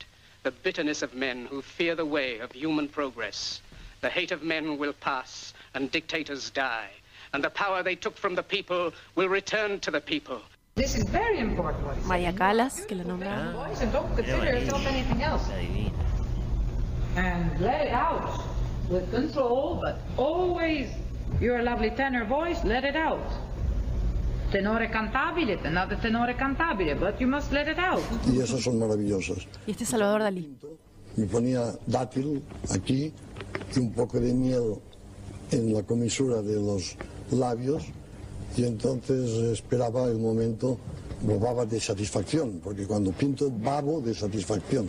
[0.43, 3.61] the bitterness of men who fear the way of human progress.
[4.01, 6.91] The hate of men will pass, and dictators die.
[7.33, 10.41] and the power they took from the people will return to the people.
[10.75, 11.85] This is very important.
[11.85, 13.55] What he María Calas, que la nombraron.
[13.55, 15.51] voice and don't consider yourself anything else.
[17.17, 18.45] And let it out
[18.89, 20.89] with control, but always
[21.41, 23.21] your lovely tenor voice, let it out.
[24.53, 28.03] Tenore cantabile, another tenore cantabile, but you must let it out.
[28.27, 29.47] Y esas son maravillosas.
[29.67, 30.57] Y este es Salvador Dalí.
[31.17, 32.43] Me ponía dátil
[32.73, 33.13] aquí
[33.75, 34.81] y un poco de miedo
[35.51, 36.97] en la comisura de los
[37.31, 37.85] labios
[38.57, 40.79] y entonces esperaba el momento,
[41.23, 44.89] bobaba de satisfacción, porque cuando pinto babo de satisfacción.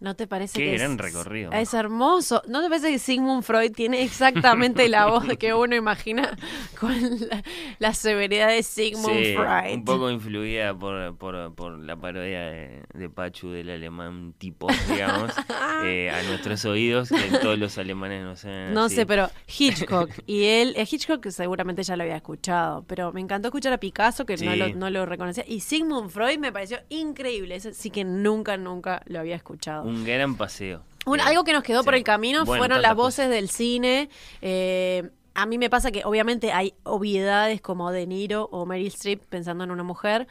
[0.00, 1.50] ¿No te parece Qué que gran es, recorrido.
[1.50, 2.40] es hermoso?
[2.46, 6.38] ¿No te parece que Sigmund Freud tiene exactamente la voz que uno imagina
[6.78, 6.92] con
[7.28, 7.42] la,
[7.80, 9.74] la severidad de Sigmund Sí, Freud?
[9.74, 15.32] un poco influida por, por, por la parodia de, de Pachu del alemán tipo, digamos,
[15.84, 18.70] eh, a nuestros oídos, que todos los alemanes no sé.
[18.70, 20.10] No sé, pero Hitchcock.
[20.26, 24.24] Y él, eh, Hitchcock seguramente ya lo había escuchado, pero me encantó escuchar a Picasso,
[24.24, 25.44] que no, lo, no lo reconocía.
[25.48, 27.56] Y Sigmund Freud me pareció increíble.
[27.56, 29.87] Ese sí que nunca, nunca lo había escuchado.
[29.88, 30.82] Un gran paseo.
[31.06, 34.08] Un- algo que nos quedó por el camino Bueno, fueron las voces del cine.
[34.42, 39.22] Eh, a mí me pasa que obviamente hay obviedades como De Niro o Meryl Streep
[39.28, 40.26] pensando en una mujer.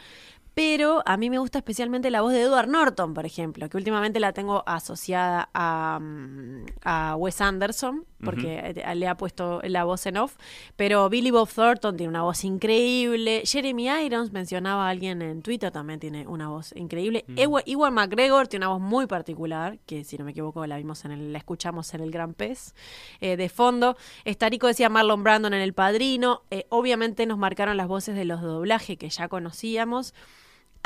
[0.58, 4.20] Pero a mí me gusta especialmente la voz de Edward Norton, por ejemplo, que últimamente
[4.20, 10.08] la tengo asociada a, mm, a Wes Anderson, porque eh, le ha puesto la voz
[10.08, 10.36] en off.
[10.76, 13.44] Pero Billy Bob Thornton tiene una voz increíble.
[13.46, 17.24] Jeremy Irons, mencionaba a alguien en Twitter, también tiene una voz increíble.
[17.36, 21.06] Ewa- Ewan McGregor tiene una voz muy particular, que si no me equivoco la vimos
[21.06, 22.74] en el, la escuchamos en el Gran Pez.
[23.22, 26.42] Eh, de fondo, Estarico decía Marlon Brandon en El Padrino.
[26.50, 30.16] Eh, obviamente nos marcaron las voces de los de doblaje que ya conocíamos.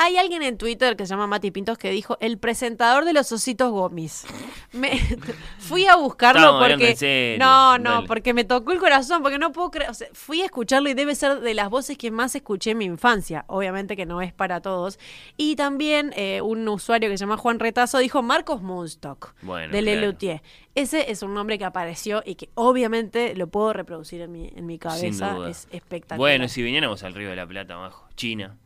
[0.04, 3.32] Hay alguien en Twitter que se llama Mati Pintos que dijo el presentador de los
[3.32, 4.26] ositos gomis.
[4.72, 5.00] Me,
[5.60, 8.08] fui a buscarlo Estamos porque en serio, no, no, dale.
[8.08, 10.96] porque me tocó el corazón, porque no puedo creer, o sea, fui a escucharlo y
[10.96, 13.46] debe ser de las voces que más escuché en mi infancia.
[13.46, 14.98] Obviamente que no es para todos.
[15.38, 19.84] Y también eh, un usuario que se llama Juan Retazo dijo Marcos Moonstock Bueno, de
[19.84, 20.00] claro.
[20.02, 20.42] Lelutier.
[20.74, 24.66] Ese es un nombre que apareció y que obviamente lo puedo reproducir en mi, en
[24.66, 25.38] mi cabeza.
[25.48, 26.18] Es espectacular.
[26.18, 28.58] Bueno, si viniéramos al Río de la Plata abajo, China.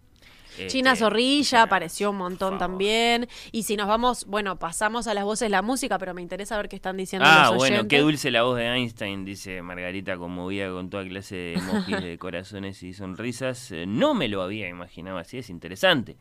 [0.67, 3.27] China este, Zorrilla apareció un montón también.
[3.51, 6.69] Y si nos vamos, bueno, pasamos a las voces la música, pero me interesa ver
[6.69, 10.69] qué están diciendo Ah, los bueno, qué dulce la voz de Einstein, dice Margarita, conmovida
[10.71, 13.71] con toda clase de emojis de corazones y sonrisas.
[13.71, 16.17] Eh, No me lo había imaginado así, es interesante.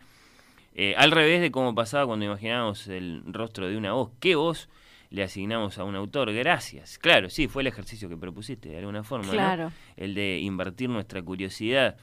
[0.75, 4.11] Eh, al revés de cómo pasaba cuando imaginábamos el rostro de una voz.
[4.19, 4.69] ¿Qué voz
[5.11, 6.33] le asignamos a un autor?
[6.33, 6.99] Gracias.
[6.99, 9.33] Claro, sí, fue el ejercicio que propusiste de alguna forma, ¿no?
[9.33, 9.73] Claro.
[9.97, 11.97] El de invertir nuestra curiosidad.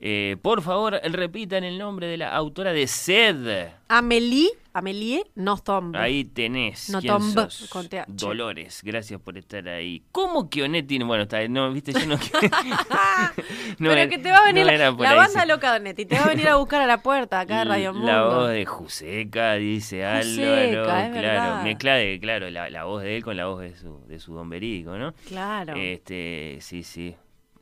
[0.00, 3.68] Eh, por favor, repitan el nombre de la autora de Sed.
[3.88, 5.96] Amélie, Amélie Nothomb.
[5.96, 6.88] Ahí tenés.
[6.90, 7.68] No ¿Quién tomb, sos?
[7.68, 8.04] con TH.
[8.06, 10.04] Dolores, gracias por estar ahí.
[10.12, 10.98] ¿Cómo que Onetti?
[11.00, 12.14] Bueno, está, no, viste, yo no.
[13.78, 15.48] no pero era- que te va a venir no la, la banda sí.
[15.48, 17.92] loca de Netti, te va a venir a buscar a la puerta acá de Radio
[17.92, 18.06] Mundo.
[18.06, 20.84] La voz de Juseca, dice Álvaro.
[20.84, 21.62] claro, verdad.
[21.64, 24.32] mezcla de, claro, la, la voz de él con la voz de su, de su
[24.34, 25.12] don verídico, ¿no?
[25.26, 25.74] Claro.
[25.76, 27.16] Este, sí, sí.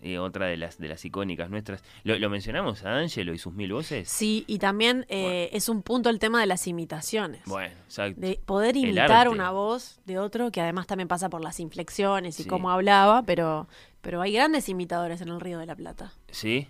[0.07, 1.83] Y otra de las de las icónicas nuestras.
[2.05, 4.09] ¿Lo, lo mencionamos a Angelo y sus mil voces?
[4.09, 7.43] Sí, y también eh, es un punto el tema de las imitaciones.
[7.47, 8.21] Bueno, exacto.
[8.21, 12.45] De poder imitar una voz de otro, que además también pasa por las inflexiones y
[12.45, 12.49] Sí.
[12.49, 13.67] cómo hablaba, pero,
[14.01, 16.13] pero hay grandes imitadores en el Río de la Plata.
[16.31, 16.69] ¿Sí?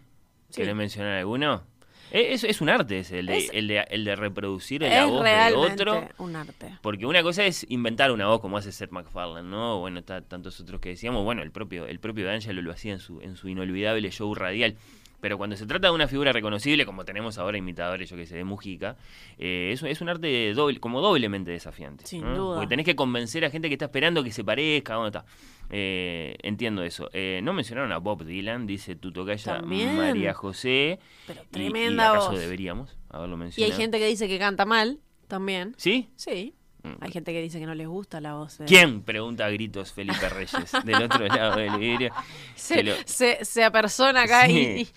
[0.48, 0.60] Sí.
[0.62, 1.62] ¿Querés mencionar alguno?
[2.12, 5.04] Eh, Es, es un arte ese, el de, Es- el de, el de reproducir la
[5.06, 6.08] voz de otro.
[6.18, 6.78] un arte.
[6.82, 9.78] Porque una cosa es inventar una voz como hace Seth MacFarlane, ¿no?
[9.80, 13.00] Bueno, está tantos otros que decíamos, bueno, el propio, el propio D'Angelo lo hacía en
[13.00, 14.76] su, en su inolvidable show radial.
[15.20, 18.36] Pero cuando se trata de una figura reconocible, como tenemos ahora imitadores, yo que sé,
[18.36, 18.96] de Mujica,
[19.38, 22.06] eh, es, es un arte doble, como doblemente desafiante.
[22.06, 22.36] Sin ¿no?
[22.36, 22.54] duda.
[22.56, 25.24] Porque tenés que convencer a gente que está esperando que se parezca, está.
[25.70, 27.10] Eh, entiendo eso.
[27.12, 29.96] Eh, no mencionaron a Bob Dylan, dice tu tocaya También.
[29.96, 31.00] María José.
[31.26, 32.40] Pero Y- tremenda y, acaso voz.
[32.40, 33.72] deberíamos haberlo Y mencionado.
[33.72, 35.74] hay gente que dice que canta mal también.
[35.76, 36.08] ¿Sí?
[36.16, 36.54] Sí.
[36.86, 36.96] Mm.
[37.04, 38.58] Hay gente que dice que no les gusta la voz.
[38.58, 39.02] de- ¿Quién?
[39.02, 40.52] Pregunta a gritos Felipe Reyes,
[40.84, 42.12] del otro lado del vidrio.
[42.54, 44.52] Se, lo- se, se apersona acá y,
[44.84, 44.88] Sí.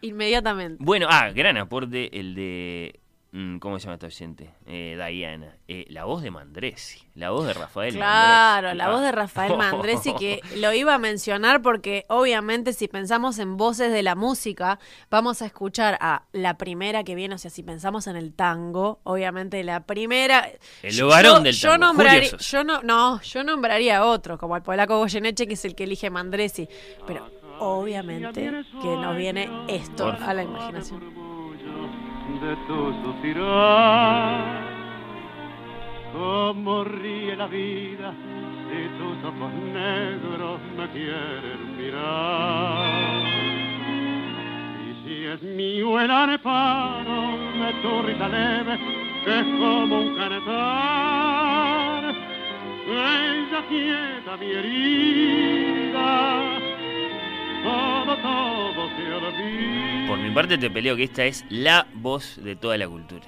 [0.00, 0.76] y- inmediatamente.
[0.84, 3.00] Bueno, ah, gran aporte el de.
[3.32, 4.50] Mm, ¿Cómo se llama esta oyente?
[4.66, 5.56] Eh, Diana.
[5.68, 7.00] Eh, la voz de Mandresi.
[7.14, 8.76] La voz de Rafael Claro, Mandresi.
[8.78, 13.56] la voz de Rafael Mandresi que lo iba a mencionar porque obviamente si pensamos en
[13.56, 14.78] voces de la música,
[15.10, 19.00] vamos a escuchar a la primera que viene, o sea, si pensamos en el tango,
[19.04, 20.48] obviamente la primera...
[20.82, 22.50] El Yo- varón del yo tango, nombraría, Julio Sosa.
[22.58, 25.84] yo no, no, yo nombraría a otro, como al polaco Goyeneche, que es el que
[25.84, 26.68] elige Mandresi,
[27.06, 27.28] pero
[27.58, 28.42] obviamente
[28.80, 31.31] que nos viene esto a la imaginación.
[32.40, 34.62] De tu suspirar.
[36.12, 38.12] Como ríe la vida
[38.68, 43.22] si tus ojos negros me quieren mirar.
[44.86, 48.78] Y si es mío el areparo de tu risa leve,
[49.24, 52.14] que es como un canetar,
[52.88, 55.92] ella quieta mi herida,
[57.62, 60.06] todo, todo se olvida.
[60.08, 63.26] Por mi parte te peleo que esta es la voz de toda la cultura.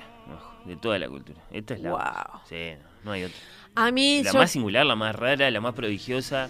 [0.64, 1.40] De toda la cultura.
[1.50, 1.98] Esta es la Wow.
[2.00, 2.42] voz.
[2.48, 2.72] Sí,
[3.04, 3.38] no hay otra.
[3.76, 6.48] A mí, La yo, más singular, la más rara, la más prodigiosa.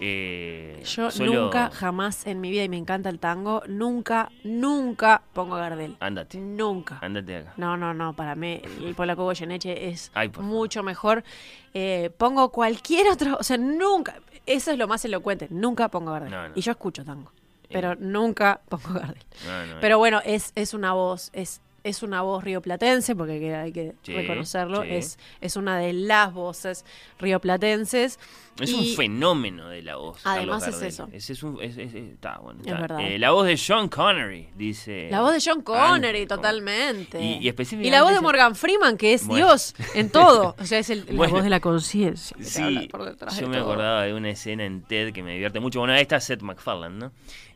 [0.00, 5.22] Eh, yo solo- nunca, jamás en mi vida, y me encanta el tango, nunca, nunca
[5.32, 5.96] pongo Gardel.
[6.00, 6.38] Ándate.
[6.38, 6.98] Nunca.
[7.00, 7.54] Ándate acá.
[7.56, 11.24] No, no, no, para mí el polaco Goyeneche es Ay, mucho mejor.
[11.72, 14.16] Eh, pongo cualquier otro, o sea, nunca,
[14.46, 16.30] eso es lo más elocuente, nunca pongo Gardel.
[16.30, 16.54] No, no.
[16.54, 17.32] Y yo escucho tango,
[17.70, 19.24] pero nunca pongo Gardel.
[19.46, 23.54] No, Pero bueno, es, es una voz, es, es una voz rioplatense, porque hay que,
[23.54, 24.88] hay que Sí, reconocerlo, sí.
[24.90, 26.84] es, es una de las voces
[27.18, 28.18] rioplatenses.
[28.58, 30.20] Es y- un fenómeno de la voz.
[30.24, 31.08] Además Carlos es eso.
[31.12, 32.60] Es, es un, es- es- está bueno.
[32.60, 32.80] Es está.
[32.80, 33.00] verdad.
[33.00, 35.08] Eh, la voz de Sean Connery, dice.
[35.10, 37.20] La voz de John Connery, totalmente.
[37.20, 39.46] Y- y específicamente la voz de Morgan Freeman, que es Bueno.
[39.48, 40.54] Dios en todo.
[40.60, 41.34] O sea, es el- la Bueno.
[41.34, 42.36] voz de la conciencia.
[42.40, 43.64] Sí, yo me todo.
[43.64, 45.80] acordaba de una escena en TED que me divierte mucho.
[45.80, 47.12] Bueno, ahí está Seth MacFarlane, ¿no?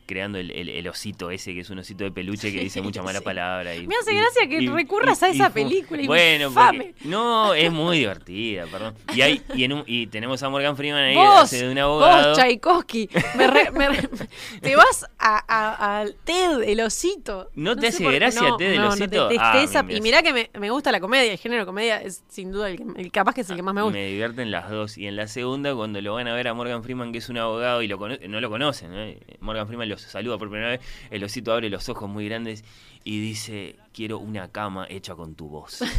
[0.09, 3.03] Creando el, el- el osito ese, que es un osito de peluche que dice mucha
[3.03, 3.25] mala Sí.
[3.25, 3.75] palabra.
[3.75, 6.93] Y, Me hace y- gracia que y- recurras y- a esa y película Bueno, infame.
[6.95, 8.95] porque, no, es muy divertida, perdón.
[9.13, 12.29] Y, hay, y, en un- y tenemos a Morgan Freeman ahí, Vos, de un abogado.
[12.29, 13.07] vos, Tchaikovsky,
[13.37, 14.09] me re- me re-
[14.61, 17.51] te vas a- a- TED, el osito.
[17.53, 19.29] ¿No te hace gracia no, TED, el no, osito?
[19.39, 22.51] Ah, esa- y mirá que me, me gusta la comedia, el género comedia es sin
[22.51, 23.95] duda el, que- el capaz que es el que más me gusta.
[23.97, 24.97] Me divierten las dos.
[24.97, 27.37] Y en la segunda, cuando lo van a ver a Morgan Freeman, que es un
[27.37, 29.13] abogado y lo no lo conocen, ¿no?
[29.41, 32.63] Morgan Freeman los saluda por primera vez, el osito abre los ojos muy grandes
[33.03, 35.81] y dice, quiero una cama hecha con tu voz.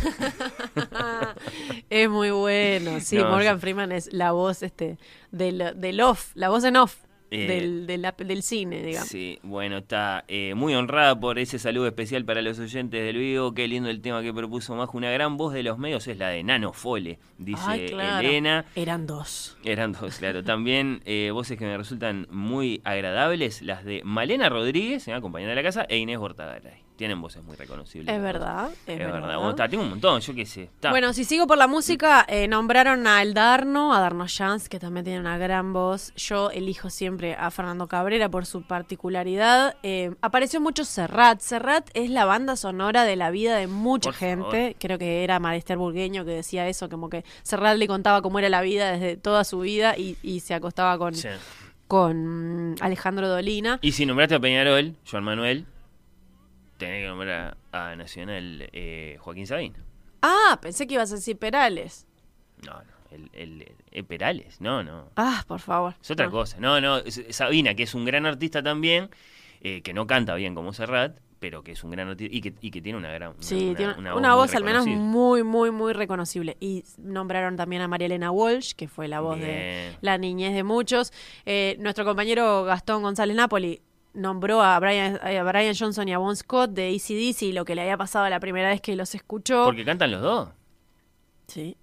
[1.90, 3.60] Es muy bueno, sí, No, Morgan.
[3.60, 4.98] Freeman es la voz este
[5.30, 6.96] del, del off, la voz en off
[7.32, 9.08] Eh, del, del, cine, digamos.
[9.08, 13.54] Sí, bueno, está eh, muy honrada por ese saludo especial para los oyentes del vivo.
[13.54, 14.98] Qué lindo el tema que propuso Majo.
[14.98, 18.26] Una gran voz de los medios es la de Nano Fole, dice Ay, claro.
[18.26, 18.64] Elena.
[18.74, 19.56] Eran dos.
[19.64, 20.42] Eran dos, claro.
[20.42, 25.56] También eh, voces que me resultan muy agradables, las de Malena Rodríguez, eh, compañera de
[25.56, 26.89] la casa, e Inés Bortagaray.
[27.00, 28.14] Tienen voces muy reconocibles.
[28.14, 29.20] Es verdad, es verdad.
[29.36, 30.64] Bueno, está, tengo un montón, yo qué sé.
[30.64, 30.90] Está.
[30.90, 34.78] Bueno, si sigo por la música, eh, nombraron a El Darno, a Darno Jans, que
[34.78, 36.12] también tiene una gran voz.
[36.16, 39.76] Yo elijo siempre a Fernando Cabrera por su particularidad.
[39.82, 41.40] Eh, apareció mucho Serrat.
[41.40, 44.42] Serrat es la banda sonora de la vida de mucha Por gente.
[44.44, 44.74] favor.
[44.78, 48.50] Creo que era Marester Burgueño que decía eso, como que Serrat le contaba cómo era
[48.50, 51.28] la vida desde toda su vida y, y se acostaba con, Sí.
[51.88, 53.78] con Alejandro Dolina.
[53.82, 55.64] Y si nombraste a Peñarol, Joan Manuel,
[56.80, 59.78] tenés que nombrar a, Nacional eh, Joaquín Sabina.
[60.22, 62.06] Ah, pensé que ibas a decir Perales.
[62.66, 65.08] No, no, el, el, el Perales, no, no.
[65.16, 65.94] Ah, por favor.
[66.02, 66.32] Es otra No.
[66.32, 66.58] cosa.
[66.58, 69.08] No, no, es- Sabina, que es un gran artista también,
[69.60, 72.52] eh, que no canta bien como Serrat, pero que es un gran artista y que,
[72.60, 73.30] y que tiene una gran.
[73.30, 76.58] una- Sí, una- tiene una voz al menos muy, muy, muy reconocible.
[76.60, 80.64] Y nombraron también a María Elena Walsh, que fue la voz de la niñez de
[80.64, 81.12] muchos.
[81.46, 83.80] Eh, nuestro compañero Gastón González Napoli
[84.14, 87.74] nombró a Brian, a Brian Johnson y a Bon Scott de ACDC y lo que
[87.74, 89.64] le había pasado la primera vez que los escuchó.
[89.64, 90.48] Porque cantan los dos.
[91.46, 91.76] Sí.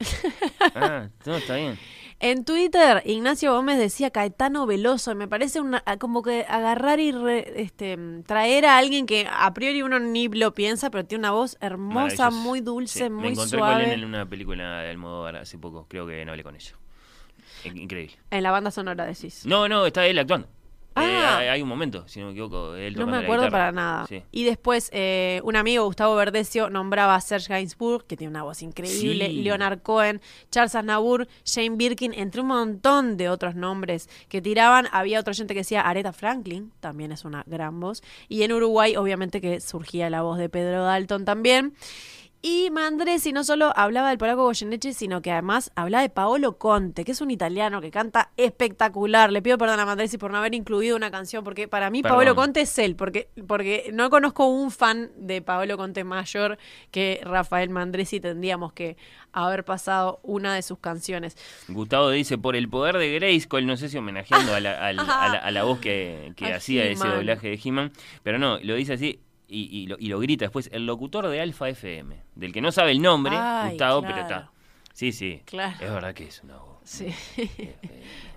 [0.76, 1.78] Ah, no, está bien.
[2.20, 5.12] En Twitter, Ignacio Gómez decía Caetano Veloso.
[5.12, 7.96] y Me parece una, como que agarrar y re- este,
[8.26, 12.32] traer a alguien que a priori uno ni lo piensa, pero tiene una voz hermosa,
[12.32, 15.86] muy dulce, Sí, Me muy encontré con él en una película de Almodóvar hace poco,
[15.88, 16.72] creo que no hablé con ella.
[17.66, 18.16] In- Increíble.
[18.32, 19.46] En la banda sonora decís.
[19.46, 20.48] No, no, está él actuando.
[20.98, 21.04] Ah.
[21.04, 24.06] Eh, hay, hay un momento, si no me equivoco, él No me acuerdo para nada.
[24.08, 24.24] Sí.
[24.32, 28.62] Y después, eh, un amigo, Gustavo Verdecio, nombraba a Serge Gainsbourg, que tiene una voz
[28.62, 29.42] increíble, Sí.
[29.44, 30.22] Leonard Cohen,
[30.52, 34.88] Charles Aznavour, Jane Birkin, entre un montón de otros nombres que tiraban.
[34.92, 38.02] Había otro gente que decía Aretha Franklin, también es una gran voz.
[38.28, 41.74] Y en Uruguay, obviamente, que surgía la voz de Pedro Dalton también.
[42.42, 47.04] Y Mandresi no solo hablaba del polaco Goyeneche, sino que además hablaba de Paolo Conte,
[47.04, 49.32] que es un italiano que canta espectacular.
[49.32, 52.18] Le pido perdón a Mandresi por no haber incluido una canción, porque para mí Perdón.
[52.20, 56.58] Paolo Conte es él, porque, porque no conozco un fan de Paolo Conte mayor
[56.92, 58.20] que Rafael Mandresi.
[58.20, 58.98] Tendríamos que
[59.34, 61.36] haber pasado una de sus canciones.
[61.68, 65.04] Gustavo dice, por el poder de Grayskull, no sé si homenajeando a, la, al- a
[65.30, 67.92] la, a la voz que, que hacía ese doblaje de He-Man,
[68.24, 71.40] pero no, lo dice así y, y lo, y lo grita después, el locutor de
[71.42, 74.16] Alfa FM, del que no sabe el nombre, Ay, Gustavo, claro.
[74.16, 74.52] pero está.
[74.94, 75.78] Sí, sí, Claro.
[75.86, 76.78] es verdad que es una voz.
[76.84, 77.08] Sí.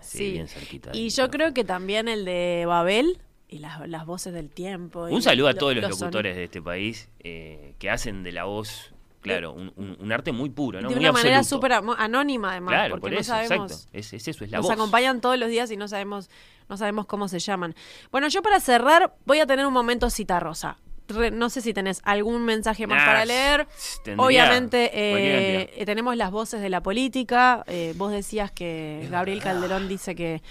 [0.00, 0.32] Sí, Sí.
[0.32, 0.90] bien cerquita.
[0.94, 5.04] Y yo creo que también el de Babel y las, las voces del tiempo.
[5.04, 8.44] Un saludo a todos los los locutores de este país eh, que hacen de la
[8.44, 10.88] voz Claro, un, un- un arte muy puro, ¿no?
[10.88, 13.70] de muy una manera súper anónima además, Claro, porque por no eso, sabemos...
[13.72, 13.90] exacto.
[13.98, 14.72] Es, es eso, es la Nos voz.
[14.74, 16.30] acompañan todos los días y no sabemos,
[16.70, 17.74] no sabemos cómo se llaman.
[18.10, 20.78] Bueno, yo para cerrar voy a tener un momento cita rosa.
[21.10, 23.66] Re- no sé si tenés algún mensaje más Nah, para leer.
[24.04, 27.64] tendría Obviamente eh, tenemos las voces de la política.
[27.66, 30.42] Eh, vos decías que Gabriel Calderón dice que,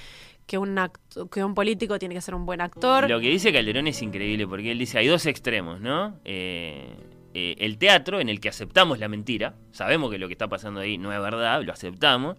[0.46, 3.10] que, un act- que un político tiene que ser un buen actor.
[3.10, 6.18] Lo que dice Calderón es increíble porque él dice hay dos extremos, ¿no?
[6.26, 6.96] Eh,
[7.34, 10.80] eh, el teatro en el que aceptamos la mentira, sabemos que lo que está pasando
[10.80, 12.38] ahí no es verdad, lo aceptamos,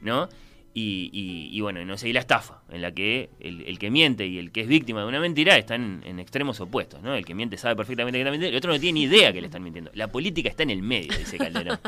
[0.00, 0.28] ¿no?
[0.72, 3.78] Y, y- y bueno, y no sé, y la estafa, en la que el, el
[3.80, 7.12] que miente y el que es víctima de una mentira están en extremos opuestos, ¿no?
[7.14, 9.40] El que miente sabe perfectamente que está mintiendo, el otro no tiene ni idea que
[9.40, 9.90] le están mintiendo.
[9.94, 11.80] La política está en el medio, dice Calderón.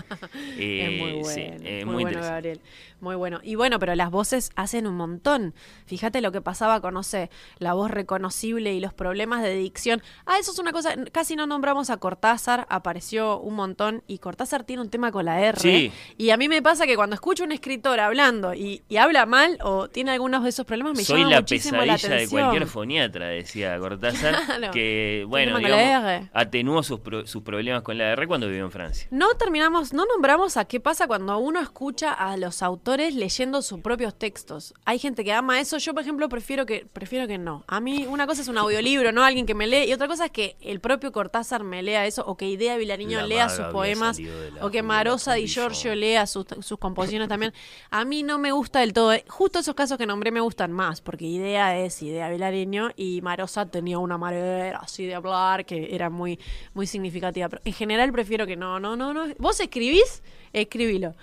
[0.58, 2.20] Eh, es muy bueno, sí, eh, muy, muy bueno.
[2.22, 2.60] Gabriel.
[3.00, 3.40] Muy bueno.
[3.42, 5.54] Y bueno, pero las voces hacen un montón.
[5.86, 10.02] Fíjate lo que pasaba con, no sé, la voz reconocible y los problemas de dicción.
[10.26, 14.64] Ah, eso es una cosa, casi no nombramos a Cortázar, apareció un montón y Cortázar
[14.64, 15.58] tiene un tema con la R.
[15.60, 15.92] Sí.
[16.18, 19.26] Y a mí me pasa que cuando escucho a un escritor hablando y, y habla
[19.26, 22.28] mal o tiene algunos de esos problemas, me Soy llama la muchísimo la pesadilla de
[22.28, 24.72] cualquier foniatra, decía Cortázar, Claro.
[24.72, 29.08] que bueno, digamos, atenuó sus, pro- sus problemas con la R cuando vivió en Francia.
[29.10, 33.80] No terminamos, no nombramos a qué pasa cuando uno escucha a los autores leyendo sus
[33.80, 34.74] propios textos.
[34.84, 37.64] Hay gente que ama eso, yo por ejemplo prefiero que prefiero que no.
[37.66, 40.26] A mí una cosa es un audiolibro, no alguien que me lee y otra cosa
[40.26, 43.66] es que el propio Cortázar me lea eso o que Idea Vilariño La lea sus
[43.66, 44.18] poemas
[44.60, 47.52] o que Marosa Di Giorgio lea sus, sus composiciones también.
[47.90, 49.12] A mí no me gusta del todo.
[49.28, 53.66] Justo esos casos que nombré me gustan más porque Idea es Idea Vilariño y Marosa
[53.66, 56.38] tenía una manera así de hablar que era muy
[56.74, 59.26] muy significativa, pero en general prefiero que no, no, no, no.
[59.38, 60.22] Vos escribís,
[60.52, 61.14] escribilo.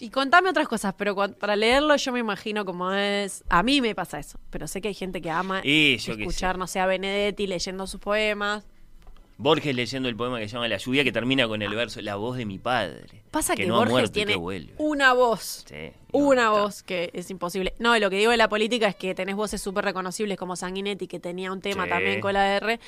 [0.00, 3.44] Y contame otras cosas, pero cuan- para leerlo yo me imagino cómo es.
[3.48, 6.66] A mí me pasa eso, pero sé que hay gente que ama Y escuchar, no
[6.66, 8.64] sé, a Benedetti leyendo sus poemas.
[9.38, 12.16] Borges leyendo el poema que se llama La lluvia, que termina con el verso La
[12.16, 13.22] voz de mi padre.
[13.30, 15.64] Pasa que, no Borges muerto tiene que una voz.
[15.68, 15.90] Sí.
[16.12, 17.74] Una voz que es imposible.
[17.78, 21.06] No, lo que digo de la política es que tenés voces súper reconocibles como Sanguinetti,
[21.06, 21.90] que tenía un tema Sí.
[21.90, 22.80] también con la R,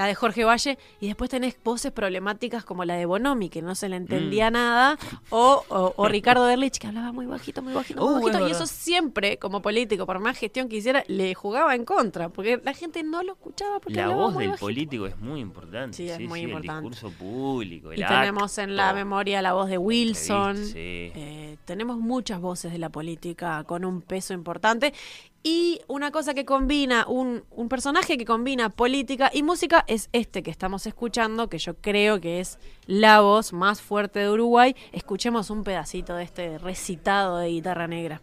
[0.00, 3.74] la de Jorge Valle, y después tenés voces problemáticas como la de Bonomi, que no
[3.74, 4.52] se le entendía Mm.
[4.54, 4.98] nada,
[5.30, 8.50] o, o- o Ricardo Erlich, que hablaba muy bajito, muy bajito, muy Uh, bajito, y
[8.52, 12.72] eso siempre, como político, por más gestión que hiciera, le jugaba en contra, porque la
[12.74, 14.66] gente no lo escuchaba porque La voz muy del bajito.
[14.66, 15.96] político es muy importante.
[15.96, 16.88] Sí, es muy El importante.
[16.90, 20.56] discurso público, el Y tenemos en la memoria la voz de Wilson.
[20.56, 20.72] sí.
[20.76, 24.92] Eh, tenemos muchas voces de la política con un peso importante.
[25.42, 30.50] Y una cosa que combina, un, personaje que combina política y música es este que
[30.50, 34.76] estamos escuchando, que yo creo que es la voz más fuerte de Uruguay.
[34.92, 38.20] Escuchemos un pedacito de este recitado de guitarra negra.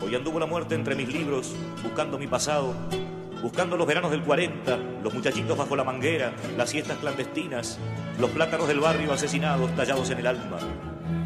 [0.00, 2.72] Hoy anduvo la muerte entre mis libros, buscando mi pasado,
[3.42, 7.78] buscando los veranos del 40, los muchachitos bajo la manguera, las siestas clandestinas,
[8.18, 10.58] los plátanos del barrio asesinados tallados en el alma.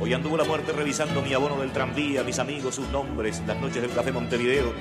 [0.01, 3.83] Hoy anduvo la muerte revisando mi abono del tranvía, mis amigos, sus nombres, las noches
[3.83, 4.73] del café Montevideo,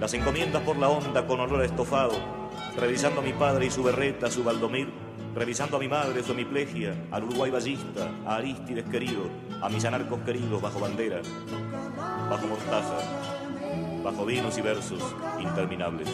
[0.00, 2.12] las encomiendas por la onda con olor a estofado,
[2.76, 4.88] revisando a mi padre y su berreta, su Valdomir,
[5.34, 9.28] revisando a mi madre, su hemiplegia, al Uruguay ballista, a Aristides querido,
[9.62, 11.20] a mis anarcos queridos bajo bandera,
[12.28, 12.98] bajo mortaja,
[14.02, 15.02] bajo vinos y versos
[15.40, 16.08] interminables.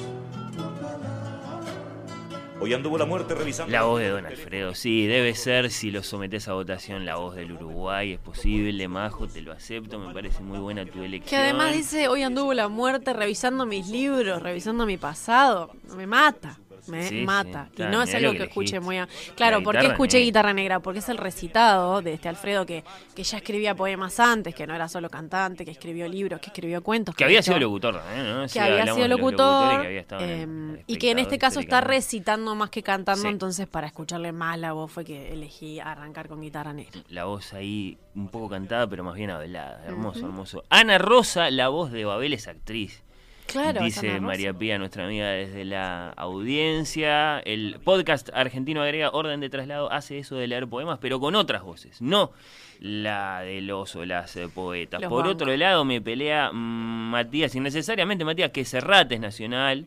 [2.60, 3.72] Hoy anduvo la muerte revisando.
[3.72, 7.34] La voz de Don Alfredo, sí, debe ser, si lo sometes a votación, la voz
[7.34, 11.28] del Uruguay, es posible, Majo, te lo acepto, me parece muy buena tu elección.
[11.28, 15.72] Que además dice, hoy anduvo la muerte revisando mis libros, revisando mi pasado.
[15.96, 16.58] Me mata.
[16.86, 17.68] Me Sí, mata.
[17.76, 19.08] y no es algo que, que escuche muy a...
[19.36, 20.24] Claro, La ¿por qué guitarra escuché negra.
[20.26, 20.80] guitarra negra?
[20.80, 22.84] Porque es el recitado de este Alfredo que,
[23.14, 26.82] que ya escribía poemas antes, que no era solo cantante, que escribió libros, que escribió
[26.82, 27.14] cuentos.
[27.14, 28.46] Que había sido locutor también, ¿no?
[28.46, 29.30] que había sido locutor
[29.64, 32.54] locutores que había estado en el- en el y que en este caso está recitando
[32.54, 33.28] más que cantando, Sí.
[33.28, 37.00] entonces para escucharle más la voz fue que elegí arrancar con guitarra negra.
[37.08, 39.82] La voz ahí un poco cantada, pero más bien hablada.
[39.86, 40.64] Hermoso, hermoso.
[40.70, 43.02] Ana Rosa, la voz de Babel es actriz.
[43.46, 44.20] Claro, Dice.
[44.20, 47.38] María Pía, nuestra amiga desde la audiencia.
[47.40, 51.62] El podcast argentino agrega orden de traslado, hace eso de leer poemas, pero con otras
[51.62, 52.32] voces, no
[52.80, 55.00] la de los o las eh, poetas.
[55.00, 55.42] Los Por bancos.
[55.42, 59.86] otro lado, me pelea mm, Matías, innecesariamente Matías, que Serrate es nacional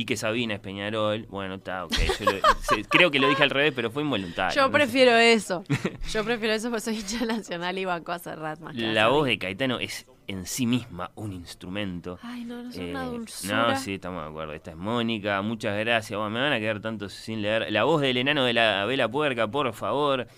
[0.00, 1.26] y que Sabina es Peñarol.
[1.28, 1.92] Bueno, está, ok.
[2.20, 4.54] yo lo- se- creo que lo dije al revés, pero fue involuntario.
[4.54, 4.70] Yo ¿no?
[4.70, 5.64] prefiero eso.
[6.12, 9.38] Yo prefiero eso porque soy hincha nacional y banco a Serrat más La voz de
[9.38, 12.18] Caetano es en sí misma un instrumento.
[12.22, 13.68] Ay, no, no, es Eh, una dulzura.
[13.70, 14.52] no, sí, estamos de acuerdo.
[14.52, 16.16] Esta es Mónica, muchas gracias.
[16.16, 17.72] Bueno, me van a quedar tantos sin leer.
[17.72, 20.28] La voz del enano de la vela puerca, por favor.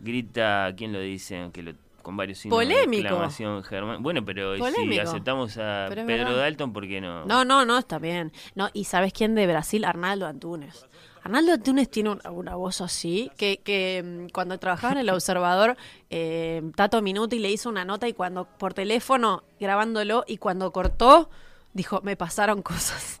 [0.00, 1.50] Grita, ¿quién lo dice?
[1.52, 2.90] Que lo- con varios signos Polémico.
[2.90, 4.02] de exclamación, Germán.
[4.02, 5.02] Bueno, pero si Polémico.
[5.02, 6.36] aceptamos a Pedro verdad.
[6.36, 7.24] Dalton, ¿por qué no?
[7.24, 8.32] No, no, no, está bien.
[8.54, 9.84] No, y ¿sabes quién de Brasil?
[9.84, 10.86] Arnaldo Antunes.
[11.22, 15.76] Arnaldo Antunes tiene una, una voz así, que, que mm, cuando trabajaba en El Observador,
[16.10, 21.28] eh, Tato Minuti le hizo una nota y cuando por teléfono grabándolo y cuando cortó,
[21.74, 23.19] dijo, me pasaron cosas.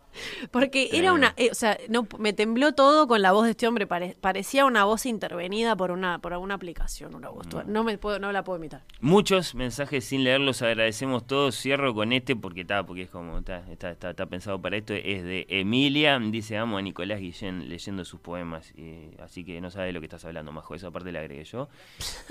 [0.50, 3.66] Porque era una, eh, o sea, no, me tembló todo con la voz de este
[3.66, 7.46] hombre, pare- parecía una voz intervenida por una, por alguna aplicación, una voz.
[7.66, 8.82] No me puedo, no la puedo imitar.
[9.00, 11.56] Muchos mensajes sin leerlos, agradecemos todos.
[11.60, 14.94] Cierro con este porque está, porque es como está, está, está, está pensado para esto.
[14.94, 18.72] Es de Emilia, dice amo a Nicolás Guillén leyendo sus poemas.
[18.76, 20.74] eh, así que no sabe de lo que estás hablando, Majo.
[20.74, 21.68] Esa parte la agregué yo.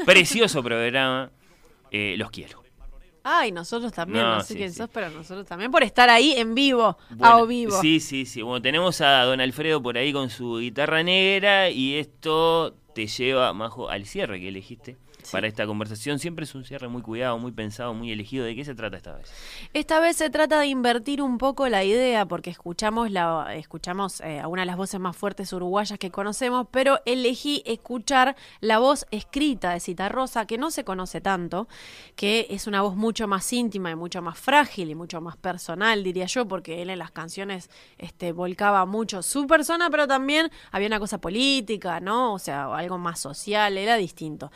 [0.06, 1.32] Precioso programa.
[1.92, 2.64] eh, los quiero.
[3.24, 4.78] Ay, nosotros también, No, no, sé sí, quién sí.
[4.78, 7.80] sos, pero nosotros también por estar ahí en vivo, Bueno, a o vivo.
[7.82, 8.42] Sí, sí, sí.
[8.42, 13.54] Bueno, tenemos a don Alfredo por ahí con su guitarra negra y esto te lleva,
[13.54, 14.98] Majo, al cierre que elegiste
[15.32, 16.20] para esta conversación.
[16.20, 18.46] Siempre es un cierre muy cuidado, muy pensado, muy elegido.
[18.46, 19.32] ¿De qué se trata esta vez?
[19.74, 24.40] Esta vez se trata de invertir un poco la idea, porque escuchamos, la, escuchamos eh,
[24.40, 29.06] a una de las voces más fuertes uruguayas que conocemos, pero elegí escuchar la voz
[29.12, 31.68] escrita de Citarrosa, que no se conoce tanto,
[32.16, 36.04] que es una voz mucho más íntima y mucho más frágil y mucho más personal,
[36.04, 40.88] diría yo, porque él en las canciones este, volcaba mucho su persona, pero también había
[40.88, 42.34] una cosa política, ¿no?
[42.34, 44.52] O sea, algo más social, era distinto.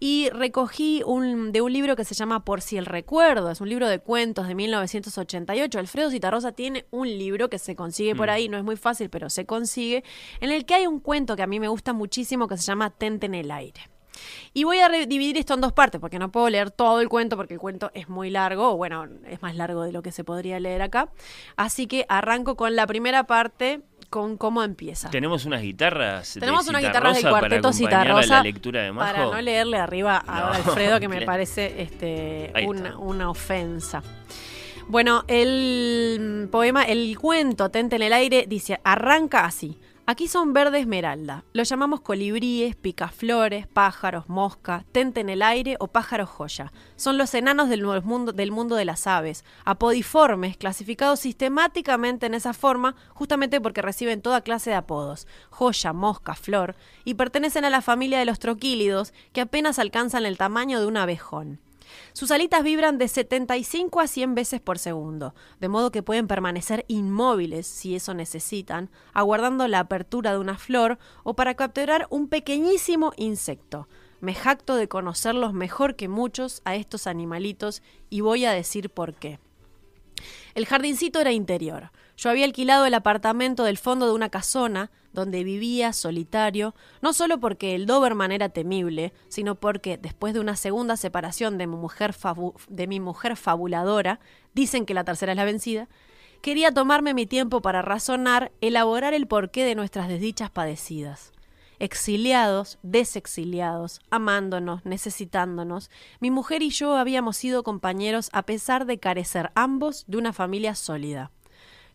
[0.00, 3.68] Y recogí un, de un libro que se llama Por si el recuerdo, es un
[3.68, 5.78] libro de cuentos de 1988.
[5.78, 8.30] Alfredo Citarrosa tiene un libro que se consigue por Mm.
[8.30, 10.04] ahí, no es muy fácil, pero se consigue,
[10.40, 12.90] en el que hay un cuento que a mí me gusta muchísimo que se llama
[12.90, 13.80] Tente en el aire.
[14.52, 17.36] Y voy a dividir esto en dos partes, porque no puedo leer todo el cuento,
[17.36, 20.24] porque el cuento es muy largo, o bueno, es más largo de lo que se
[20.24, 21.08] podría leer acá.
[21.56, 23.80] Así que arranco con la primera parte,
[24.10, 25.10] con cómo empieza.
[25.10, 26.34] Tenemos unas guitarras.
[26.34, 29.12] de Tenemos unas guitarras del cuarteto Citarrosa la lectura de Majo.
[29.12, 34.02] para no leerle arriba a No, Alfredo, que me parece este, una, una ofensa.
[34.88, 39.78] Bueno, el poema, el cuento Tente en el aire, dice, arranca así.
[40.10, 41.44] Aquí son verde esmeralda.
[41.52, 46.72] Lo llamamos colibríes, picaflores, pájaros, mosca, tente en el aire o pájaros joya.
[46.96, 52.54] Son los enanos del mundo, del mundo de las aves, apodiformes, clasificados sistemáticamente en esa
[52.54, 56.74] forma, justamente porque reciben toda clase de apodos, joya, mosca, flor,
[57.04, 60.96] y pertenecen a la familia de los troquílidos, que apenas alcanzan el tamaño de un
[60.96, 61.60] abejón.
[62.12, 66.84] Sus alitas vibran de 75 a 100 veces por segundo, de modo que pueden permanecer
[66.88, 73.12] inmóviles si eso necesitan, aguardando la apertura de una flor o para capturar un pequeñísimo
[73.16, 73.88] insecto.
[74.20, 79.14] Me jacto de conocerlos mejor que muchos a estos animalitos y voy a decir por
[79.14, 79.38] qué.
[80.54, 81.92] El jardincito era interior.
[82.16, 87.40] Yo había alquilado el apartamento del fondo de una casona donde vivía solitario, no solo
[87.40, 92.14] porque el Doberman era temible, sino porque después de una segunda separación de mi mujer,
[92.68, 94.20] de mi mujer fabuladora,
[94.54, 95.88] dicen que la tercera es la vencida,
[96.42, 101.32] quería tomarme mi tiempo para razonar, elaborar el porqué de nuestras desdichas padecidas.
[101.80, 109.52] Exiliados, desexiliados, amándonos, necesitándonos, mi mujer y yo habíamos sido compañeros a pesar de carecer
[109.54, 111.30] ambos de una familia sólida.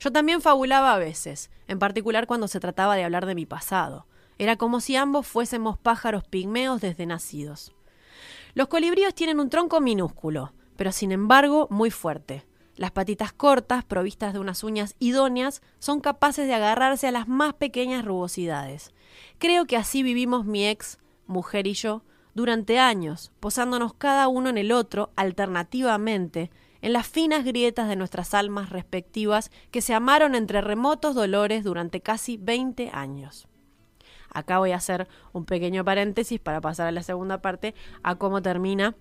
[0.03, 4.05] Yo también fabulaba a veces, en particular cuando se trataba de hablar de mi pasado.
[4.37, 7.71] Era como si ambos fuésemos pájaros pigmeos desde nacidos.
[8.53, 12.45] Los colibríes tienen un tronco minúsculo, pero sin embargo muy fuerte.
[12.75, 17.53] Las patitas cortas, provistas de unas uñas idóneas, son capaces de agarrarse a las más
[17.53, 18.91] pequeñas rugosidades.
[19.37, 20.97] Creo que así vivimos mi ex,
[21.27, 22.03] mujer y yo,
[22.33, 26.51] durante años, posándonos cada uno en el otro alternativamente,
[26.83, 32.01] en las finas grietas de nuestras almas respectivas que se amaron entre remotos dolores durante
[32.01, 33.47] casi 20 años.
[34.29, 37.73] Acá voy a hacer un pequeño paréntesis para pasar a la segunda parte,
[38.03, 38.95] a cómo termina.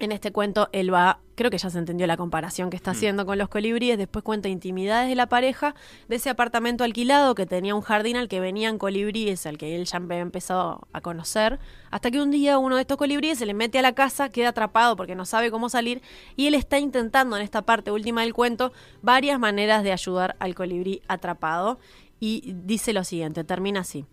[0.00, 3.26] En este cuento él va, creo que ya se entendió la comparación que está haciendo
[3.26, 5.74] con los colibríes, después cuenta intimidades de la pareja,
[6.06, 9.86] de ese apartamento alquilado que tenía un jardín al que venían colibríes, al que él
[9.86, 11.58] ya había empezado a conocer,
[11.90, 14.50] hasta que un día uno de estos colibríes se le mete a la casa, queda
[14.50, 16.00] atrapado porque no sabe cómo salir,
[16.36, 18.72] y él está intentando en esta parte última del cuento
[19.02, 21.80] varias maneras de ayudar al colibrí atrapado,
[22.20, 24.04] y dice lo siguiente, termina así.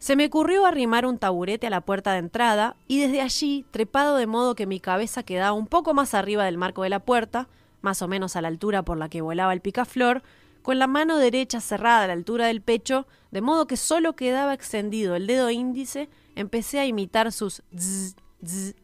[0.00, 4.16] Se me ocurrió arrimar un taburete a la puerta de entrada y desde allí, trepado
[4.16, 7.48] de modo que mi cabeza quedaba un poco más arriba del marco de la puerta,
[7.82, 10.22] más o menos a la altura por la que volaba el picaflor,
[10.62, 14.54] con la mano derecha cerrada a la altura del pecho, de modo que solo quedaba
[14.54, 18.74] extendido el dedo índice, empecé a imitar sus zzz,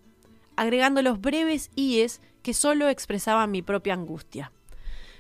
[0.55, 4.53] agregando los breves ies que solo expresaban mi propia angustia.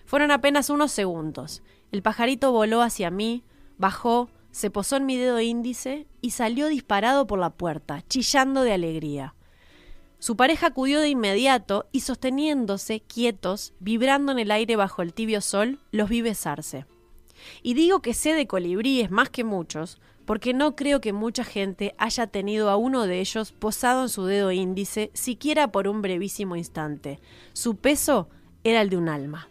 [0.05, 1.63] Fueron apenas unos segundos.
[1.91, 3.45] El pajarito voló hacia mí,
[3.79, 8.73] bajó, se posó en mi dedo índice y salió disparado por la puerta, chillando de
[8.73, 9.35] alegría.
[10.19, 15.43] Su pareja acudió de inmediato y sosteniéndose, quietos, vibrando en el aire bajo el tibio
[15.43, 16.87] sol, los vi besarse.
[17.63, 21.95] Y digo que sé de colibríes más que muchos, porque no creo que mucha gente
[21.99, 26.57] haya tenido a uno de ellos posado en su dedo índice, siquiera por un brevísimo
[26.57, 27.21] instante.
[27.53, 28.31] Su peso
[28.65, 29.51] era el de un alma.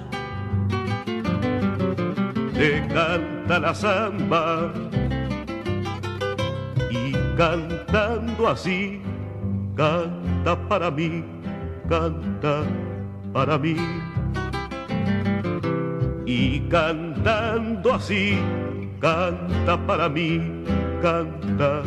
[2.61, 4.71] te canta la samba
[6.91, 9.01] y cantando así,
[9.75, 11.23] canta para mí,
[11.89, 12.61] canta
[13.33, 13.75] para mí.
[16.27, 18.37] Y cantando así,
[18.99, 20.63] canta para mí,
[21.01, 21.81] canta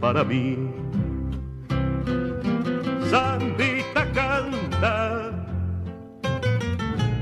[0.00, 0.58] para mí.
[3.08, 5.30] Sandita canta,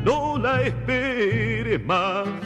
[0.02, 2.45] no la esperes más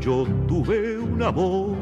[0.00, 1.76] Yo tuve un amor,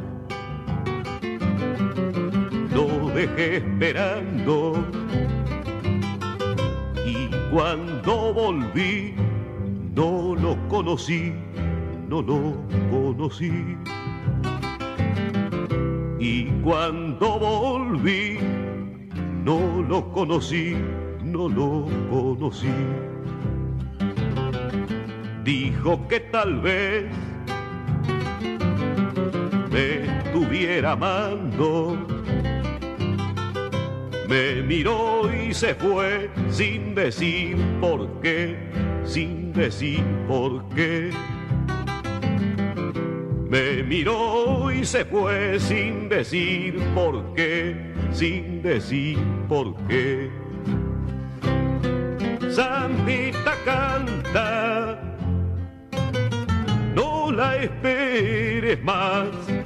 [2.75, 4.85] lo dejé esperando
[7.05, 9.15] y cuando volví
[9.95, 11.33] no lo conocí,
[12.09, 12.57] no lo
[12.91, 13.77] conocí.
[16.19, 18.39] Y cuando volví
[19.45, 20.75] no lo conocí,
[21.23, 22.73] no lo conocí.
[25.45, 27.05] Dijo que tal vez
[29.77, 31.99] me estuviera amando.
[34.27, 38.57] Me miró y se fue sin decir por qué,
[39.05, 41.11] sin decir por qué.
[43.51, 47.77] Me miró y se fue sin decir por qué,
[48.13, 50.31] sin decir por qué.
[52.51, 54.99] Sandita canta,
[56.95, 59.66] no la esperes más.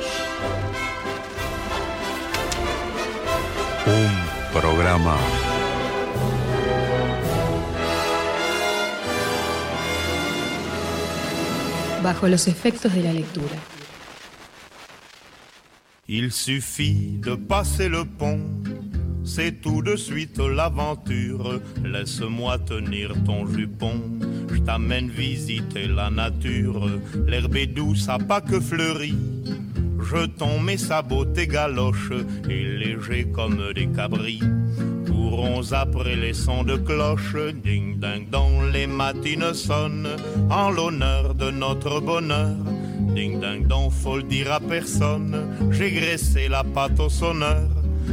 [4.53, 5.17] Programa
[12.03, 13.55] Bajo los efectos de la lectura.
[16.07, 18.41] Il suffit de passer le pont,
[19.23, 21.61] c'est tout de suite l'aventure.
[21.85, 24.01] Laisse-moi tenir ton jupon,
[24.51, 26.89] je t'amène visiter la nature.
[27.27, 29.15] L'herbe est douce à pas que fleurie.
[30.09, 32.11] Jetons mes sabots, tes galoches,
[32.49, 34.41] et légers comme des cabris.
[35.07, 40.09] Courons après les sons de cloche, ding ding dong, les matines sonnent,
[40.49, 42.55] en l'honneur de notre bonheur.
[43.15, 45.35] Ding ding dong, faut le dire à personne,
[45.71, 47.69] j'ai graissé la pâte au sonneur.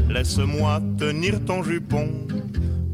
[0.08, 2.08] Laisse-moi tenir ton jupon,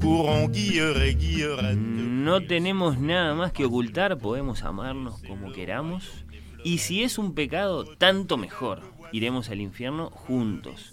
[0.00, 1.78] courons guilleret, guillerette.
[2.24, 6.23] No tenemos nada más que ocultar, podemos amarnos como queramos.
[6.64, 8.80] Y si es un pecado, tanto mejor.
[9.12, 10.92] Iremos al infierno juntos.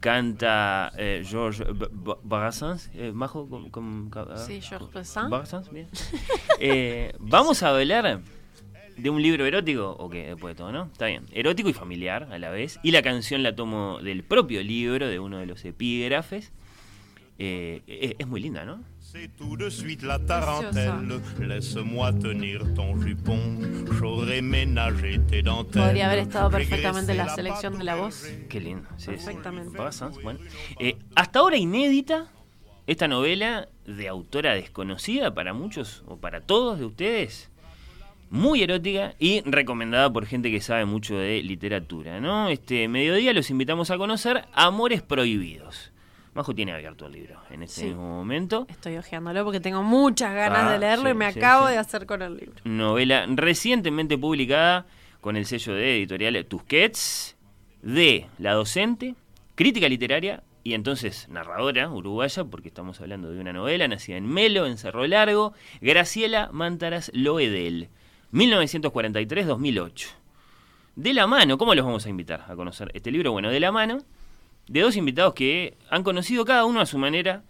[0.00, 1.66] canta eh, Georges
[2.22, 3.48] Brassens, eh, Majo,
[4.10, 5.30] ca- ah, Sí, Georges Brassens.
[5.30, 5.88] Brassens, bien.
[6.60, 8.20] Eh, vamos a hablar
[8.96, 10.84] de un libro erótico, o que después de todo, ¿no?
[10.92, 12.78] Está bien, erótico y familiar a la vez.
[12.82, 16.52] Y la canción la tomo del propio libro, de uno de los epígrafes.
[17.40, 18.82] Eh, es, es muy linda, ¿no?
[19.10, 21.18] C'est tout de suite la tarentelle.
[21.40, 23.38] Laisse-moi tenir ton jupon.
[23.98, 25.82] J'aurais ménagé tes dentelles.
[25.82, 28.28] Podría haber estado perfectamente en la selección de la voz.
[28.50, 29.06] Qué lindo, sí.
[29.06, 29.78] Perfectamente.
[29.78, 30.40] Brassens, bueno.
[30.78, 32.26] Eh, hasta ahora inédita
[32.86, 37.50] esta novela de autora desconocida para muchos o para todos de ustedes.
[38.28, 42.50] Muy erótica y recomendada por gente que sabe mucho de literatura, ¿no?
[42.50, 45.92] Este mediodía los invitamos a conocer Amores Prohibidos.
[46.38, 47.86] Majo tiene abierto el libro en este Sí.
[47.88, 48.64] mismo momento.
[48.70, 51.76] Estoy hojeándolo porque tengo muchas ganas Ah, de leerlo sí, y me sí, acabo de
[51.78, 52.54] hacer con el libro.
[52.62, 54.86] novela recientemente publicada
[55.20, 57.36] con el sello de editorial Tusquets,
[57.82, 59.16] de La Docente,
[59.56, 64.64] crítica literaria y entonces narradora uruguaya, porque estamos hablando de una novela nacida en Melo,
[64.66, 67.88] en Cerro Largo, Graciela Mántaras Loedel,
[68.32, 70.06] 1943-2008.
[70.94, 73.32] De la mano, ¿cómo los vamos a invitar a conocer este libro?
[73.32, 73.98] Bueno, de la mano
[74.68, 77.42] de dos invitados que han conocido cada uno a su manera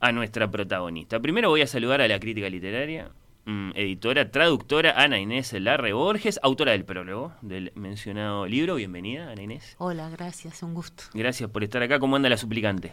[0.00, 1.20] a nuestra protagonista.
[1.20, 3.10] Primero voy a saludar a la crítica literaria,
[3.44, 8.76] mm, editora, traductora Ana Inés Larre Borges, autora del prólogo del mencionado libro.
[8.76, 9.76] Bienvenida, Ana Inés.
[9.78, 11.04] Hola, gracias, un gusto.
[11.14, 11.98] Gracias por estar acá.
[11.98, 12.92] ¿Cómo anda la suplicante?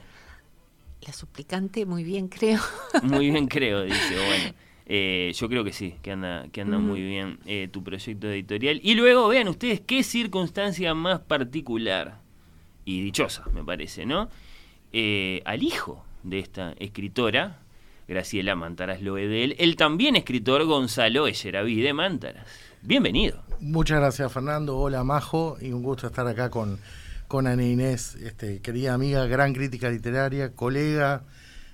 [1.06, 2.60] La suplicante, muy bien, creo.
[3.04, 4.16] Muy bien, creo, dice.
[4.16, 4.54] Bueno,
[4.86, 8.82] eh, yo creo que sí, que anda, que anda muy bien eh, tu proyecto editorial.
[8.84, 12.20] Y luego vean ustedes qué circunstancia más particular
[12.90, 14.30] y dichosa, me parece, ¿no?
[14.91, 17.60] Eh, al hijo de esta escritora,
[18.07, 22.48] Graciela Mantaras Loedel, el también escritor Gonzalo Echeravide Mantaras.
[22.82, 23.44] Bienvenido.
[23.60, 24.76] Muchas gracias, Fernando.
[24.76, 25.57] Hola, Majo.
[25.61, 26.80] Y un gusto estar acá con,
[27.28, 31.22] con Ana Inés, este, querida amiga, gran crítica literaria, colega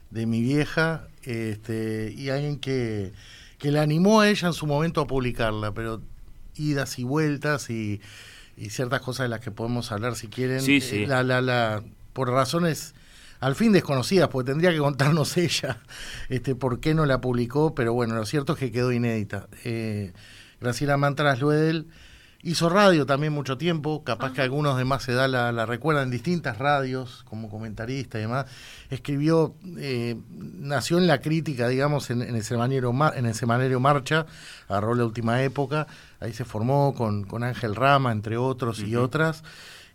[0.10, 3.14] de mi vieja, este, y alguien que,
[3.58, 6.02] que la animó a ella en su momento a publicarla, pero
[6.58, 8.02] idas y vueltas y,
[8.58, 10.62] y ciertas cosas de las que podemos hablar si quieren.
[10.62, 11.06] Sí, eh, sí.
[11.06, 11.84] La, la, la,
[12.14, 12.96] por razones
[13.40, 15.82] al fin desconocidas, porque tendría que contarnos ella
[16.30, 19.48] este, por qué no la publicó, pero bueno, lo cierto es que quedó inédita.
[19.64, 20.14] Eh,
[20.60, 21.88] Graciela Mantras Luedel
[22.46, 26.12] hizo radio también mucho tiempo, capaz que algunos de más edad la, la recuerdan en
[26.12, 28.46] distintas radios, como comentarista y demás.
[28.92, 34.28] Escribió, eh, nació en la crítica, digamos, en, en el, semanario, en el semanario Marcha,
[34.70, 35.88] agarró la última época,
[36.20, 39.44] ahí se formó con, con Ángel Rama, entre otros y otras.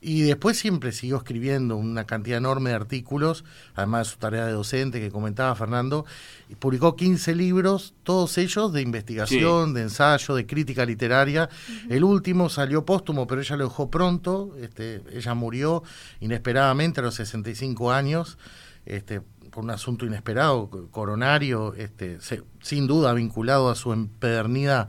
[0.02, 3.44] Y después siempre siguió escribiendo una cantidad enorme de artículos,
[3.74, 6.06] además de su tarea de docente que comentaba Fernando,
[6.48, 11.50] y publicó 15 libros, todos ellos de investigación, de ensayo, de crítica literaria.
[11.90, 15.82] El último salió póstumo, pero ella lo dejó pronto, este, ella murió
[16.20, 18.38] inesperadamente a los 65 años,
[18.86, 19.20] este,
[19.50, 24.88] por un asunto inesperado, co- coronario, este, se- sin duda vinculado a su empedernida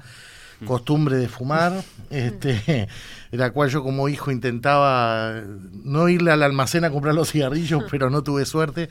[0.66, 2.88] costumbre de fumar, este,
[3.32, 5.42] la cual yo como hijo intentaba
[5.84, 8.90] no irle al almacén a comprar los cigarrillos, pero no tuve suerte.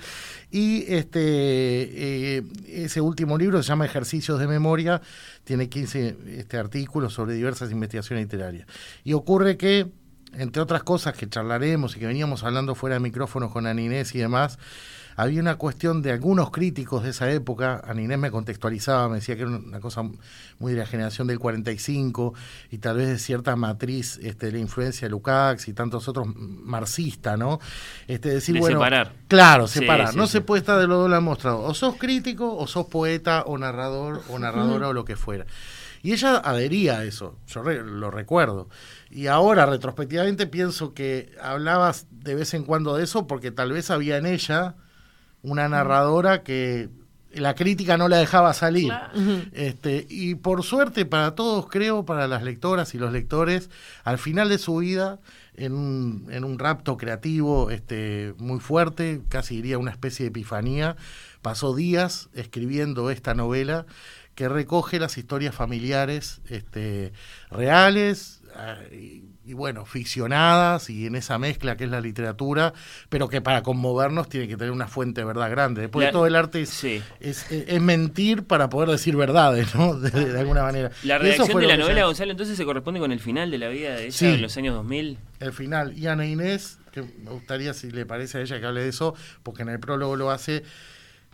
[0.51, 5.01] Y este, eh, ese último libro se llama Ejercicios de Memoria,
[5.45, 8.67] tiene 15 este, artículos sobre diversas investigaciones literarias.
[9.05, 9.93] Y ocurre que,
[10.35, 14.15] entre otras cosas que charlaremos y que veníamos hablando fuera de micrófonos con Ana Inés
[14.15, 14.59] y demás,
[15.17, 19.37] había una cuestión de algunos críticos de esa época, Ana Inés me contextualizaba, me decía
[19.37, 20.03] que era una cosa
[20.59, 22.35] muy de la generación del 45
[22.71, 26.29] y tal vez de cierta matriz este, de la influencia de Lukács y tantos otros
[26.37, 27.61] marxista, ¿no?
[28.07, 29.13] Este, decir, De bueno, separar.
[29.29, 30.13] Claro, separar.
[30.13, 30.33] sí, no sí.
[30.33, 31.69] se puede estar de los dos lados mostrados.
[31.71, 35.47] O sos crítico, o sos poeta, o narrador, o narradora, o lo que fuera.
[36.03, 38.69] Y ella adhería a eso, yo re- lo recuerdo.
[39.11, 43.91] Y ahora, retrospectivamente, pienso que hablabas de vez en cuando de eso porque tal vez
[43.91, 44.77] había en ella
[45.43, 46.89] una narradora que
[47.33, 48.93] la crítica no la dejaba salir.
[49.53, 53.71] Este, y por suerte para todos, creo, para las lectoras y los lectores,
[54.05, 55.21] al final de su vida,
[55.55, 60.97] en un, en un rapto creativo este, muy fuerte, casi diría una especie de epifanía,
[61.43, 63.87] pasó días escribiendo esta novela
[64.35, 67.13] que recoge las historias familiares este,
[67.51, 68.79] reales ah,
[69.51, 72.73] y, bueno, ficcionadas y en esa mezcla que es la literatura,
[73.09, 75.83] pero que para conmovernos tiene que tener una fuente de verdad grande.
[75.83, 79.95] Después La- de todo el arte es, es, es mentir para poder decir verdades, ¿no?
[80.01, 80.91] De, de alguna manera.
[81.03, 83.95] La redacción de la novela, Gonzalo, entonces se corresponde con el final de la vida
[83.97, 84.27] de ella Sí.
[84.27, 85.19] en los años 2000.
[85.41, 85.99] el final.
[85.99, 89.15] Y Ana Inés, que me gustaría si le parece a ella que hable de eso,
[89.43, 90.63] porque en el prólogo lo hace,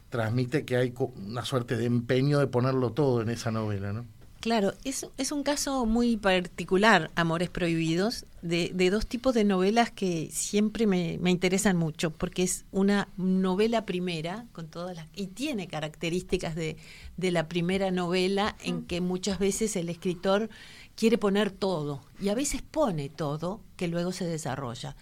[0.09, 4.06] transmite que hay una suerte de empeño de ponerlo todo en esa novela, ¿no?
[4.47, 9.90] Claro, es, es un caso muy particular, Amores Prohibidos, de, de dos tipos de novelas
[9.90, 15.27] que siempre me, me, interesan mucho, porque es una novela primera, con todas las, y
[15.27, 16.77] tiene características de,
[17.16, 20.48] de la primera novela, en que muchas veces el escritor
[20.94, 24.94] quiere poner todo, y a veces pone todo, que luego se desarrolla.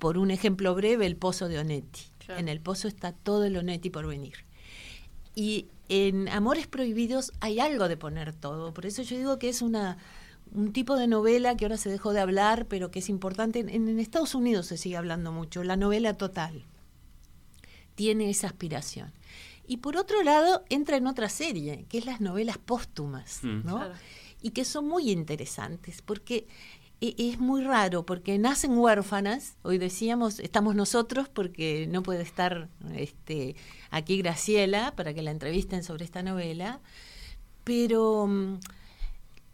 [0.00, 2.00] Por un ejemplo breve, el pozo de Onetti.
[2.26, 2.40] Claro.
[2.40, 4.34] En el pozo está todo el Onetti por venir.
[5.36, 8.74] Y en Amores Prohibidos hay algo de poner todo.
[8.74, 9.98] Por eso yo digo que es una
[10.52, 13.60] un tipo de novela que ahora se dejó de hablar, pero que es importante.
[13.60, 16.64] En, en, Estados Unidos se sigue hablando mucho, la novela total.
[17.94, 19.12] Tiene esa aspiración.
[19.66, 23.66] Y por otro lado, entra en otra serie, que es las novelas póstumas, mm.
[23.66, 23.76] ¿no?
[23.76, 23.94] Claro.
[24.40, 26.46] Y que son muy interesantes, porque
[27.00, 33.54] es muy raro porque nacen huérfanas, hoy decíamos, estamos nosotros porque no puede estar este,
[33.90, 36.80] aquí Graciela para que la entrevisten sobre esta novela,
[37.62, 38.58] pero um,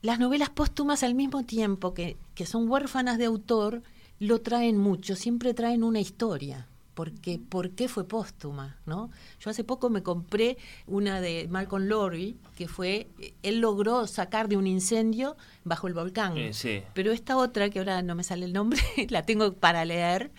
[0.01, 3.83] las novelas póstumas al mismo tiempo que, que son huérfanas de autor,
[4.19, 9.11] lo traen mucho, siempre traen una historia porque por qué fue póstuma, ¿no?
[9.41, 10.57] Yo hace poco me compré
[10.87, 13.09] una de Malcolm Lowry, que fue,
[13.43, 16.37] él logró sacar de un incendio bajo el volcán.
[16.37, 16.83] Eh, sí.
[16.95, 18.81] Pero esta otra, que ahora no me sale el nombre,
[19.11, 20.31] la tengo para leer,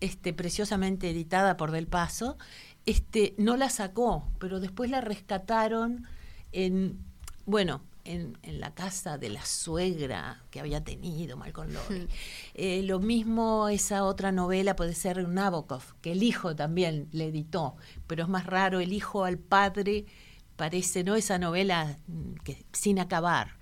[0.00, 2.36] este, preciosamente editada por Del Paso,
[2.84, 6.06] este, no la sacó, pero después la rescataron
[6.52, 6.98] en,
[7.46, 12.08] bueno, en, en, la casa de la suegra que había tenido Malcolm Lowry.
[12.54, 17.76] Eh, lo mismo esa otra novela puede ser Nabokov, que el hijo también le editó,
[18.06, 20.04] pero es más raro, el hijo al padre
[20.56, 21.16] parece, ¿no?
[21.16, 23.56] Esa novela mm, que, sin acabar.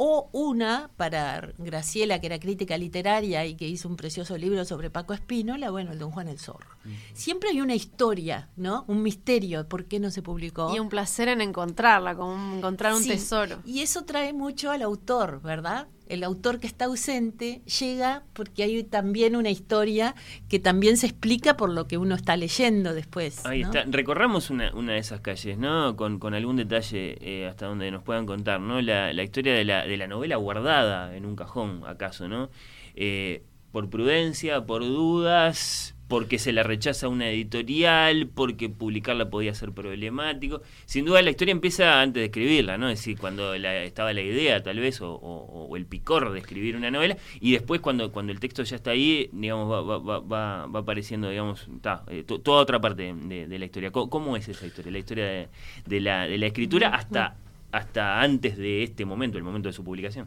[0.00, 4.90] O una para Graciela, que era crítica literaria y que hizo un precioso libro sobre
[4.90, 6.68] Paco Espínola, bueno, el Don Juan el Zorro.
[6.84, 6.96] Uh -huh.
[7.14, 8.84] Siempre hay una historia, ¿no?
[8.86, 10.72] Un misterio, ¿por qué no se publicó?
[10.72, 13.08] Y un placer en encontrarla, como encontrar un sí.
[13.08, 13.58] tesoro.
[13.66, 15.88] Y eso trae mucho al autor, ¿verdad?
[16.08, 20.14] El autor que está ausente llega porque hay también una historia
[20.48, 23.44] que también se explica por lo que uno está leyendo después.
[23.46, 23.68] Ahí ¿no?
[23.68, 23.84] está.
[23.86, 25.96] Recorramos una, una, de esas calles, ¿no?
[25.96, 28.80] Con, con algún detalle eh, hasta donde nos puedan contar, ¿no?
[28.80, 32.50] La, la historia de la, de la, novela guardada en un cajón, acaso, ¿no?
[32.94, 39.72] Eh, por prudencia, por dudas, porque se la rechaza una editorial, porque publicarla podía ser
[39.72, 40.62] problemático.
[40.86, 42.88] Sin duda la historia empieza antes de escribirla, ¿no?
[42.88, 46.76] Es decir, cuando estaba la idea tal vez, o, o, o, el picor de escribir
[46.76, 51.68] una novela, y después cuando, cuando el texto ya está ahí, digamos, va, apareciendo, digamos,
[51.82, 53.90] ta, eh, toda otra parte de, la historia.
[53.90, 54.90] ¿Cómo, ¿Cómo, es esa historia?
[54.90, 55.48] La historia de,
[55.84, 57.36] de, la, de la escritura hasta,
[57.70, 60.26] hasta antes de este momento, el momento de su publicación.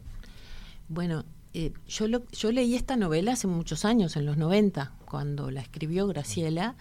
[0.87, 5.51] Bueno, eh, yo, lo, yo leí esta novela hace muchos años, en los 90, cuando
[5.51, 6.75] la escribió Graciela.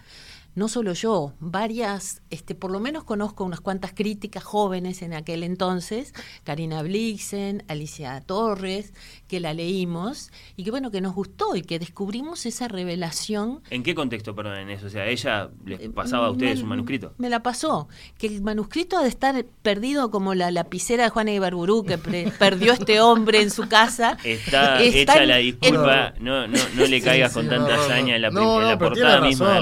[0.53, 5.43] No solo yo, varias, este, por lo menos conozco unas cuantas críticas jóvenes en aquel
[5.43, 6.13] entonces,
[6.43, 8.93] Karina Blixen, Alicia Torres,
[9.29, 13.61] que la leímos y que bueno, que nos gustó y que descubrimos esa revelación.
[13.69, 14.87] ¿En qué contexto, perdón, en eso?
[14.87, 17.13] O sea, ella les pasaba a ustedes me, un manuscrito.
[17.17, 17.87] Me la pasó,
[18.17, 21.97] que el manuscrito ha de estar perdido como la lapicera de Juana Ibarburú que
[22.39, 24.17] perdió este hombre en su casa.
[24.23, 26.25] Está, está hecha en, la disculpa, en...
[26.25, 28.67] no, no, no le caigas sí, con sí, tanta no, hazaña en la, no, en
[28.67, 29.61] la portada misma.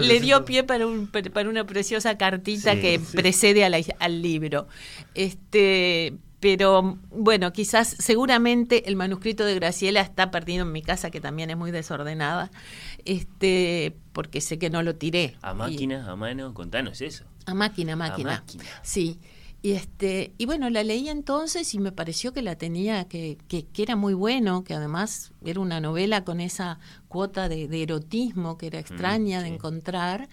[0.00, 3.16] Le dio pie para, un, para una preciosa cartita sí, que sí.
[3.16, 4.66] precede a la, al libro.
[5.14, 11.20] Este, pero bueno, quizás seguramente el manuscrito de Graciela está perdido en mi casa, que
[11.20, 12.50] también es muy desordenada,
[13.04, 15.36] este, porque sé que no lo tiré.
[15.40, 16.52] ¿A máquina, y, a mano?
[16.52, 17.24] Contanos eso.
[17.46, 18.36] A máquina, máquina.
[18.36, 18.64] A máquina.
[18.82, 19.20] Sí.
[19.64, 23.64] Y este, y bueno, la leí entonces y me pareció que la tenía, que, que,
[23.64, 28.58] que, era muy bueno, que además era una novela con esa cuota de, de erotismo
[28.58, 29.48] que era extraña mm, sí.
[29.48, 30.28] de encontrar,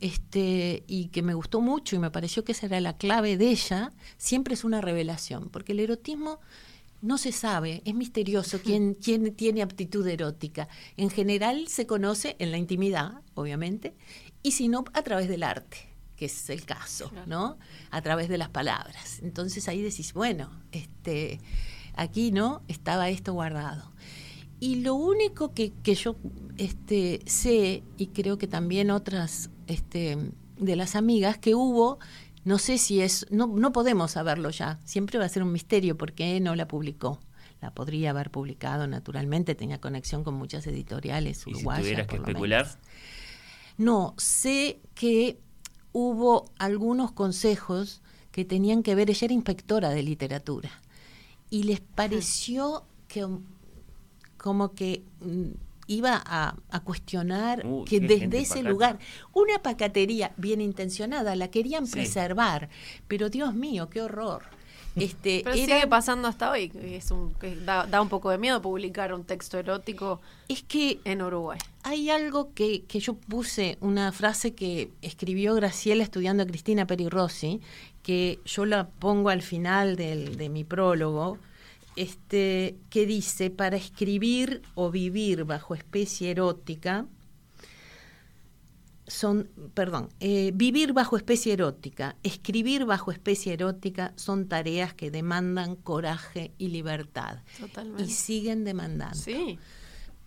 [0.00, 3.50] este, y que me gustó mucho y me pareció que esa era la clave de
[3.50, 6.40] ella, siempre es una revelación, porque el erotismo
[7.02, 10.66] no se sabe, es misterioso quién, quién tiene aptitud erótica.
[10.96, 13.94] En general se conoce en la intimidad, obviamente,
[14.42, 15.91] y si no, a través del arte
[16.22, 17.26] que es el caso, claro.
[17.26, 17.58] ¿no?
[17.90, 19.18] A través de las palabras.
[19.22, 21.40] Entonces ahí decís, bueno, este,
[21.94, 23.90] aquí no estaba esto guardado.
[24.60, 26.14] Y lo único que, que yo
[26.58, 30.16] este, sé, y creo que también otras este,
[30.58, 31.98] de las amigas, que hubo,
[32.44, 35.98] no sé si es, no, no podemos saberlo ya, siempre va a ser un misterio
[35.98, 37.18] porque no la publicó
[37.60, 41.78] la podría haber publicado naturalmente, tenía conexión con muchas editoriales uruguayas.
[41.78, 42.66] ¿Y si tuvieras que especular?
[43.78, 45.38] No, sé que
[45.92, 48.00] hubo algunos consejos
[48.30, 50.70] que tenían que ver, ella era inspectora de literatura,
[51.50, 53.26] y les pareció que
[54.38, 55.50] como que mm,
[55.86, 58.68] iba a, a cuestionar uh, que desde ese pacata.
[58.70, 58.98] lugar,
[59.34, 61.92] una pacatería bien intencionada, la querían Sí.
[61.92, 62.70] preservar,
[63.08, 64.44] pero Dios mío, qué horror.
[64.96, 66.70] Este, Pero eran- sigue pasando hasta hoy.
[66.82, 71.00] Es un, que da, da un poco de miedo publicar un texto erótico es que
[71.04, 71.58] en Uruguay.
[71.84, 77.08] hay algo que, que yo puse, una frase que escribió Graciela estudiando a Cristina Peri
[77.08, 77.60] Rossi,
[78.02, 81.38] que yo la pongo al final del- de mi prólogo,
[81.96, 87.06] este, que dice, para escribir o vivir bajo especie erótica,
[89.06, 95.76] son, perdón, eh, vivir bajo especie erótica, escribir bajo especie erótica son tareas que demandan
[95.76, 97.38] coraje y libertad.
[97.58, 98.04] Totalmente.
[98.04, 99.16] Y siguen demandando.
[99.16, 99.58] Sí.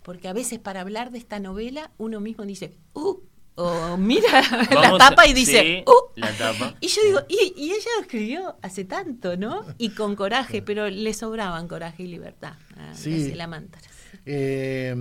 [0.03, 3.17] Porque a veces para hablar de esta novela uno mismo dice, ¡uh!
[3.57, 6.19] O mira la Vamos tapa y dice, sí, ¡uh!
[6.19, 6.75] La tapa.
[6.81, 9.65] Y yo digo, y, y ella lo escribió hace tanto, ¿no?
[9.77, 12.53] Y con coraje, pero le sobraban coraje y libertad
[12.93, 13.33] Sí.
[13.47, 13.87] Mantara.
[14.25, 14.93] Eh,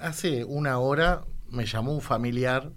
[0.00, 2.70] hace una hora me llamó un familiar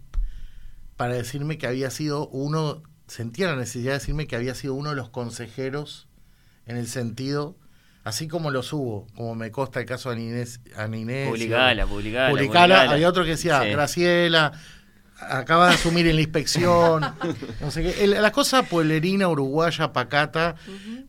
[0.97, 4.91] para decirme que había sido uno, sentía la necesidad de decirme que había sido uno
[4.91, 6.07] de los consejeros
[6.65, 7.55] en el sentido,
[8.03, 10.59] así como los hubo, como me consta el caso de Inés.
[10.77, 12.29] Ana Inés Publicala, publicala, Publicala.
[12.75, 12.91] publicala.
[12.91, 13.69] Había otro que decía, Sí.
[13.69, 14.51] Graciela,
[15.19, 17.01] acaba de asumir en la inspección,
[17.61, 18.03] no sé qué.
[18.03, 20.55] El- la cosa pueblerina, uruguaya, pacata,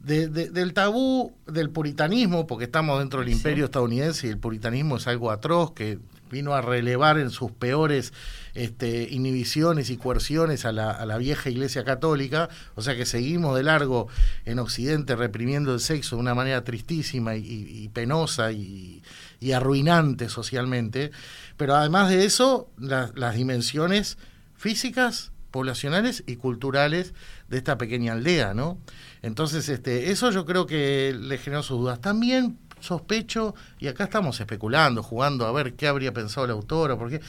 [0.01, 4.97] de- de- del tabú del puritanismo, porque estamos dentro del imperio estadounidense y el puritanismo
[4.97, 5.99] es algo atroz que
[6.35, 8.13] vino a relevar en sus peores
[8.55, 14.09] este, inhibiciones y coerciones a la, vieja iglesia católica, o sea que seguimos de largo
[14.45, 19.03] en Occidente reprimiendo el sexo de una manera tristísima y, penosa y,
[19.41, 21.11] y arruinante socialmente,
[21.57, 24.19] pero además de eso, la- las dimensiones
[24.57, 27.15] físicas, poblacionales y culturales
[27.49, 28.79] de esta pequeña aldea, ¿no?
[29.23, 32.01] Entonces, este, eso yo creo que le generó sus dudas.
[32.01, 36.99] También sospecho, y acá estamos especulando, jugando a ver qué habría pensado el autor o
[36.99, 37.21] por qué,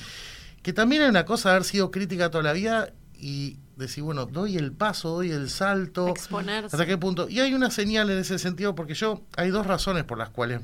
[0.62, 4.58] que también hay una cosa haber sido crítica toda la vida y decir, bueno, doy
[4.58, 6.08] el paso, doy el salto.
[6.08, 6.76] Exponerse.
[6.76, 7.28] ¿Hasta qué punto?
[7.30, 10.62] Y hay una señal en ese sentido, porque yo, hay dos razones por las cuales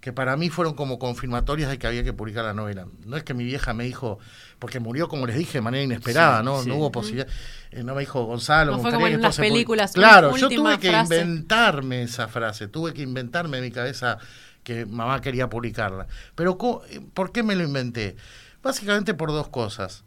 [0.00, 2.86] que para mí fueron como confirmatorias de que había que publicar la novela.
[3.04, 4.18] No es que mi vieja me dijo,
[4.60, 6.62] porque murió, como les dije, de manera inesperada, Sí, ¿no?
[6.62, 6.68] sí.
[6.68, 7.26] No hubo posibilidad.
[7.72, 9.36] eh, no me dijo Gonzalo, No me fue como en publique".
[9.42, 11.20] películas, Claro, yo tuve que frase.
[11.20, 14.18] inventarme esa frase, tuve que inventarme en mi cabeza
[14.62, 16.06] que mamá quería publicarla.
[16.36, 16.56] Pero
[16.90, 18.14] eh, ¿por qué me lo inventé?
[18.62, 20.04] Básicamente por dos cosas.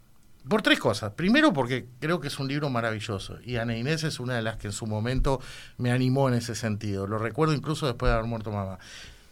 [0.47, 1.11] Por tres cosas.
[1.13, 4.57] Primero porque creo que es un libro maravilloso y Ana Inés es una de las
[4.57, 5.39] que en su momento
[5.77, 7.05] me animó en ese sentido.
[7.07, 8.79] Lo recuerdo incluso después de haber muerto mamá.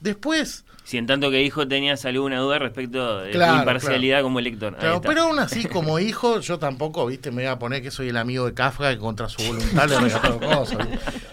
[0.01, 4.39] Después, Si en tanto que hijo tenías alguna duda respecto de Claro, tu imparcialidad como
[4.41, 4.73] lector.
[4.75, 7.91] Ahí Claro, pero aún así, como hijo, yo tampoco, viste, me voy a poner que
[7.91, 10.87] soy el amigo de Kafka que contra su voluntad le regaló cosas.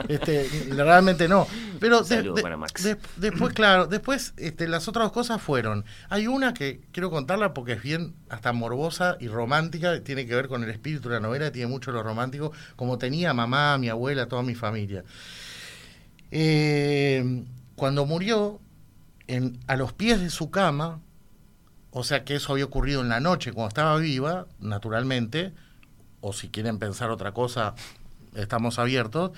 [0.09, 1.47] Este, realmente no.
[1.81, 2.83] Pero de- para Max.
[2.83, 5.85] de- después, claro, después este, las otras dos cosas fueron.
[6.11, 10.49] Hay una que quiero contarla porque es bien hasta morbosa y romántica, tiene que ver
[10.49, 14.27] con el espíritu de la novela, tiene mucho lo romántico, como tenía mamá, mi abuela,
[14.27, 15.03] toda mi familia.
[16.31, 17.45] Eh,
[17.77, 18.61] cuando murió,
[19.29, 21.01] en, a los pies de su cama,
[21.91, 25.55] o sea que eso había ocurrido en la noche cuando estaba viva, naturalmente,
[26.21, 27.75] o si quieren pensar otra cosa,
[28.35, 29.33] estamos abiertos,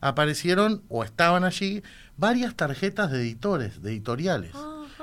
[0.00, 1.82] aparecieron o estaban allí
[2.16, 4.52] varias tarjetas de editores, de editoriales,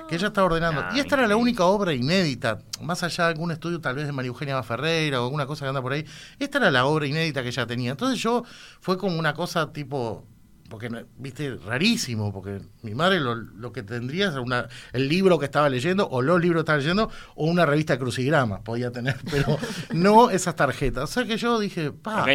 [0.08, 0.82] que ella estaba ordenando.
[0.82, 4.06] Ah, y esta era la única obra inédita, más allá de algún estudio tal vez
[4.06, 6.06] de María Eugenia Ferreira o alguna cosa que anda por ahí,
[6.40, 7.92] esta era la obra inédita que ella tenía.
[7.92, 8.44] Entonces yo
[8.80, 10.26] fue como una cosa tipo
[10.72, 15.46] porque viste rarísimo porque mi madre lo, lo que tendría es una, el libro que
[15.46, 19.18] estaba leyendo o los libros que estaba leyendo o una revista de crucigrama podía tener
[19.32, 19.58] pero
[19.92, 21.04] no esas tarjetas.
[21.04, 22.26] O sea que yo dije pa,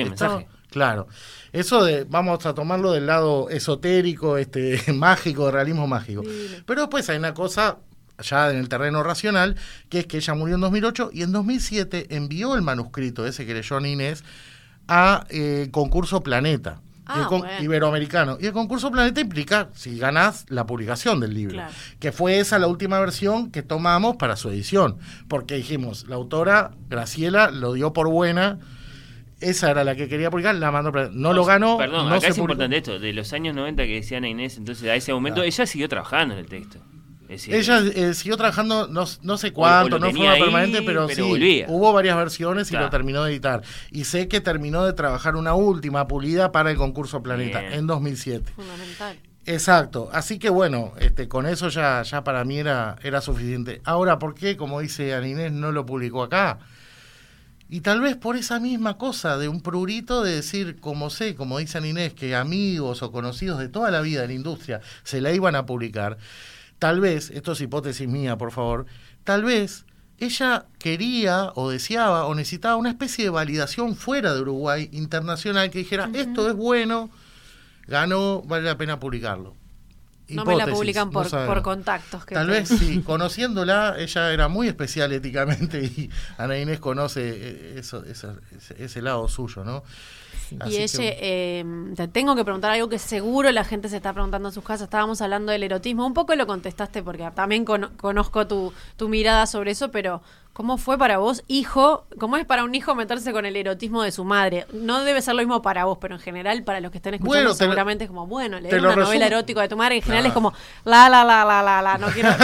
[0.71, 1.09] claro.
[1.53, 6.23] Eso de vamos a tomarlo del lado esotérico este mágico realismo mágico.
[6.67, 7.79] Pero después hay una cosa
[8.23, 9.57] ya en el terreno racional,
[9.89, 13.55] que es que ella murió en 2008 y en 2007 envió el manuscrito ese que
[13.55, 14.25] leyó Inés
[14.89, 16.83] a eh, concurso Planeta.
[17.07, 17.63] Ah, el con- bueno.
[17.63, 18.37] iberoamericano.
[18.41, 21.55] Y el concurso Planeta implica, si ganás, la publicación del libro.
[21.55, 21.73] Claro.
[22.01, 24.99] Que fue esa la última versión que tomamos para su edición.
[25.29, 28.59] Porque dijimos, la autora Graciela lo dio por buena.
[29.41, 30.91] Esa era la que quería publicar, la mandó.
[30.93, 31.77] para- No lo ganó.
[31.77, 32.53] Perdón, no acá se es publicó.
[32.55, 32.99] importante esto.
[32.99, 35.47] De los años 90 que decía Ana Inés, entonces a ese momento Claro.
[35.49, 36.79] ella siguió trabajando en el texto.
[37.29, 41.07] Es decir, Ella eh, siguió trabajando, no, no sé cuánto, no forma ahí, permanente, pero,
[41.07, 41.67] pero sí, volvía.
[41.69, 42.87] hubo varias versiones y Claro.
[42.87, 43.63] lo terminó de editar.
[43.91, 47.73] Y sé que terminó de trabajar una última pulida para el concurso Planeta Bien.
[47.75, 48.53] en 2007.
[48.55, 49.19] Fundamental.
[49.49, 53.81] Exacto, así que bueno, este, con eso ya, ya para mí era, era suficiente.
[53.85, 56.59] Ahora, ¿por qué, como dice Ana Inés, no lo publicó acá?
[57.69, 61.59] Y tal vez por esa misma cosa de un prurito de decir, como sé, como
[61.59, 65.21] dice Ana Inés, que amigos o conocidos de toda la vida de la industria se
[65.21, 66.17] la iban a publicar,
[66.79, 68.87] tal vez, esto es hipótesis mía, por favor,
[69.25, 69.85] tal vez
[70.19, 75.79] ella quería o deseaba o necesitaba una especie de validación fuera de Uruguay, internacional, que
[75.81, 77.11] dijera, esto es bueno,
[77.87, 79.55] ganó, vale la pena publicarlo.
[80.29, 82.25] No me la Hipótesis, publican por, contactos.
[82.27, 87.75] que Tal vez sí, conociéndola, ella era muy especial éticamente y Ana Inés conoce eh,
[87.79, 89.85] eso, eso- ese, ese lado suyo, ¿no?
[90.71, 91.65] Y ella, que- eh,
[91.97, 94.83] te tengo que preguntar algo que seguro la gente se está preguntando en sus casas.
[94.85, 96.07] Estábamos hablando del erotismo.
[96.07, 100.23] Un poco lo contestaste porque también cono- conozco tu, tu mirada sobre eso, pero
[100.57, 102.07] ¿cómo fue para vos, hijo?
[102.19, 104.65] ¿Cómo es para un hijo meterse con el erotismo de su madre?
[104.73, 107.35] No debe ser lo mismo para vos, pero en general para los que estén escuchando
[107.43, 110.03] Bueno, te lo- seguramente es como, bueno, leer una novela erótica de tu madre en
[110.03, 110.55] general es como,
[110.87, 112.31] la, la, la, la, la, la, no quiero,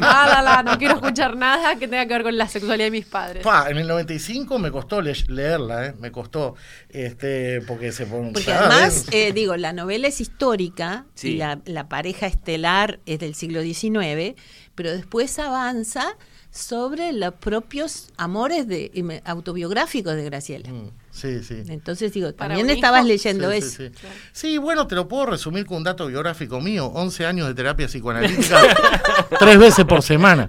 [0.00, 2.90] la, la, la, no quiero escuchar nada que tenga que ver con la sexualidad de
[2.90, 3.44] mis padres.
[3.44, 5.94] Pa, en el 95 me costó le- leerla, ¿eh?
[6.00, 6.56] me costó,
[6.88, 11.28] este, porque se pone Porque además, eh, digo, la novela es histórica Sí.
[11.34, 14.34] y la, la pareja estelar es del siglo XIX,
[14.74, 16.16] pero después avanza
[16.52, 20.68] sobre los propios amores de, autobiográficos de Graciela.
[21.10, 21.62] Sí, sí.
[21.68, 23.68] Entonces digo, también estabas leyendo Sí, eso.
[23.70, 24.06] sí, sí.
[24.32, 26.86] Sí, bueno, te lo puedo resumir con un dato biográfico mío.
[26.86, 28.60] 11 años de terapia psicoanalítica,
[29.38, 30.48] tres veces por semana.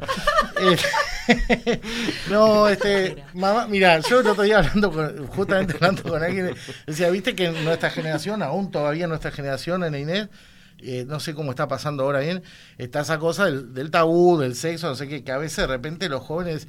[0.59, 0.77] Eh,
[2.29, 6.53] no, este, mamá, mira, yo el otro día hablando con, justamente hablando con alguien,
[6.85, 10.27] decía, viste que en nuestra generación, aún todavía nuestra generación, en Inés,
[10.79, 12.43] eh, no sé cómo está pasando ahora bien,
[12.77, 15.67] está esa cosa del, del tabú, del sexo, no sé qué, que a veces de
[15.67, 16.67] repente los jóvenes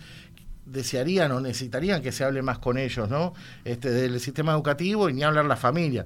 [0.66, 3.34] desearían o necesitarían que se hable más con ellos, ¿no?
[3.64, 6.04] Este, del sistema educativo y ni hablar la familia.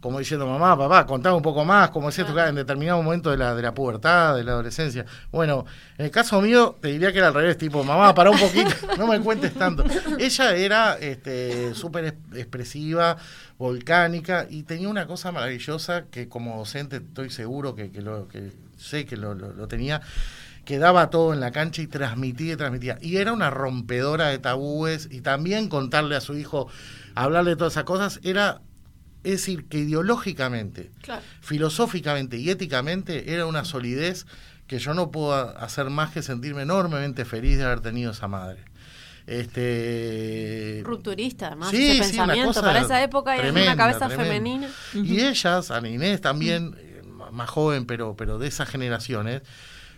[0.00, 3.36] Como diciendo, mamá, papá, contame un poco más, como decía tu en determinado momento de
[3.36, 5.04] la, de la pubertad, de la adolescencia.
[5.32, 5.66] Bueno,
[5.96, 8.70] en el caso mío, te diría que era al revés, tipo, mamá, para un poquito,
[8.96, 9.84] no me cuentes tanto.
[10.18, 13.16] Ella era este, súper es- expresiva,
[13.58, 18.52] volcánica, y tenía una cosa maravillosa que como docente estoy seguro que, que lo, que
[18.76, 20.00] sé que lo, lo- lo tenía,
[20.64, 22.98] que daba todo en la cancha y transmitía y transmitía.
[23.00, 26.68] Y era una rompedora de tabúes y también contarle a su hijo,
[27.16, 28.60] hablarle de todas esas cosas, era,
[29.24, 31.22] es decir, que ideológicamente, Claro.
[31.40, 34.26] filosóficamente y éticamente era una solidez
[34.66, 38.64] que yo no puedo hacer más que sentirme enormemente feliz de haber tenido esa madre.
[39.26, 42.60] Este, Rupturista, además, Sí, ese sí, pensamiento.
[42.60, 44.24] Para esa época tremenda, una cabeza tremenda.
[44.34, 44.68] femenina.
[44.94, 49.42] Y ellas, Ana Inés también, eh, más joven, pero, pero de esas generaciones,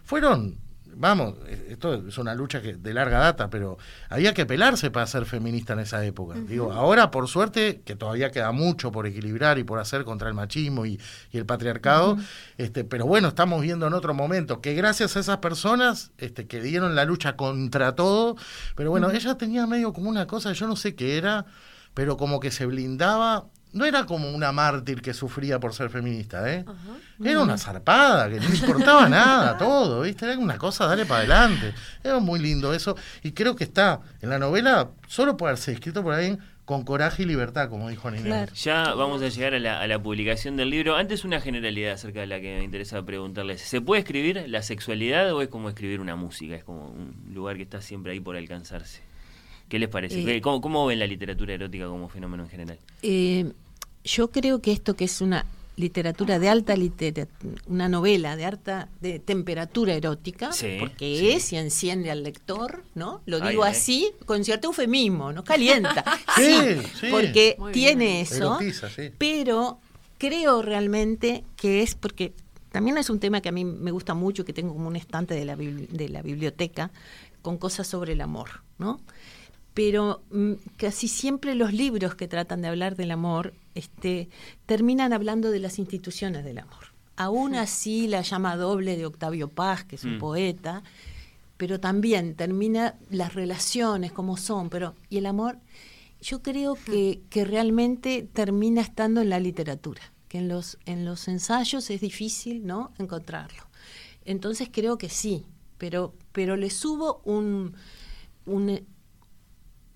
[0.05, 0.57] fueron,
[0.95, 1.35] vamos,
[1.69, 5.73] esto es una lucha que, de larga data, pero había que pelarse para ser feminista
[5.73, 6.37] en esa época.
[6.39, 10.35] Digo, ahora, por suerte, que todavía queda mucho por equilibrar y por hacer contra el
[10.35, 11.01] machismo y,
[11.33, 12.17] y el patriarcado,
[12.59, 16.61] este, pero bueno, estamos viendo en otro momento que gracias a esas personas este, que
[16.61, 18.37] dieron la lucha contra todo,
[18.77, 21.47] pero bueno, ella tenía medio como una cosa, yo no sé qué era,
[21.95, 23.47] pero como que se blindaba.
[23.73, 26.65] No era como una mártir que sufría por ser feminista, ¿eh?
[27.23, 30.27] Era una zarpada, que no le importaba nada, todo, ¿viste?
[30.27, 31.73] Era una cosa, dale para adelante.
[32.03, 32.97] Era muy lindo eso.
[33.23, 36.41] Y creo que está en la novela, solo puede haberse escrito por alguien
[36.71, 38.49] con coraje y libertad, como dijo Ninel.
[38.53, 40.95] Ya vamos a llegar a la, a la publicación del libro.
[40.95, 43.61] Antes una generalidad acerca de la que me interesa preguntarles.
[43.61, 46.55] ¿Se puede escribir la sexualidad o es como escribir una música?
[46.55, 49.10] Es como un lugar que está siempre ahí por alcanzarse.
[49.71, 50.21] ¿Qué les parece?
[50.21, 52.79] Eh, ¿Qué- ¿Cómo, cómo ven la literatura erótica como fenómeno en general?
[53.03, 53.51] Eh,
[54.05, 58.89] yo creo que esto que es una literatura de alta literatura, una novela de alta
[59.01, 61.31] de temperatura erótica, Sí, porque sí.
[61.31, 63.23] es y enciende al lector, ¿no?
[63.25, 63.71] Lo digo ay.
[63.71, 66.05] así con cierto eufemismo, no calienta.
[66.37, 66.53] Sí,
[67.01, 67.07] sí.
[67.11, 69.11] porque tiene eso, Erotiza, sí.
[69.17, 69.79] pero
[70.19, 72.35] creo realmente que es porque
[72.73, 75.33] también es un tema que a mí me gusta mucho, que tengo como un estante
[75.35, 76.91] de la, de la biblioteca
[77.41, 79.01] con cosas sobre el amor, ¿no?
[79.81, 84.29] Pero mm, casi siempre los libros que tratan de hablar del amor este,
[84.67, 86.93] terminan hablando de las instituciones del amor.
[87.17, 90.19] Aún así, la llama doble de Octavio Paz, que es un Mm.
[90.19, 90.83] poeta,
[91.57, 95.57] pero también termina las relaciones como son, pero y el amor,
[96.21, 101.27] yo creo que, que realmente termina estando en la literatura, que en los, en los
[101.27, 102.93] ensayos es difícil ¿no?
[102.99, 103.63] encontrarlo.
[104.27, 105.47] Entonces creo que sí,
[105.79, 107.75] pero, pero le subo un,
[108.45, 108.87] un,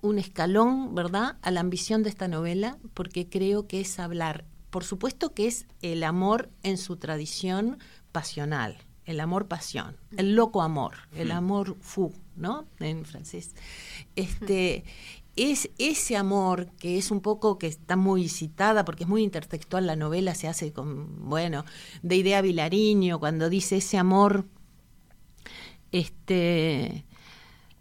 [0.04, 4.84] un escalón, ¿verdad?, a la ambición de esta novela, porque creo que es hablar, por
[4.84, 7.78] supuesto que es el amor en su tradición
[8.12, 8.76] pasional,
[9.06, 13.54] el amor pasión, el loco amor, el amor fou, ¿no?, en francés.
[14.14, 14.84] Este,
[15.36, 19.86] es ese amor que es un poco que está muy citada porque es muy intertextual
[19.86, 21.64] la novela se hace con bueno
[22.02, 24.44] de idea Vilariño cuando dice ese amor
[25.90, 27.04] este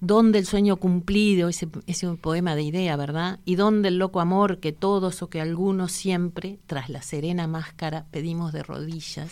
[0.06, 4.60] donde el sueño cumplido ese, ese poema de idea verdad y donde el loco amor
[4.60, 9.32] que todos o que algunos siempre tras la serena máscara pedimos de rodillas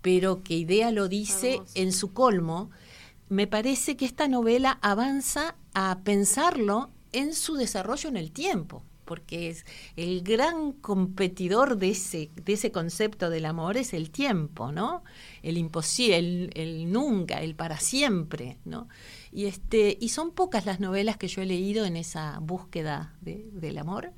[0.00, 2.70] pero que idea lo dice en su colmo
[3.28, 8.84] me parece que esta novela avanza a pensarlo en su desarrollo en el tiempo.
[9.04, 14.72] porque es el gran competidor de ese, de ese concepto del amor es el tiempo,
[14.72, 15.04] ¿no?
[15.42, 18.88] El imposible, el, el nunca, el para siempre, ¿no?
[19.34, 23.50] Y, este, y son pocas las novelas que yo he leído en esa búsqueda de,
[23.52, 24.12] del amor.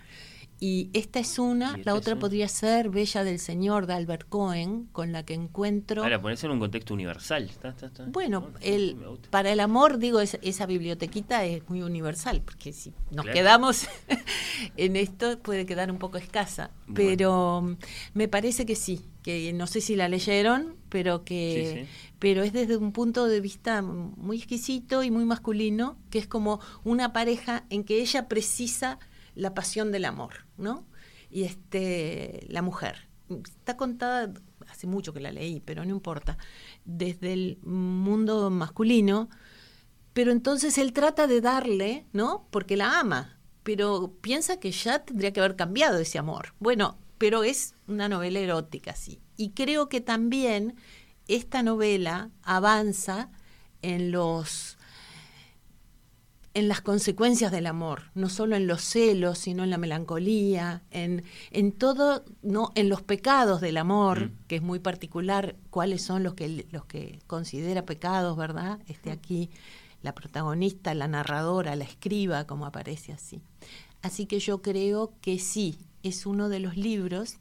[0.58, 5.12] Y esta es una, la otra podría ser Bella del Señor de Albert Cohen, con
[5.12, 6.02] la que encuentro...
[6.02, 7.50] Para ponerse en un contexto universal.
[8.08, 8.96] Bueno, el,
[9.28, 13.86] para el amor, digo, esa bibliotequita es muy universal, porque si nos quedamos
[14.78, 16.70] en esto puede quedar un poco escasa.
[16.94, 17.76] Pero
[18.14, 21.86] me parece que sí, que no sé si la leyeron, pero que
[22.18, 26.60] pero es desde un punto de vista muy exquisito y muy masculino, que es como
[26.84, 28.98] una pareja en que ella precisa
[29.34, 30.86] la pasión del amor, ¿no?
[31.30, 33.08] Y este, la mujer.
[33.28, 34.32] Está contada,
[34.68, 36.38] hace mucho que la leí, pero no importa,
[36.84, 39.28] desde el mundo masculino,
[40.12, 42.46] pero entonces él trata de darle, ¿no?
[42.50, 46.54] Porque la ama, pero piensa que ya tendría que haber cambiado ese amor.
[46.60, 49.20] Bueno, pero es una novela erótica, sí.
[49.36, 50.76] Y creo que también
[51.28, 53.30] esta novela avanza
[53.82, 54.76] en los
[56.54, 61.22] en las consecuencias del amor, no solo en los celos, sino en la melancolía, en,
[61.50, 66.32] en todo, no, en los pecados del amor, que es muy particular, cuáles son los
[66.32, 68.78] que los que considera pecados, ¿verdad?
[68.88, 69.50] Este aquí
[70.00, 73.42] la protagonista, la narradora, la escriba, como aparece así.
[74.00, 77.36] Así que yo creo que sí, es uno de los libros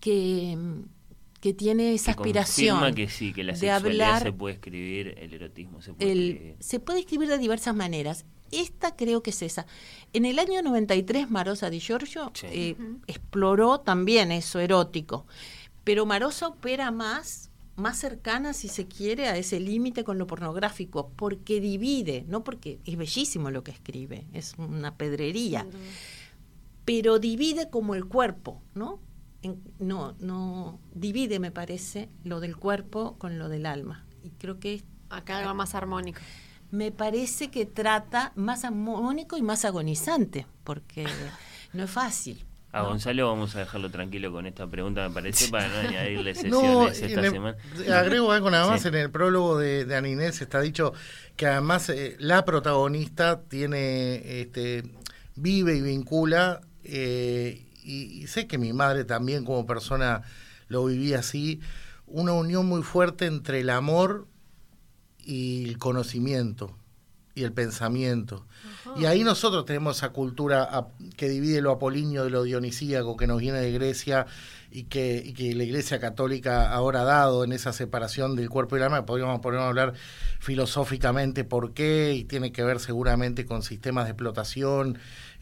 [0.00, 0.56] que
[1.44, 5.82] que tiene esa aspiración que sí, que la de hablar, se puede escribir, el erotismo
[5.82, 6.56] se puede escribir.
[6.58, 8.24] Se puede escribir de diversas maneras.
[8.50, 9.66] Esta creo que es esa.
[10.14, 12.76] En el año 93 Marosa Di Giorgio eh,
[13.06, 15.26] exploró también eso erótico,
[15.84, 21.10] pero Marosa opera más más cercana, si se quiere, a ese límite con lo pornográfico,
[21.14, 25.66] porque divide, no porque es bellísimo lo que escribe, es una pedrería,
[26.86, 29.00] pero divide como el cuerpo, ¿no?
[29.78, 34.04] No, no divide, me parece, lo del cuerpo con lo del alma.
[34.22, 36.20] Y creo que acá va más armónico.
[36.70, 41.06] Me parece que trata más armónico y más agonizante, porque
[41.72, 42.44] no es fácil.
[42.72, 47.00] A Gonzalo vamos a dejarlo tranquilo con esta pregunta, me parece, para no añadirle sesiones
[47.00, 47.56] esta semana.
[47.94, 50.92] Agrego algo nada más, en el prólogo de, de Aninés está dicho
[51.36, 54.82] que además eh, la protagonista tiene, este,
[55.36, 60.22] vive y vincula eh, y, sé que mi madre también como persona
[60.68, 61.60] lo vivía así,
[62.06, 64.26] una unión muy fuerte entre el amor
[65.24, 66.76] y el conocimiento
[67.34, 68.46] y el pensamiento.
[68.96, 70.86] Y ahí nosotros tenemos esa cultura
[71.16, 74.26] que divide lo apolíneo de lo dionisíaco que nos viene de Grecia
[74.70, 78.78] y que, que, la Iglesia Católica ahora ha dado en esa separación del cuerpo y
[78.78, 79.94] el alma, podríamos, podríamos hablar
[80.40, 84.98] filosóficamente por qué, y tiene que ver seguramente con sistemas de explotación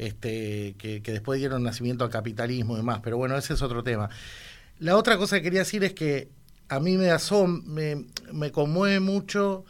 [0.06, 4.10] este, que, después dieron nacimiento al capitalismo y demás, pero bueno, ese es otro tema.
[4.80, 6.28] La otra cosa que quería decir es que
[6.68, 9.64] a mí me, asom me, me conmueve mucho,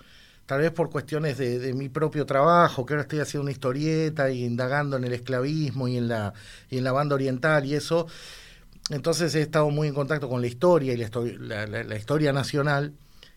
[0.46, 4.44] tal vez por cuestiones de, mi propio trabajo, que ahora estoy haciendo una historieta y
[4.44, 6.32] indagando en el esclavismo y en la,
[6.70, 8.06] y en la banda oriental y eso.
[8.88, 12.94] Entonces he estado muy en contacto con la historia y la historia nacional,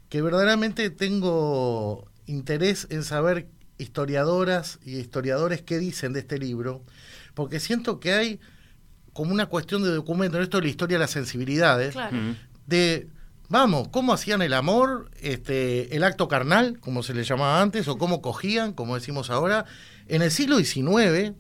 [0.07, 3.47] que verdaderamente tengo interés en saber
[3.77, 6.84] historiadoras y historiadores qué dicen de este libro,
[7.34, 8.39] porque siento que hay
[9.14, 11.95] como una cuestión de documento, en esto de la historia de las sensibilidades,
[12.68, 13.07] de,
[13.47, 17.97] vamos, cómo hacían el amor, este, el acto carnal, como se le llamaba antes, o
[17.97, 19.65] cómo cogían, como decimos ahora,
[20.07, 21.34] en el siglo XIX,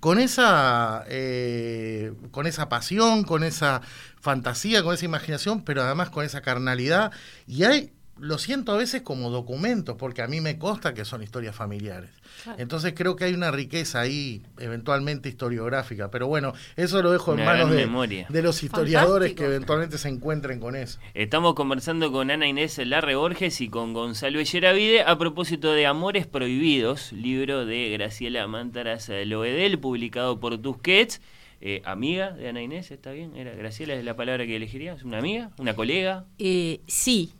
[0.00, 3.80] con esa, eh, con esa pasión, con esa
[4.20, 7.12] fantasía, con esa imaginación, pero además con esa carnalidad,
[7.46, 11.22] y hay lo siento a veces como documentos, porque a mí me consta que son
[11.22, 12.10] historias familiares.
[12.56, 16.10] Entonces creo que hay una riqueza ahí, eventualmente historiográfica.
[16.10, 20.60] Pero bueno, eso lo dejo en manos de, de, los historiadores que eventualmente se encuentren
[20.60, 20.98] con eso.
[21.14, 26.26] Estamos conversando con Ana Inés Larre Borges y con Gonzalo Elleravide a propósito de Amores
[26.26, 31.20] Prohibidos, libro de Graciela Mántaras Loedel, publicado por Tusquets.
[31.60, 33.34] Eh, amiga de Ana Inés, ¿está bien?
[33.36, 35.02] ¿Era Graciela es la palabra que elegirías?
[35.02, 35.50] ¿Una amiga?
[35.58, 36.24] ¿Una colega?
[36.38, 37.32] Eh, sí,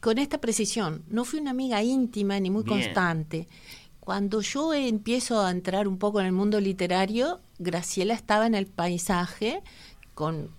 [0.00, 3.48] con esta precisión, no fui una amiga íntima ni muy constante.
[4.00, 8.66] Cuando yo empiezo a entrar un poco en el mundo literario, Graciela estaba en el
[8.66, 9.62] paisaje
[10.14, 10.50] con,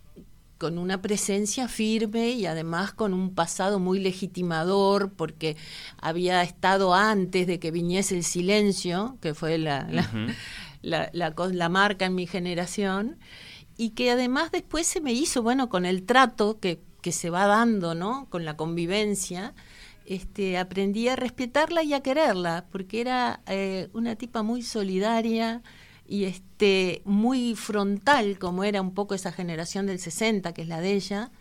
[0.60, 5.58] con una presencia firme y además con un pasado muy legitimador, porque
[5.98, 9.88] había estado antes de que viniese el silencio, que fue la,
[10.84, 13.18] la, la, la marca en mi generación,
[13.76, 17.48] y que además después se me hizo, bueno, con el trato que que se va
[17.48, 18.28] dando, ¿no?
[18.30, 19.54] Con la convivencia,
[20.06, 25.62] este, aprendí a respetarla y a quererla, porque era eh, una tipa muy solidaria,
[26.12, 30.82] y este muy frontal como era un poco esa generación del 60 que es la
[30.82, 31.32] de ella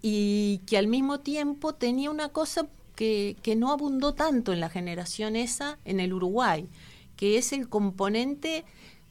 [0.00, 4.68] y que al mismo tiempo tenía una cosa que, que no abundó tanto en la
[4.68, 6.68] generación esa en el Uruguay
[7.16, 8.64] que es el componente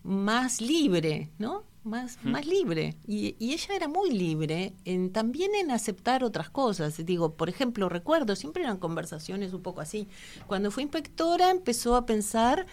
[0.03, 1.63] más libre, ¿no?
[1.83, 2.95] Más, más libre.
[3.07, 7.03] Y, y, ella era muy libre en, también en aceptar otras cosas.
[7.05, 10.07] Digo, por ejemplo, recuerdo, siempre eran conversaciones un poco así.
[10.45, 12.67] Cuando fue inspectora empezó a pensar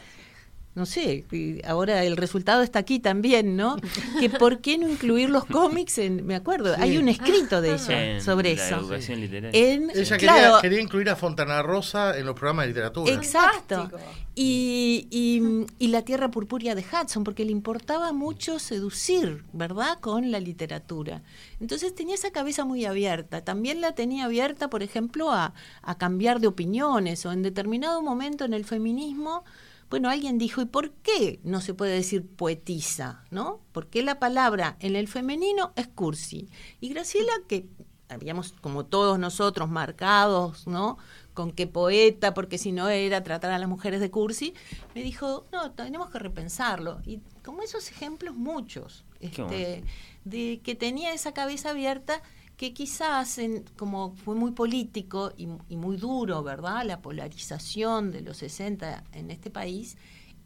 [0.78, 1.24] no sé,
[1.66, 3.76] ahora el resultado está aquí también, ¿no?
[4.20, 8.20] Que por qué no incluir los cómics en, me acuerdo, hay un escrito de ella
[8.20, 8.76] sobre la eso.
[8.76, 9.60] Educación literaria.
[9.60, 13.12] En, Ella claro, quería, quería incluir a Fontana Rosa en los programas de literatura.
[13.12, 13.90] Exacto.
[14.36, 20.30] Y, y, y, la tierra purpúrea de Hudson, porque le importaba mucho seducir, ¿verdad?, con
[20.30, 21.22] la literatura.
[21.60, 23.42] Entonces tenía esa cabeza muy abierta.
[23.42, 28.44] También la tenía abierta, por ejemplo, a, a cambiar de opiniones o en determinado momento
[28.44, 29.42] en el feminismo
[29.90, 33.24] bueno, alguien dijo, ¿y por qué no se puede decir poetisa?
[33.30, 33.60] ¿No?
[33.72, 36.48] Porque la palabra en el femenino es cursi.
[36.80, 37.66] Y Graciela, que
[38.08, 40.98] habíamos como todos nosotros marcados, ¿no?
[41.34, 44.54] Con qué poeta, porque si no era tratar a las mujeres de cursi,
[44.94, 47.00] me dijo, no, tenemos que repensarlo.
[47.04, 49.84] Y como esos ejemplos muchos, este,
[50.24, 52.22] de que tenía esa cabeza abierta
[52.58, 56.84] que quizás, en, como fue muy político y, y, muy duro, ¿verdad?
[56.84, 59.96] La polarización de los 60 en este país,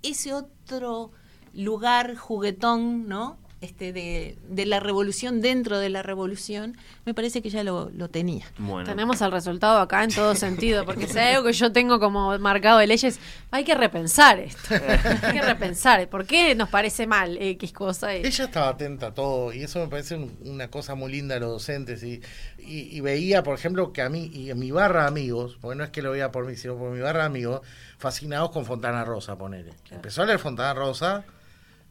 [0.03, 1.13] ese otro
[1.55, 3.39] lugar juguetón, ¿no?
[3.63, 8.09] Este, de, de, la revolución dentro de la revolución, me parece que ya lo, lo
[8.09, 8.45] tenía.
[8.59, 8.91] Bueno.
[8.91, 12.37] Tenemos el resultado acá en todo sentido, porque si hay algo que yo tengo como
[12.41, 13.21] marcado de leyes,
[13.53, 14.75] hay que repensar esto.
[15.23, 16.09] hay que repensar.
[16.09, 18.13] ¿Por qué nos parece mal X cosa?
[18.13, 21.43] Ella estaba atenta a todo, y eso me parece un, una cosa muy linda de
[21.43, 22.03] los docentes.
[22.03, 22.21] Y,
[22.59, 25.77] y, y, veía, por ejemplo, que a mí, y en mi barra de amigos, porque
[25.79, 27.61] no es que lo veía por mí, sino por mi barra de amigos,
[27.99, 29.71] fascinados con Fontana Rosa, ponele.
[29.85, 29.97] Claro.
[29.97, 31.25] Empezó a leer Fontana Rosa,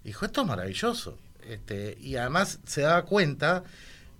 [0.04, 1.18] dijo, esto es maravilloso.
[1.48, 3.64] Este, y además se daba cuenta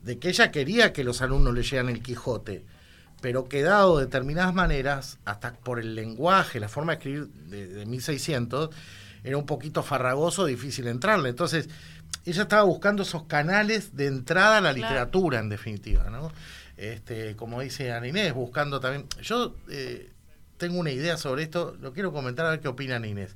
[0.04, 2.66] de que ella quería que los alumnos leyeran el Quijote,
[3.22, 7.68] pero que dado de determinadas maneras, hasta por el lenguaje, la forma de escribir de,
[7.68, 8.70] de 1600,
[9.24, 11.30] era un poquito farragoso, difícil entrarle.
[11.30, 11.70] Entonces,
[12.26, 14.90] ella estaba buscando esos canales de entrada a la claro.
[14.90, 16.32] literatura, en definitiva, ¿no?
[16.78, 19.06] Este, como dice Ana Inés, buscando también...
[19.22, 20.10] Yo eh,
[20.58, 23.36] tengo una idea sobre esto, lo quiero comentar a ver qué opina Inés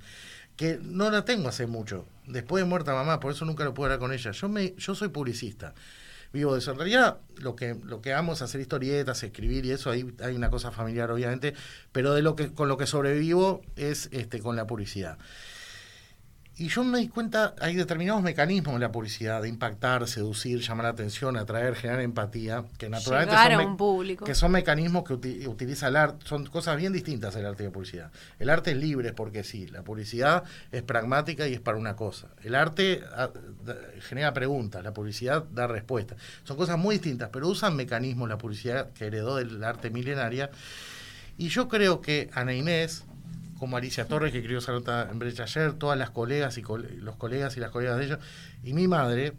[0.56, 3.86] que no la tengo hace mucho, después de muerta mamá, por eso nunca lo pude
[3.86, 4.32] hablar con ella.
[4.32, 5.73] Yo me, yo soy publicista,
[6.32, 6.72] vivo de eso.
[6.72, 10.36] En realidad, lo que, lo que amo es hacer historietas, escribir y eso, ahí hay
[10.36, 11.53] una cosa familiar, obviamente,
[11.91, 15.18] pero de lo que, con lo que sobrevivo es este, con la publicidad.
[16.57, 20.86] Y yo me di cuenta, hay determinados mecanismos en la publicidad de impactar, seducir, llamar
[20.86, 24.23] la atención, atraer, generar empatía, que naturalmente Llegar son, a un público.
[24.23, 27.65] que son mecanismos que uti utiliza el arte, son cosas bien distintas el arte y
[27.65, 28.11] la publicidad.
[28.40, 32.30] El arte es libre porque sí, la publicidad es pragmática y es para una cosa.
[32.41, 33.32] El arte a,
[33.65, 36.18] da, genera preguntas, la publicidad da respuestas.
[36.45, 40.52] Son cosas muy distintas, pero usan mecanismos la publicidad que heredó del arte milenaria.
[41.38, 43.03] Y yo creo que Ana Inés,
[43.60, 46.90] como Alicia Torres, que escribió esa nota en Brecha ayer, todas las colegas y cole
[46.98, 48.19] los colegas y las colegas de ellos,
[48.64, 49.34] y mi madre,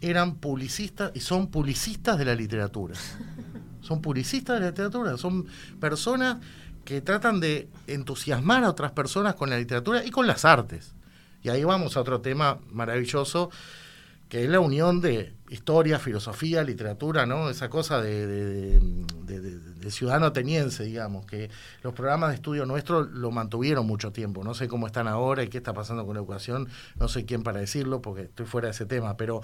[0.00, 2.94] eran publicistas y son publicistas de la literatura.
[3.82, 5.44] Son publicistas de la literatura, son
[5.80, 6.36] personas
[6.84, 10.94] que tratan de entusiasmar a otras personas con la literatura y con las artes.
[11.42, 13.50] Y ahí vamos a otro tema maravilloso,
[14.32, 17.50] que es la unión de historia, filosofía, literatura, ¿no?
[17.50, 18.80] Esa cosa de,
[19.90, 21.50] ciudadano ateniense, digamos, que
[21.82, 24.42] los programas de estudio nuestro lo mantuvieron mucho tiempo.
[24.42, 26.68] No sé cómo están ahora y qué está pasando con la educación,
[26.98, 29.42] no soy quién para decirlo porque estoy fuera de ese tema, pero,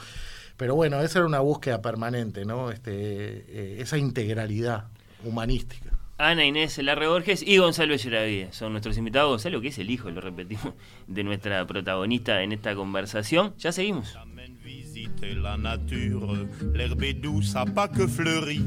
[0.56, 2.70] pero bueno, esa era una búsqueda permanente, ¿no?
[2.70, 4.86] Este, eh, esa integralidad
[5.23, 5.98] humanística.
[6.20, 9.30] Ana Inés Larre Borges y Gonzalo Echeravía son nuestros invitados.
[9.30, 10.74] Gonzalo, que es el hijo, lo repetimos,
[11.06, 13.55] de nuestra protagonista en esta conversación.
[13.56, 14.19] Ya seguimos.
[14.64, 18.61] visiter la nature, l'herbe est douce à pas que fleuri.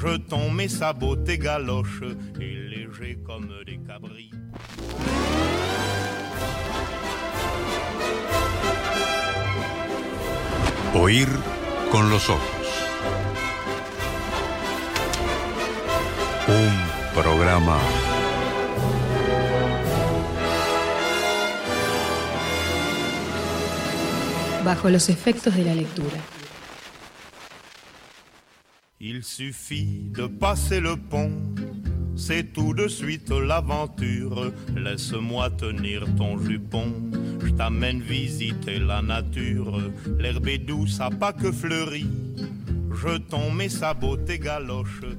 [0.00, 2.02] Jetons mes sabots, tes galoches,
[2.40, 4.30] et légers comme des cabris.
[10.94, 11.28] Oír
[11.90, 12.61] con los ojos.
[16.52, 17.78] Un programa
[24.64, 26.18] bajo los efectos de la lectura.
[29.00, 31.32] Il suffit de passer le pont,
[32.14, 34.52] c'est tout de suite l'aventure.
[34.76, 36.92] Laisse-moi tenir ton jupon,
[37.44, 39.80] je t'amène visiter la nature.
[40.18, 42.06] L'herbe est douce à pas que fleurie.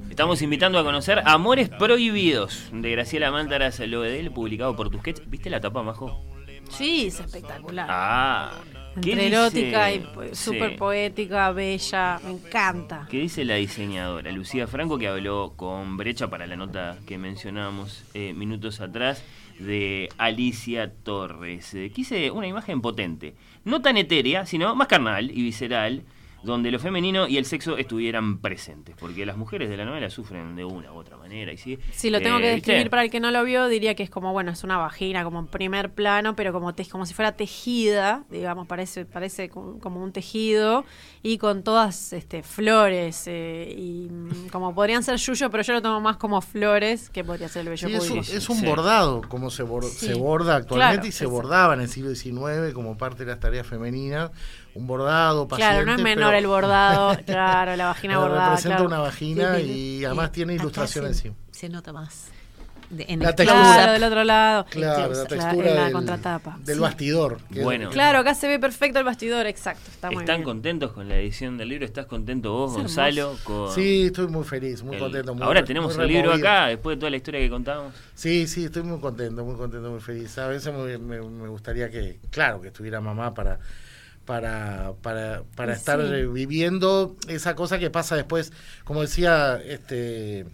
[0.08, 5.28] Estamos invitando a conocer Amores Prohibidos de Graciela Mántaras Loedel, publicado por Tusquets.
[5.28, 6.24] ¿Viste la tapa, Majo?
[6.70, 7.86] Sí, es espectacular.
[7.90, 8.52] Ah.
[9.02, 10.52] ¿qué Entre erótica y Sí.
[10.52, 13.08] súper poética, bella, me encanta.
[13.10, 18.04] ¿Qué dice la diseñadora Lucía Franco que habló con Brecha para la nota que mencionábamos
[18.14, 19.24] eh, minutos atrás
[19.58, 21.74] de Alicia Torres?
[21.74, 26.04] Eh, quise una imagen potente, no tan etérea, sino más carnal y visceral,
[26.44, 30.54] donde lo femenino y el sexo estuvieran presentes, porque las mujeres de la novela sufren
[30.56, 31.52] de una u otra manera.
[31.52, 32.70] Y sí, Si lo tengo eh, que ¿viste?
[32.72, 35.24] describir para el que no lo vio, diría que es como, bueno, es una vagina,
[35.24, 40.02] como en primer plano, pero como, te- como si fuera tejida, digamos, parece, parece como,
[40.02, 40.84] un tejido,
[41.22, 45.82] y con todas este, flores, eh, y mm, como podrían ser yuyo, pero yo lo
[45.82, 48.36] tomo más como flores, que podría ser el bello Sí, es, un, público.
[48.36, 50.06] es un bordado, como se, bor- Sí.
[50.06, 51.30] se borda actualmente Claro, y se exacto.
[51.32, 54.30] bordaba en el siglo XIX como parte de las tareas femeninas.
[54.74, 58.48] Un bordado, Claro, no es paciente, menor pero- el bordado, claro, la vagina bordada.
[58.50, 58.88] Representa claro.
[58.88, 60.04] una vagina y sí.
[60.04, 61.34] además tiene se, encima.
[61.52, 62.28] se nota más.
[62.90, 63.60] De- en La el textura.
[63.74, 64.66] Claro, del otro lado.
[64.66, 66.58] Claro, la la- textura en la del, contratapa.
[66.62, 66.80] del Sí.
[66.80, 67.38] bastidor.
[67.62, 67.88] Bueno.
[67.90, 69.90] Claro, acá se ve perfecto el bastidor, exacto.
[69.90, 70.44] Está muy ¿Están bien.
[70.44, 71.86] contentos con la edición del libro?
[71.86, 73.36] ¿Estás contento vos, Es Gonzalo?
[73.42, 75.34] Con Sí, estoy muy feliz, muy el- contento.
[75.34, 77.94] muy Ahora re- tenemos muy el libro acá, después de toda la historia que contamos.
[78.14, 80.36] Sí, sí, estoy muy contento, muy contento, muy feliz.
[80.38, 83.58] A veces me, me- me gustaría que, claro, que estuviera mamá para
[84.24, 88.52] para, para, para Y estar viviendo esa cosa que pasa después,
[88.84, 90.46] como decía este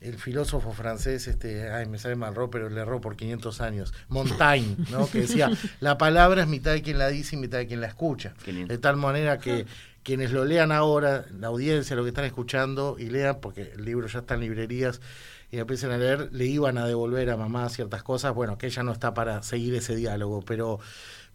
[0.00, 3.94] el filósofo francés, este, ay, me sale mal erró, pero le erró por 500 años,
[4.08, 5.08] Montaigne, ¿no?
[5.10, 7.88] que decía, la palabra es mitad de quien la dice y mitad de quien la
[7.88, 8.34] escucha.
[8.44, 9.66] De tal manera que
[10.02, 14.06] quienes lo lean ahora, la audiencia, lo que están escuchando y lean, porque el libro
[14.06, 15.00] ya está en librerías,
[15.50, 18.82] y empiecen a leer, le iban a devolver a mamá ciertas cosas, bueno, que ella
[18.82, 20.78] no está para seguir ese diálogo, pero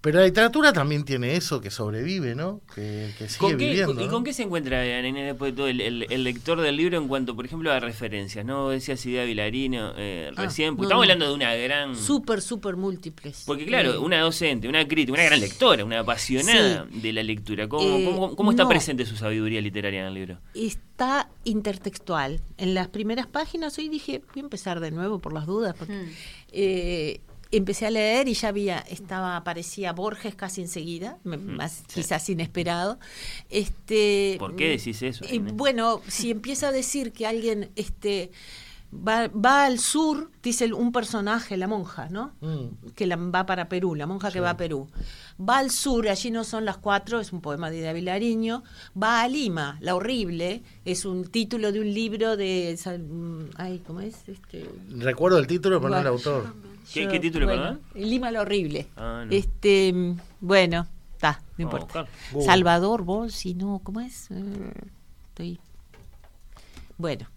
[0.01, 2.61] pero la literatura también tiene eso, que sobrevive, ¿no?
[2.73, 4.01] Que, que sigue ¿Con qué- viviendo.
[4.01, 4.11] ¿Y ¿no?
[4.11, 7.07] con qué se encuentra, Nene, después de todo el, el- el lector del libro en
[7.07, 8.43] cuanto, por ejemplo, a referencias?
[8.43, 10.75] ¿No decías idea Vilarino eh, Ah, recién?
[10.75, 11.11] Porque no, estamos no.
[11.13, 11.95] hablando de una gran...
[11.95, 13.43] Súper, súper múltiples.
[13.45, 17.67] Porque claro, Eh, una docente, una crítica, una gran lectora, una apasionada de la lectura.
[17.69, 18.69] ¿Cómo, Eh, cómo- cómo está no.
[18.69, 20.39] presente su sabiduría literaria en el libro?
[20.55, 22.41] Está intertextual.
[22.57, 25.93] En las primeras páginas hoy dije, voy a empezar de nuevo por las dudas, porque
[25.93, 26.09] Mm.
[26.53, 27.21] eh,
[27.51, 32.97] empecé a leer y ya había, estaba, aparecía Borges casi enseguida, me- más quizás inesperado.
[33.49, 35.25] Este, ¿Por qué decís eso?
[35.29, 38.31] y bueno, si empieza a decir que alguien este
[38.93, 42.33] va, va al sur, dice un personaje, la monja, ¿no?
[42.41, 42.91] Mm.
[42.95, 44.89] Que la, va para Perú, la monja que va a Perú.
[45.39, 48.63] Va al sur, allí no son las cuatro, es un poema de Ida Vilariño.
[49.01, 52.77] Va a Lima, La Horrible, es un título de un libro de...
[52.99, 54.15] Mm, Ay, ¿cómo es?
[54.27, 56.53] Este, Recuerdo el título, pero no el autor.
[56.93, 57.81] ¿Qué, yo- qué título, bueno, perdón?
[57.95, 58.87] Lima la horrible.
[58.95, 59.31] Ah, no.
[59.31, 62.05] Este, mm, bueno, está, no importa.
[62.31, 62.45] Google.
[62.45, 64.29] Salvador Bolsi, no, ¿cómo es?
[64.31, 64.73] Eh,
[65.29, 65.59] Estoy.
[66.97, 67.27] Bueno.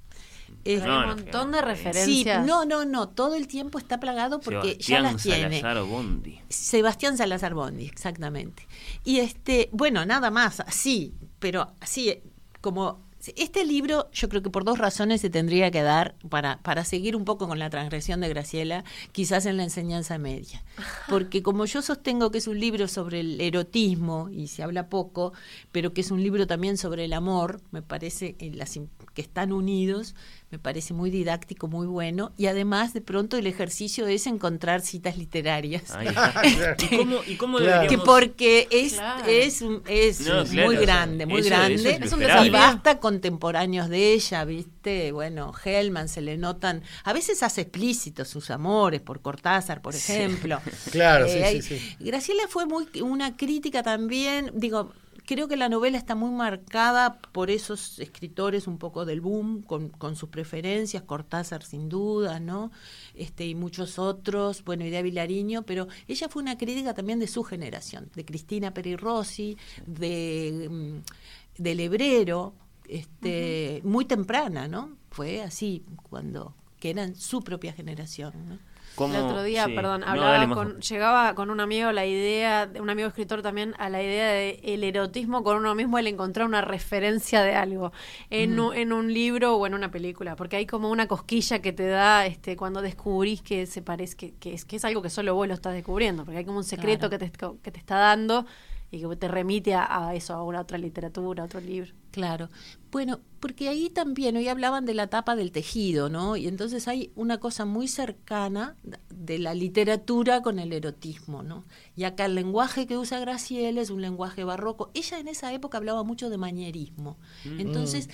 [0.67, 2.47] Eh, Hay un montón de Sí, referencias.
[2.47, 5.61] no, no, no, todo el tiempo está plagado porque ya las tiene.
[5.61, 6.41] Salazar Bondi.
[6.49, 8.67] Sebastián Salazar Bondi, exactamente.
[9.05, 12.23] Y este, bueno, nada más, así, pero así,
[12.63, 13.04] como
[13.37, 17.17] este libro, yo creo que por dos razones se tendría que dar para, para seguir
[17.17, 20.63] un poco con la transgresión de Graciela, quizás en la enseñanza media.
[21.09, 25.33] Porque como yo sostengo que es un libro sobre el erotismo, y se habla poco,
[25.73, 28.79] pero que es un libro también sobre el amor, me parece las
[29.15, 30.15] que están unidos,
[30.51, 35.17] me parece muy didáctico, muy bueno, y además de pronto el ejercicio es encontrar citas
[35.17, 35.83] literarias.
[35.85, 36.43] Está.
[36.93, 37.73] ¿Y cómo, y cómo Claro.
[37.89, 39.25] Que deberíamos- porque es, Claro.
[39.27, 41.75] es, un- es No, claro, muy grande, muy eso- grande.
[41.75, 45.11] eso es Es y basta contemporáneos de ella, ¿viste?
[45.13, 50.61] Bueno, Hellman se le notan, a veces hace explícitos sus amores por Cortázar, por ejemplo.
[50.93, 51.97] Claro, sí, Eh, sí, sí.
[52.01, 54.93] Graciela fue muy una crítica también, digo,
[55.25, 59.89] creo que la novela está muy marcada por esos escritores un poco del boom, con,
[59.89, 62.71] con sus preferencias, Cortázar sin duda, ¿no?
[63.15, 67.43] Este, y muchos otros, bueno, Idea Vilariño, pero ella fue una crítica también de su
[67.43, 72.55] generación, de Cristina Peri Rossi, de, mm, del Hebrero,
[72.89, 74.97] este, muy temprana, ¿no?
[75.11, 78.74] Fue así, cuando, que eran su propia generación, ¿no?
[78.95, 79.73] ¿Cómo- El otro día, sí.
[79.75, 83.43] perdón, No, hablaba dale, con, llegaba con un amigo la idea, de un amigo escritor
[83.43, 87.55] también, a la idea de el erotismo con uno mismo, el encontrar una referencia de
[87.57, 87.93] algo
[88.31, 91.73] en, un, en un libro o en una película, porque hay como una cosquilla que
[91.73, 95.11] te da este cuando descubrís que se parece que, que es que es algo que
[95.11, 97.19] solo vos lo estás descubriendo, porque hay como un secreto Claro.
[97.19, 98.47] que, te, que te está dando
[98.91, 101.93] y que te remite a, a eso, a una otra literatura, a otro libro.
[102.15, 102.49] Claro.
[102.93, 106.37] Bueno, porque ahí también hoy hablaban de la tapa del tejido, ¿no?
[106.37, 108.77] Y entonces hay una cosa muy cercana
[109.11, 111.65] de la literatura con el erotismo, ¿no?
[111.97, 114.93] Y acá el lenguaje que usa Graciela es un lenguaje barroco.
[114.95, 117.19] Ella en esa época hablaba mucho de manierismo.
[117.45, 117.59] Mm.
[117.59, 118.09] Entonces,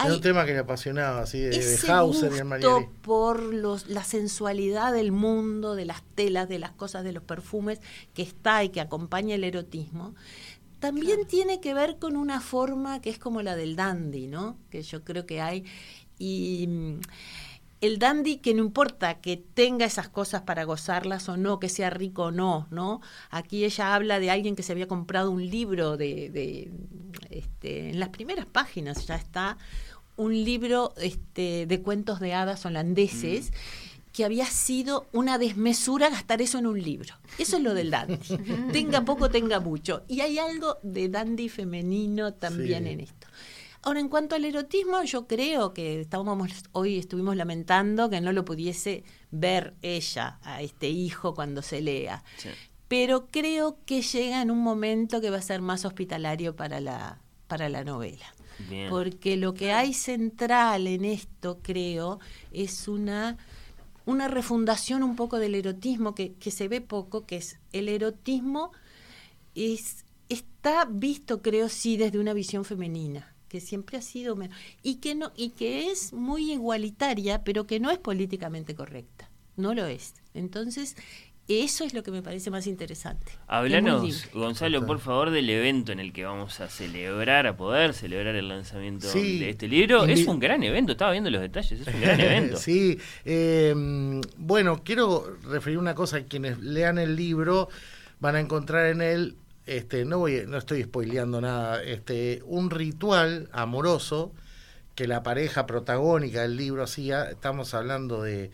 [0.00, 2.86] Era hay un tema que le apasionaba, así, de, de Hauser y el gusto Manieri.
[3.02, 7.80] por los, la sensualidad del mundo, de las telas, de las cosas, de los perfumes
[8.14, 10.16] que está y que acompaña el erotismo.
[10.84, 14.58] También tiene que ver con una forma que es como la del dandy, ¿no?
[14.70, 15.64] Que yo creo que hay.
[16.18, 17.00] Y mm,
[17.80, 21.90] el dandy que no importa que tenga esas cosas para gozarlas o no, que sea
[21.90, 23.00] rico o no, ¿no?
[23.30, 26.70] Aquí ella habla de alguien que se había comprado un libro de, de,
[27.30, 29.56] este, en las primeras páginas ya está
[30.16, 33.52] un libro este, de cuentos de hadas holandeses
[34.14, 37.14] que había sido una desmesura gastar eso en un libro.
[37.36, 38.16] Eso es lo del dandy.
[38.72, 40.04] tenga poco, tenga mucho.
[40.08, 42.90] Y hay algo de dandy femenino también Sí.
[42.90, 43.26] en esto.
[43.82, 48.44] Ahora, en cuanto al erotismo, yo creo que estábamos hoy estuvimos lamentando que no lo
[48.44, 52.22] pudiese ver ella a este hijo cuando se lea.
[52.88, 57.18] Pero creo que llega en un momento que va a ser más hospitalario para la,
[57.48, 58.24] para la novela.
[58.70, 58.88] Bien.
[58.88, 62.20] Porque lo que hay central en esto, creo,
[62.52, 63.36] es una,
[64.06, 68.72] una refundación un poco del erotismo que, que se ve poco, que es el erotismo
[69.54, 74.50] es, está visto, creo, sí, desde una visión femenina que siempre ha sido men-
[74.82, 79.74] y que no y que es muy igualitaria pero que no es políticamente correcta no
[79.74, 80.14] lo es.
[80.34, 80.96] Entonces
[81.46, 84.30] eso es lo que me parece más interesante Hablanos.
[84.32, 88.48] Gonzalo, por favor, del evento en el que vamos a celebrar, a poder celebrar el
[88.48, 89.38] lanzamiento Sí.
[89.40, 90.04] de este libro.
[90.06, 92.56] Es un gran evento, estaba viendo los detalles, es un gran evento.
[92.56, 93.74] sí, eh,
[94.38, 97.68] bueno, quiero referir una cosa, quienes lean el libro
[98.20, 103.48] van a encontrar en él, este, no voy, no estoy spoileando nada, este, un ritual
[103.52, 104.32] amoroso
[104.94, 108.50] que la pareja protagónica del libro hacía, estamos hablando de,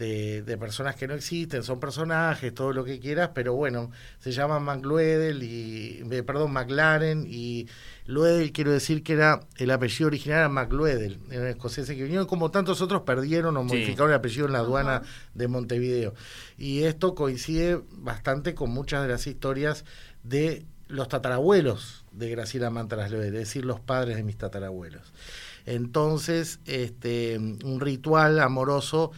[0.00, 4.32] de, de personas que no existen, son personajes, todo lo que quieras, pero bueno, se
[4.32, 7.68] llaman McLuedel y, eh, perdón, McLaren y
[8.06, 12.50] Luedel, quiero decir que era el apellido original era McLuedel, era escocés que vinieron, como
[12.50, 13.66] tantos otros perdieron o Sí.
[13.68, 15.02] modificaron el apellido en la aduana
[15.34, 16.14] de Montevideo.
[16.56, 19.84] Y esto coincide bastante con muchas de las historias
[20.24, 25.12] de los tatarabuelos de Graciela Mantras Loedel, es decir, los padres de mis tatarabuelos.
[25.66, 29.12] Entonces, este, un ritual amoroso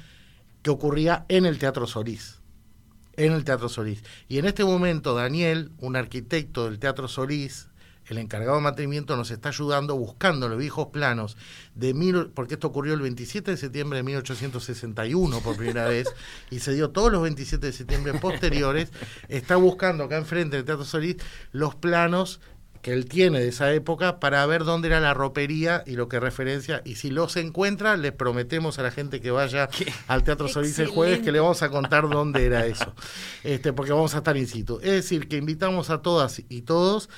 [0.62, 2.41] que ocurría en el Teatro Solís.
[3.16, 4.02] En el Teatro Solís.
[4.28, 7.68] Y en este momento, Daniel, un arquitecto del Teatro Solís,
[8.07, 11.36] el encargado de mantenimiento, nos está ayudando buscando los viejos planos
[11.74, 16.08] de mil, porque esto ocurrió el 27 de septiembre de 1861 por primera vez,
[16.50, 18.92] y se dio todos los 27 de septiembre posteriores.
[19.28, 21.16] Está buscando acá enfrente del Teatro Solís
[21.52, 22.41] los planos
[22.83, 26.19] que él tiene de esa época para ver dónde era la ropería y lo que
[26.19, 26.83] referencia.
[26.85, 29.69] Y si los encuentra, les prometemos a la gente que vaya
[30.09, 32.93] al Teatro Solís el jueves que le vamos a contar dónde era eso.
[33.44, 34.78] Este, porque vamos a estar in situ.
[34.83, 37.09] Es decir, que invitamos a todas y todos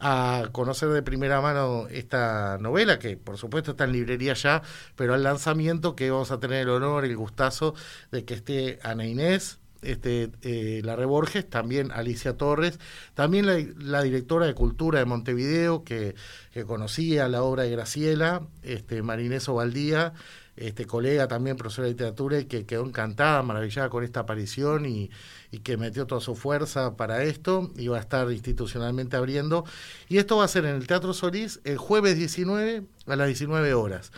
[0.00, 4.62] a conocer de primera mano esta novela, que por supuesto está en librería ya,
[4.96, 7.74] pero al lanzamiento que vamos a tener el honor, el gustazo
[8.10, 12.78] de que esté Ana Inés, este, eh, Larre Borges, también Alicia Torres,
[13.14, 16.14] también la, la directora de Cultura de Montevideo, que,
[16.52, 20.12] que conocía la obra de Graciela, este, Marinés Ovaldía,
[20.56, 25.10] este, colega también, profesora de literatura, y que quedó encantada, maravillada con esta aparición y,
[25.50, 29.64] y que metió toda su fuerza para esto, y va a estar institucionalmente abriendo.
[30.08, 33.72] Y esto va a ser en el Teatro Solís el jueves 19 a las 19
[33.74, 34.12] horas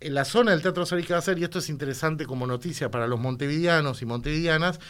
[0.00, 2.46] en la zona del Teatro Solís que va a ser, y esto es interesante como
[2.46, 4.80] noticia para los montevideanos y montevideanas,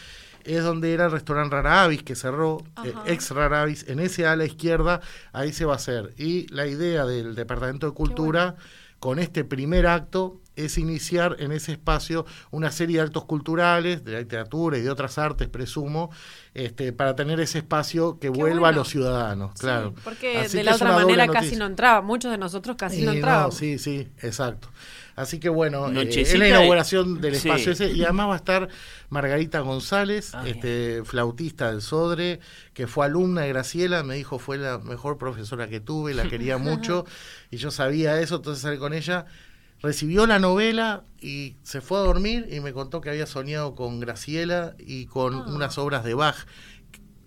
[0.45, 4.45] es donde era el restaurante Raravis que cerró, eh, ex Raravis, en ese a la
[4.45, 5.01] izquierda,
[5.33, 6.15] ahí se va a hacer.
[6.17, 8.57] Y la idea del Departamento de Cultura,
[8.99, 14.13] con este primer acto, es iniciar en ese espacio una serie de actos culturales, de
[14.13, 16.11] la literatura y de otras artes, presumo,
[16.53, 19.95] este, para tener ese espacio que vuelva a los ciudadanos, claro.
[20.03, 22.03] Porque Así de la otra manera casi no entraba.
[22.03, 23.55] Muchos de nosotros casi no Y entrábamos.
[23.55, 24.69] sí, sí, exacto.
[25.19, 27.49] Así que bueno, eh, es la inauguración del sí.
[27.49, 28.69] espacio ese y además va a estar
[29.11, 32.41] Margarita González, Ah, este flautista del Sodre,
[32.73, 36.57] que fue alumna de Graciela, me dijo fue la mejor profesora que tuve, la quería
[36.59, 37.05] mucho
[37.51, 39.27] y yo sabía eso, entonces salí con ella.
[39.81, 44.01] Recibió la novela y se fue a dormir y me contó que había soñado con
[44.01, 46.35] Graciela y con unas obras de Bach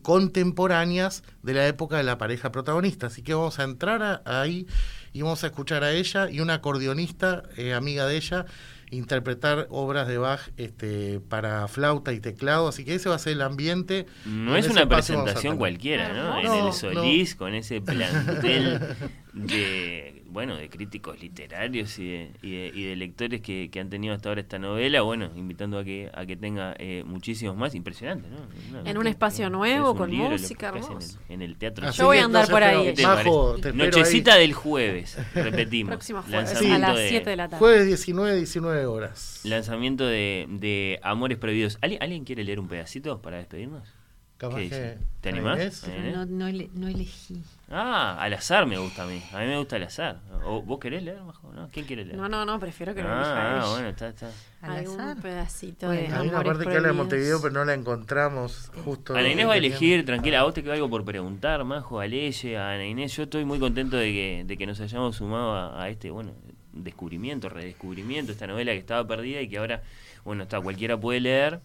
[0.01, 3.07] contemporáneas de la época de la pareja protagonista.
[3.07, 4.67] Así que vamos a entrar a- ahí
[5.13, 8.45] y vamos a escuchar a ella y una acordeonista, eh, amiga de ella,
[8.91, 12.67] interpretar obras de Bach este, para flauta y teclado.
[12.67, 14.05] Así que ese va a ser el ambiente.
[14.25, 16.41] No es una presentación cualquiera, ¿no?
[16.41, 18.79] No, en el Solís, con ese plantel
[19.33, 23.89] de bueno, de críticos literarios y de, y de, y de lectores que, que, han
[23.89, 27.75] tenido hasta ahora esta novela, bueno, invitando a que a que tenga eh, muchísimos más,
[27.75, 28.85] impresionante, ¿no?
[28.85, 31.19] en un espacio nuevo, con música, hermoso.
[31.27, 31.91] En el, en el, teatro.
[31.91, 32.93] Yo voy a andar por ahí.
[33.03, 35.89] Majo, Nochecita del jueves, repetimos.
[35.89, 37.59] Próximo jueves, a las 7 de la tarde.
[37.59, 39.41] Jueves 19, 19 horas.
[39.43, 41.77] Lanzamiento de, de Amores Prohibidos.
[41.81, 44.01] ¿Alguien, ¿Alguien quiere leer un pedacito para despedirnos?
[44.49, 45.87] Que, ¿Te animás?
[46.13, 47.43] No, no, no, elegí.
[47.71, 49.21] Ah, al azar me gusta a mí.
[49.33, 50.19] A mí me gusta el azar.
[50.45, 51.51] ¿O ¿Vos querés leer, Majo?
[51.53, 51.69] ¿No?
[51.71, 52.17] ¿Quién quiere leer?
[52.17, 54.31] No, no, no, prefiero que lo ah, elija Ah, bueno, está, está.
[54.61, 55.15] Al azar.
[55.15, 58.71] Un pedacito bueno, de Hay una parte que habla de Montevideo, pero no la encontramos
[58.83, 59.15] justo.
[59.15, 62.07] Ana Inés va a elegir, tranquila, a vos te queda algo por preguntar, Majo, a
[62.07, 63.15] Leye, a Ana Inés.
[63.15, 66.33] Yo estoy muy contento de que, de que nos hayamos sumado a, a este, bueno,
[66.73, 69.81] descubrimiento, redescubrimiento, esta novela que estaba perdida y que ahora,
[70.23, 71.59] bueno, está, cualquiera puede leer.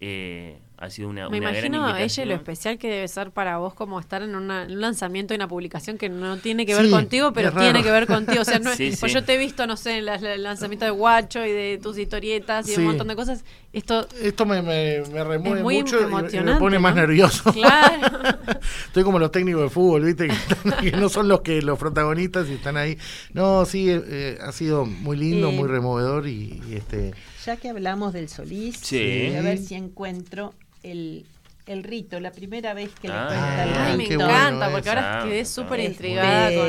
[0.00, 3.30] Eh, ha sido una, Me una imagino gran a ella lo especial que debe ser
[3.30, 6.64] para vos como estar en, una, en un lanzamiento de una publicación que no tiene
[6.66, 8.42] que ver Sí, contigo, pero tiene que ver contigo.
[8.42, 9.18] O sea, no es- Sí, pues sí.
[9.18, 11.98] yo te he visto, no sé, en las- el lanzamiento de Guacho y de tus
[11.98, 13.44] historietas y un montón de cosas.
[13.72, 17.52] Esto Esto me, me, me remueve Es muy mucho y- y, me pone más nervioso.
[17.52, 18.38] Claro.
[18.86, 20.28] Estoy como los técnicos de fútbol, ¿viste?
[20.28, 22.96] Que, están- que no son los que los protagonistas y están ahí.
[23.32, 27.12] No, sí, eh, ha sido muy lindo, Eh, muy removedor y, y este.
[27.44, 30.54] Ya que hablamos del Solís, a ver si encuentro
[30.84, 31.26] el,
[31.66, 34.88] el rito, la primera vez que le Ah, cuenta el Ay, me encanta, bueno porque
[34.90, 36.60] ahora quedé súper intrigada con,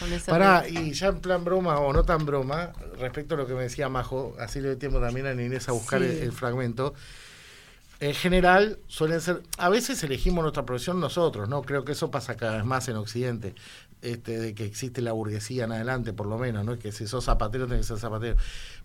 [0.00, 0.80] con ese Pará, rito.
[0.80, 3.88] y ya en plan broma o no tan broma, respecto a lo que me decía
[3.88, 6.06] Majo, así le doy tiempo también a Inés a buscar Sí.
[6.06, 6.94] el, el fragmento.
[8.00, 9.42] En general, suelen ser.
[9.58, 11.62] A veces elegimos nuestra profesión nosotros, ¿no?
[11.62, 13.54] Creo que eso pasa cada vez más en Occidente.
[14.02, 16.76] Este, de que existe la burguesía en adelante, por lo menos, ¿no?
[16.80, 18.36] Que si sos zapatero, tenés que ser zapatero.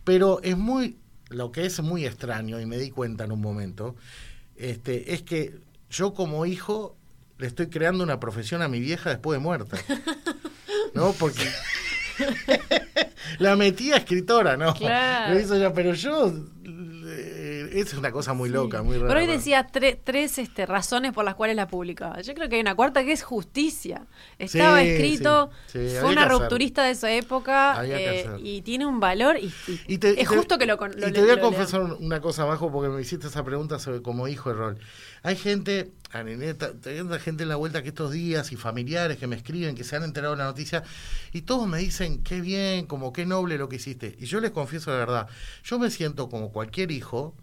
[0.03, 0.97] Pero es muy.
[1.29, 3.95] Lo que es muy extraño, y me di cuenta en un momento,
[4.57, 6.97] este, es que yo como hijo
[7.37, 9.77] le estoy creando una profesión a mi vieja después de muerta.
[10.93, 11.13] ¿No?
[11.13, 11.47] Porque.
[13.39, 14.73] la metí a escritora, ¿no?
[14.73, 15.33] Claro.
[15.33, 16.33] Lo hizo ella, pero yo.
[17.73, 19.07] Es una cosa muy loca, muy rara.
[19.07, 22.21] Pero hoy decía tre- tres este, razones por las cuales la publicaba.
[22.21, 24.07] Yo creo que hay una cuarta que es justicia.
[24.39, 29.37] Estaba Sí, escrito, sí, fue una rupturista de esa época eh, y tiene un valor
[29.37, 31.81] y, y Y te- y es justo que lo, lo y te voy a confesar
[31.81, 31.97] leo.
[31.99, 34.79] una cosa, Majo, porque me hiciste esa pregunta sobre como hijo de rol.
[35.23, 39.27] Hay gente, a Neneta, hay gente en la vuelta que estos días y familiares que
[39.27, 40.83] me escriben, que se han enterado de la noticia,
[41.33, 44.15] y todos me dicen, qué bien, como qué noble lo que hiciste.
[44.19, 45.27] Y yo les confieso la verdad,
[45.63, 47.35] yo me siento como cualquier hijo,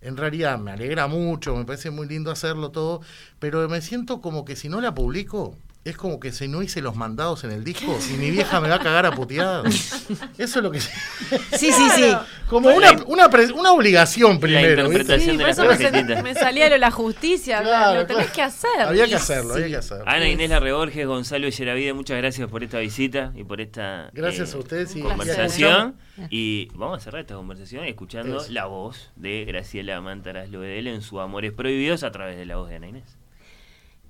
[0.00, 3.00] en realidad me alegra mucho, me parece muy lindo hacerlo todo,
[3.38, 5.56] pero me siento como que si no la publico,
[5.88, 8.68] es como que si no hice los mandados en el disco y mi vieja me
[8.68, 10.02] va a cagar a puteadas.
[10.38, 10.80] Eso es lo que...
[11.56, 12.14] Sí, sí, sí.
[12.48, 14.86] Como una, una, pre- una obligación primero.
[14.86, 17.62] interpretación Sí, de por la eso me, salía lo de la justicia.
[17.62, 18.34] Claro, lo tenés claro.
[18.34, 18.80] que hacer.
[18.80, 20.04] Había que hacerlo, había que hacerlo.
[20.06, 24.56] Ana Inés Larreborges, Gonzalo Yeravide, muchas gracias por esta visita y por esta Gracias eh,
[24.56, 25.96] a ustedes y- conversación.
[26.30, 28.52] y Y vamos a cerrar esta conversación escuchando Eso.
[28.52, 32.68] la voz de Graciela Mantaras Loedel en su Amores Prohibidos a través de la voz
[32.70, 33.16] de Ana Inés.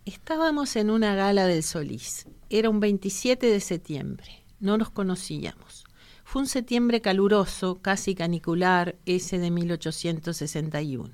[0.07, 2.29] Estábamos en una gala del Solís.
[2.49, 4.45] Era un 27 de septiembre.
[4.61, 5.85] No nos conocíamos.
[6.23, 11.11] Fue un septiembre caluroso, casi canicular, ese de 1861.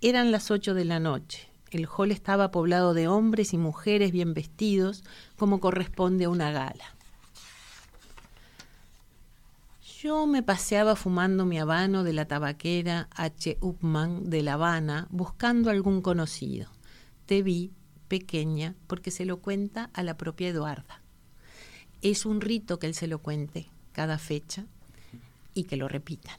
[0.00, 1.48] Eran las 8 de la noche.
[1.72, 5.02] El hall estaba poblado de hombres y mujeres bien vestidos,
[5.36, 6.94] como corresponde a una gala.
[9.98, 13.58] Yo me paseaba fumando mi habano de la tabaquera H.
[13.60, 16.68] Upman de La Habana, buscando algún conocido.
[17.26, 17.72] Te vi,
[18.08, 21.02] pequeña, porque se lo cuenta a la propia Eduarda.
[22.02, 24.66] Es un rito que él se lo cuente cada fecha
[25.54, 26.38] y que lo repitan.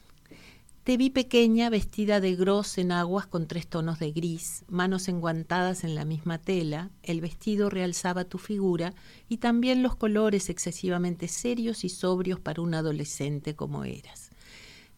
[0.85, 5.83] Te vi pequeña, vestida de gros en aguas con tres tonos de gris, manos enguantadas
[5.83, 8.93] en la misma tela, el vestido realzaba tu figura
[9.27, 14.24] y también los colores excesivamente serios y sobrios para un adolescente como eras.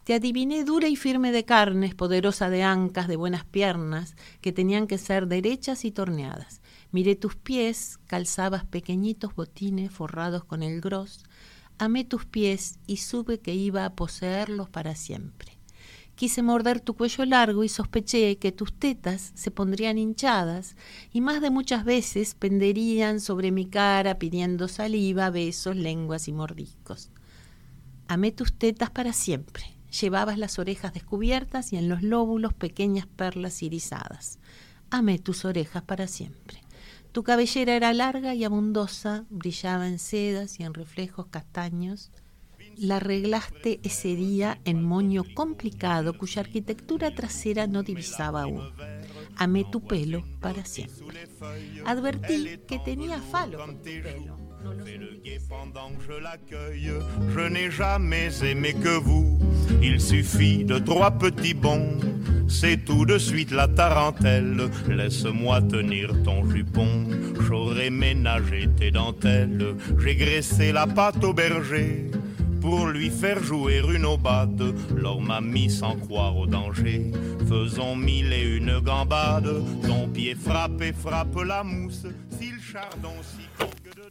[0.08, 4.88] Te adiviné dura y firme de carnes, poderosa de ancas, de buenas piernas, que tenían
[4.88, 6.62] que ser derechas y torneadas.
[6.94, 11.26] Miré tus pies, calzabas pequeñitos botines forrados con el gros.
[11.78, 15.58] Amé tus pies y supe que iba a poseerlos para siempre.
[16.16, 20.78] Quise morder tu cuello largo y sospeché que tus tetas se pondrían hinchadas
[21.12, 27.12] y más de muchas veces penderían sobre mi cara pidiendo saliva, besos, lenguas y mordiscos.
[28.08, 29.77] Amé tus tetas para siempre.
[30.02, 34.40] Llevabas las orejas descubiertas y en los lóbulos pequeñas perlas irisadas.
[34.90, 36.62] Amé tus orejas para siempre.
[37.12, 42.12] Tu cabellera era larga y abundosa, brillaba en sedas y en reflejos castaños.
[42.78, 48.72] La arreglaste ese día en moño complicado cuya arquitectura trasera no divisaba aún.
[49.36, 51.28] Amé tu pelo para siempre.
[51.86, 54.47] Advertí que tenía falo pelo.
[55.50, 56.92] Pendant que je l'accueille,
[57.34, 59.40] je n'ai jamais aimé que vous.
[59.82, 61.98] Il suffit de trois petits bons,
[62.48, 64.70] c'est tout de suite la tarentelle.
[64.90, 67.08] Laisse-moi tenir ton jupon,
[67.42, 69.76] j'aurais ménagé tes dentelles.
[70.00, 72.12] J'ai graissé la pâte au berger
[72.62, 74.74] pour lui faire jouer une aubade.
[74.96, 77.12] L'or m'a mis sans croire au danger.
[77.48, 79.50] Faisons mille et une gambade.
[79.86, 82.06] Ton pied frappe et frappe la mousse.
[82.38, 83.48] Si le chardon s'y.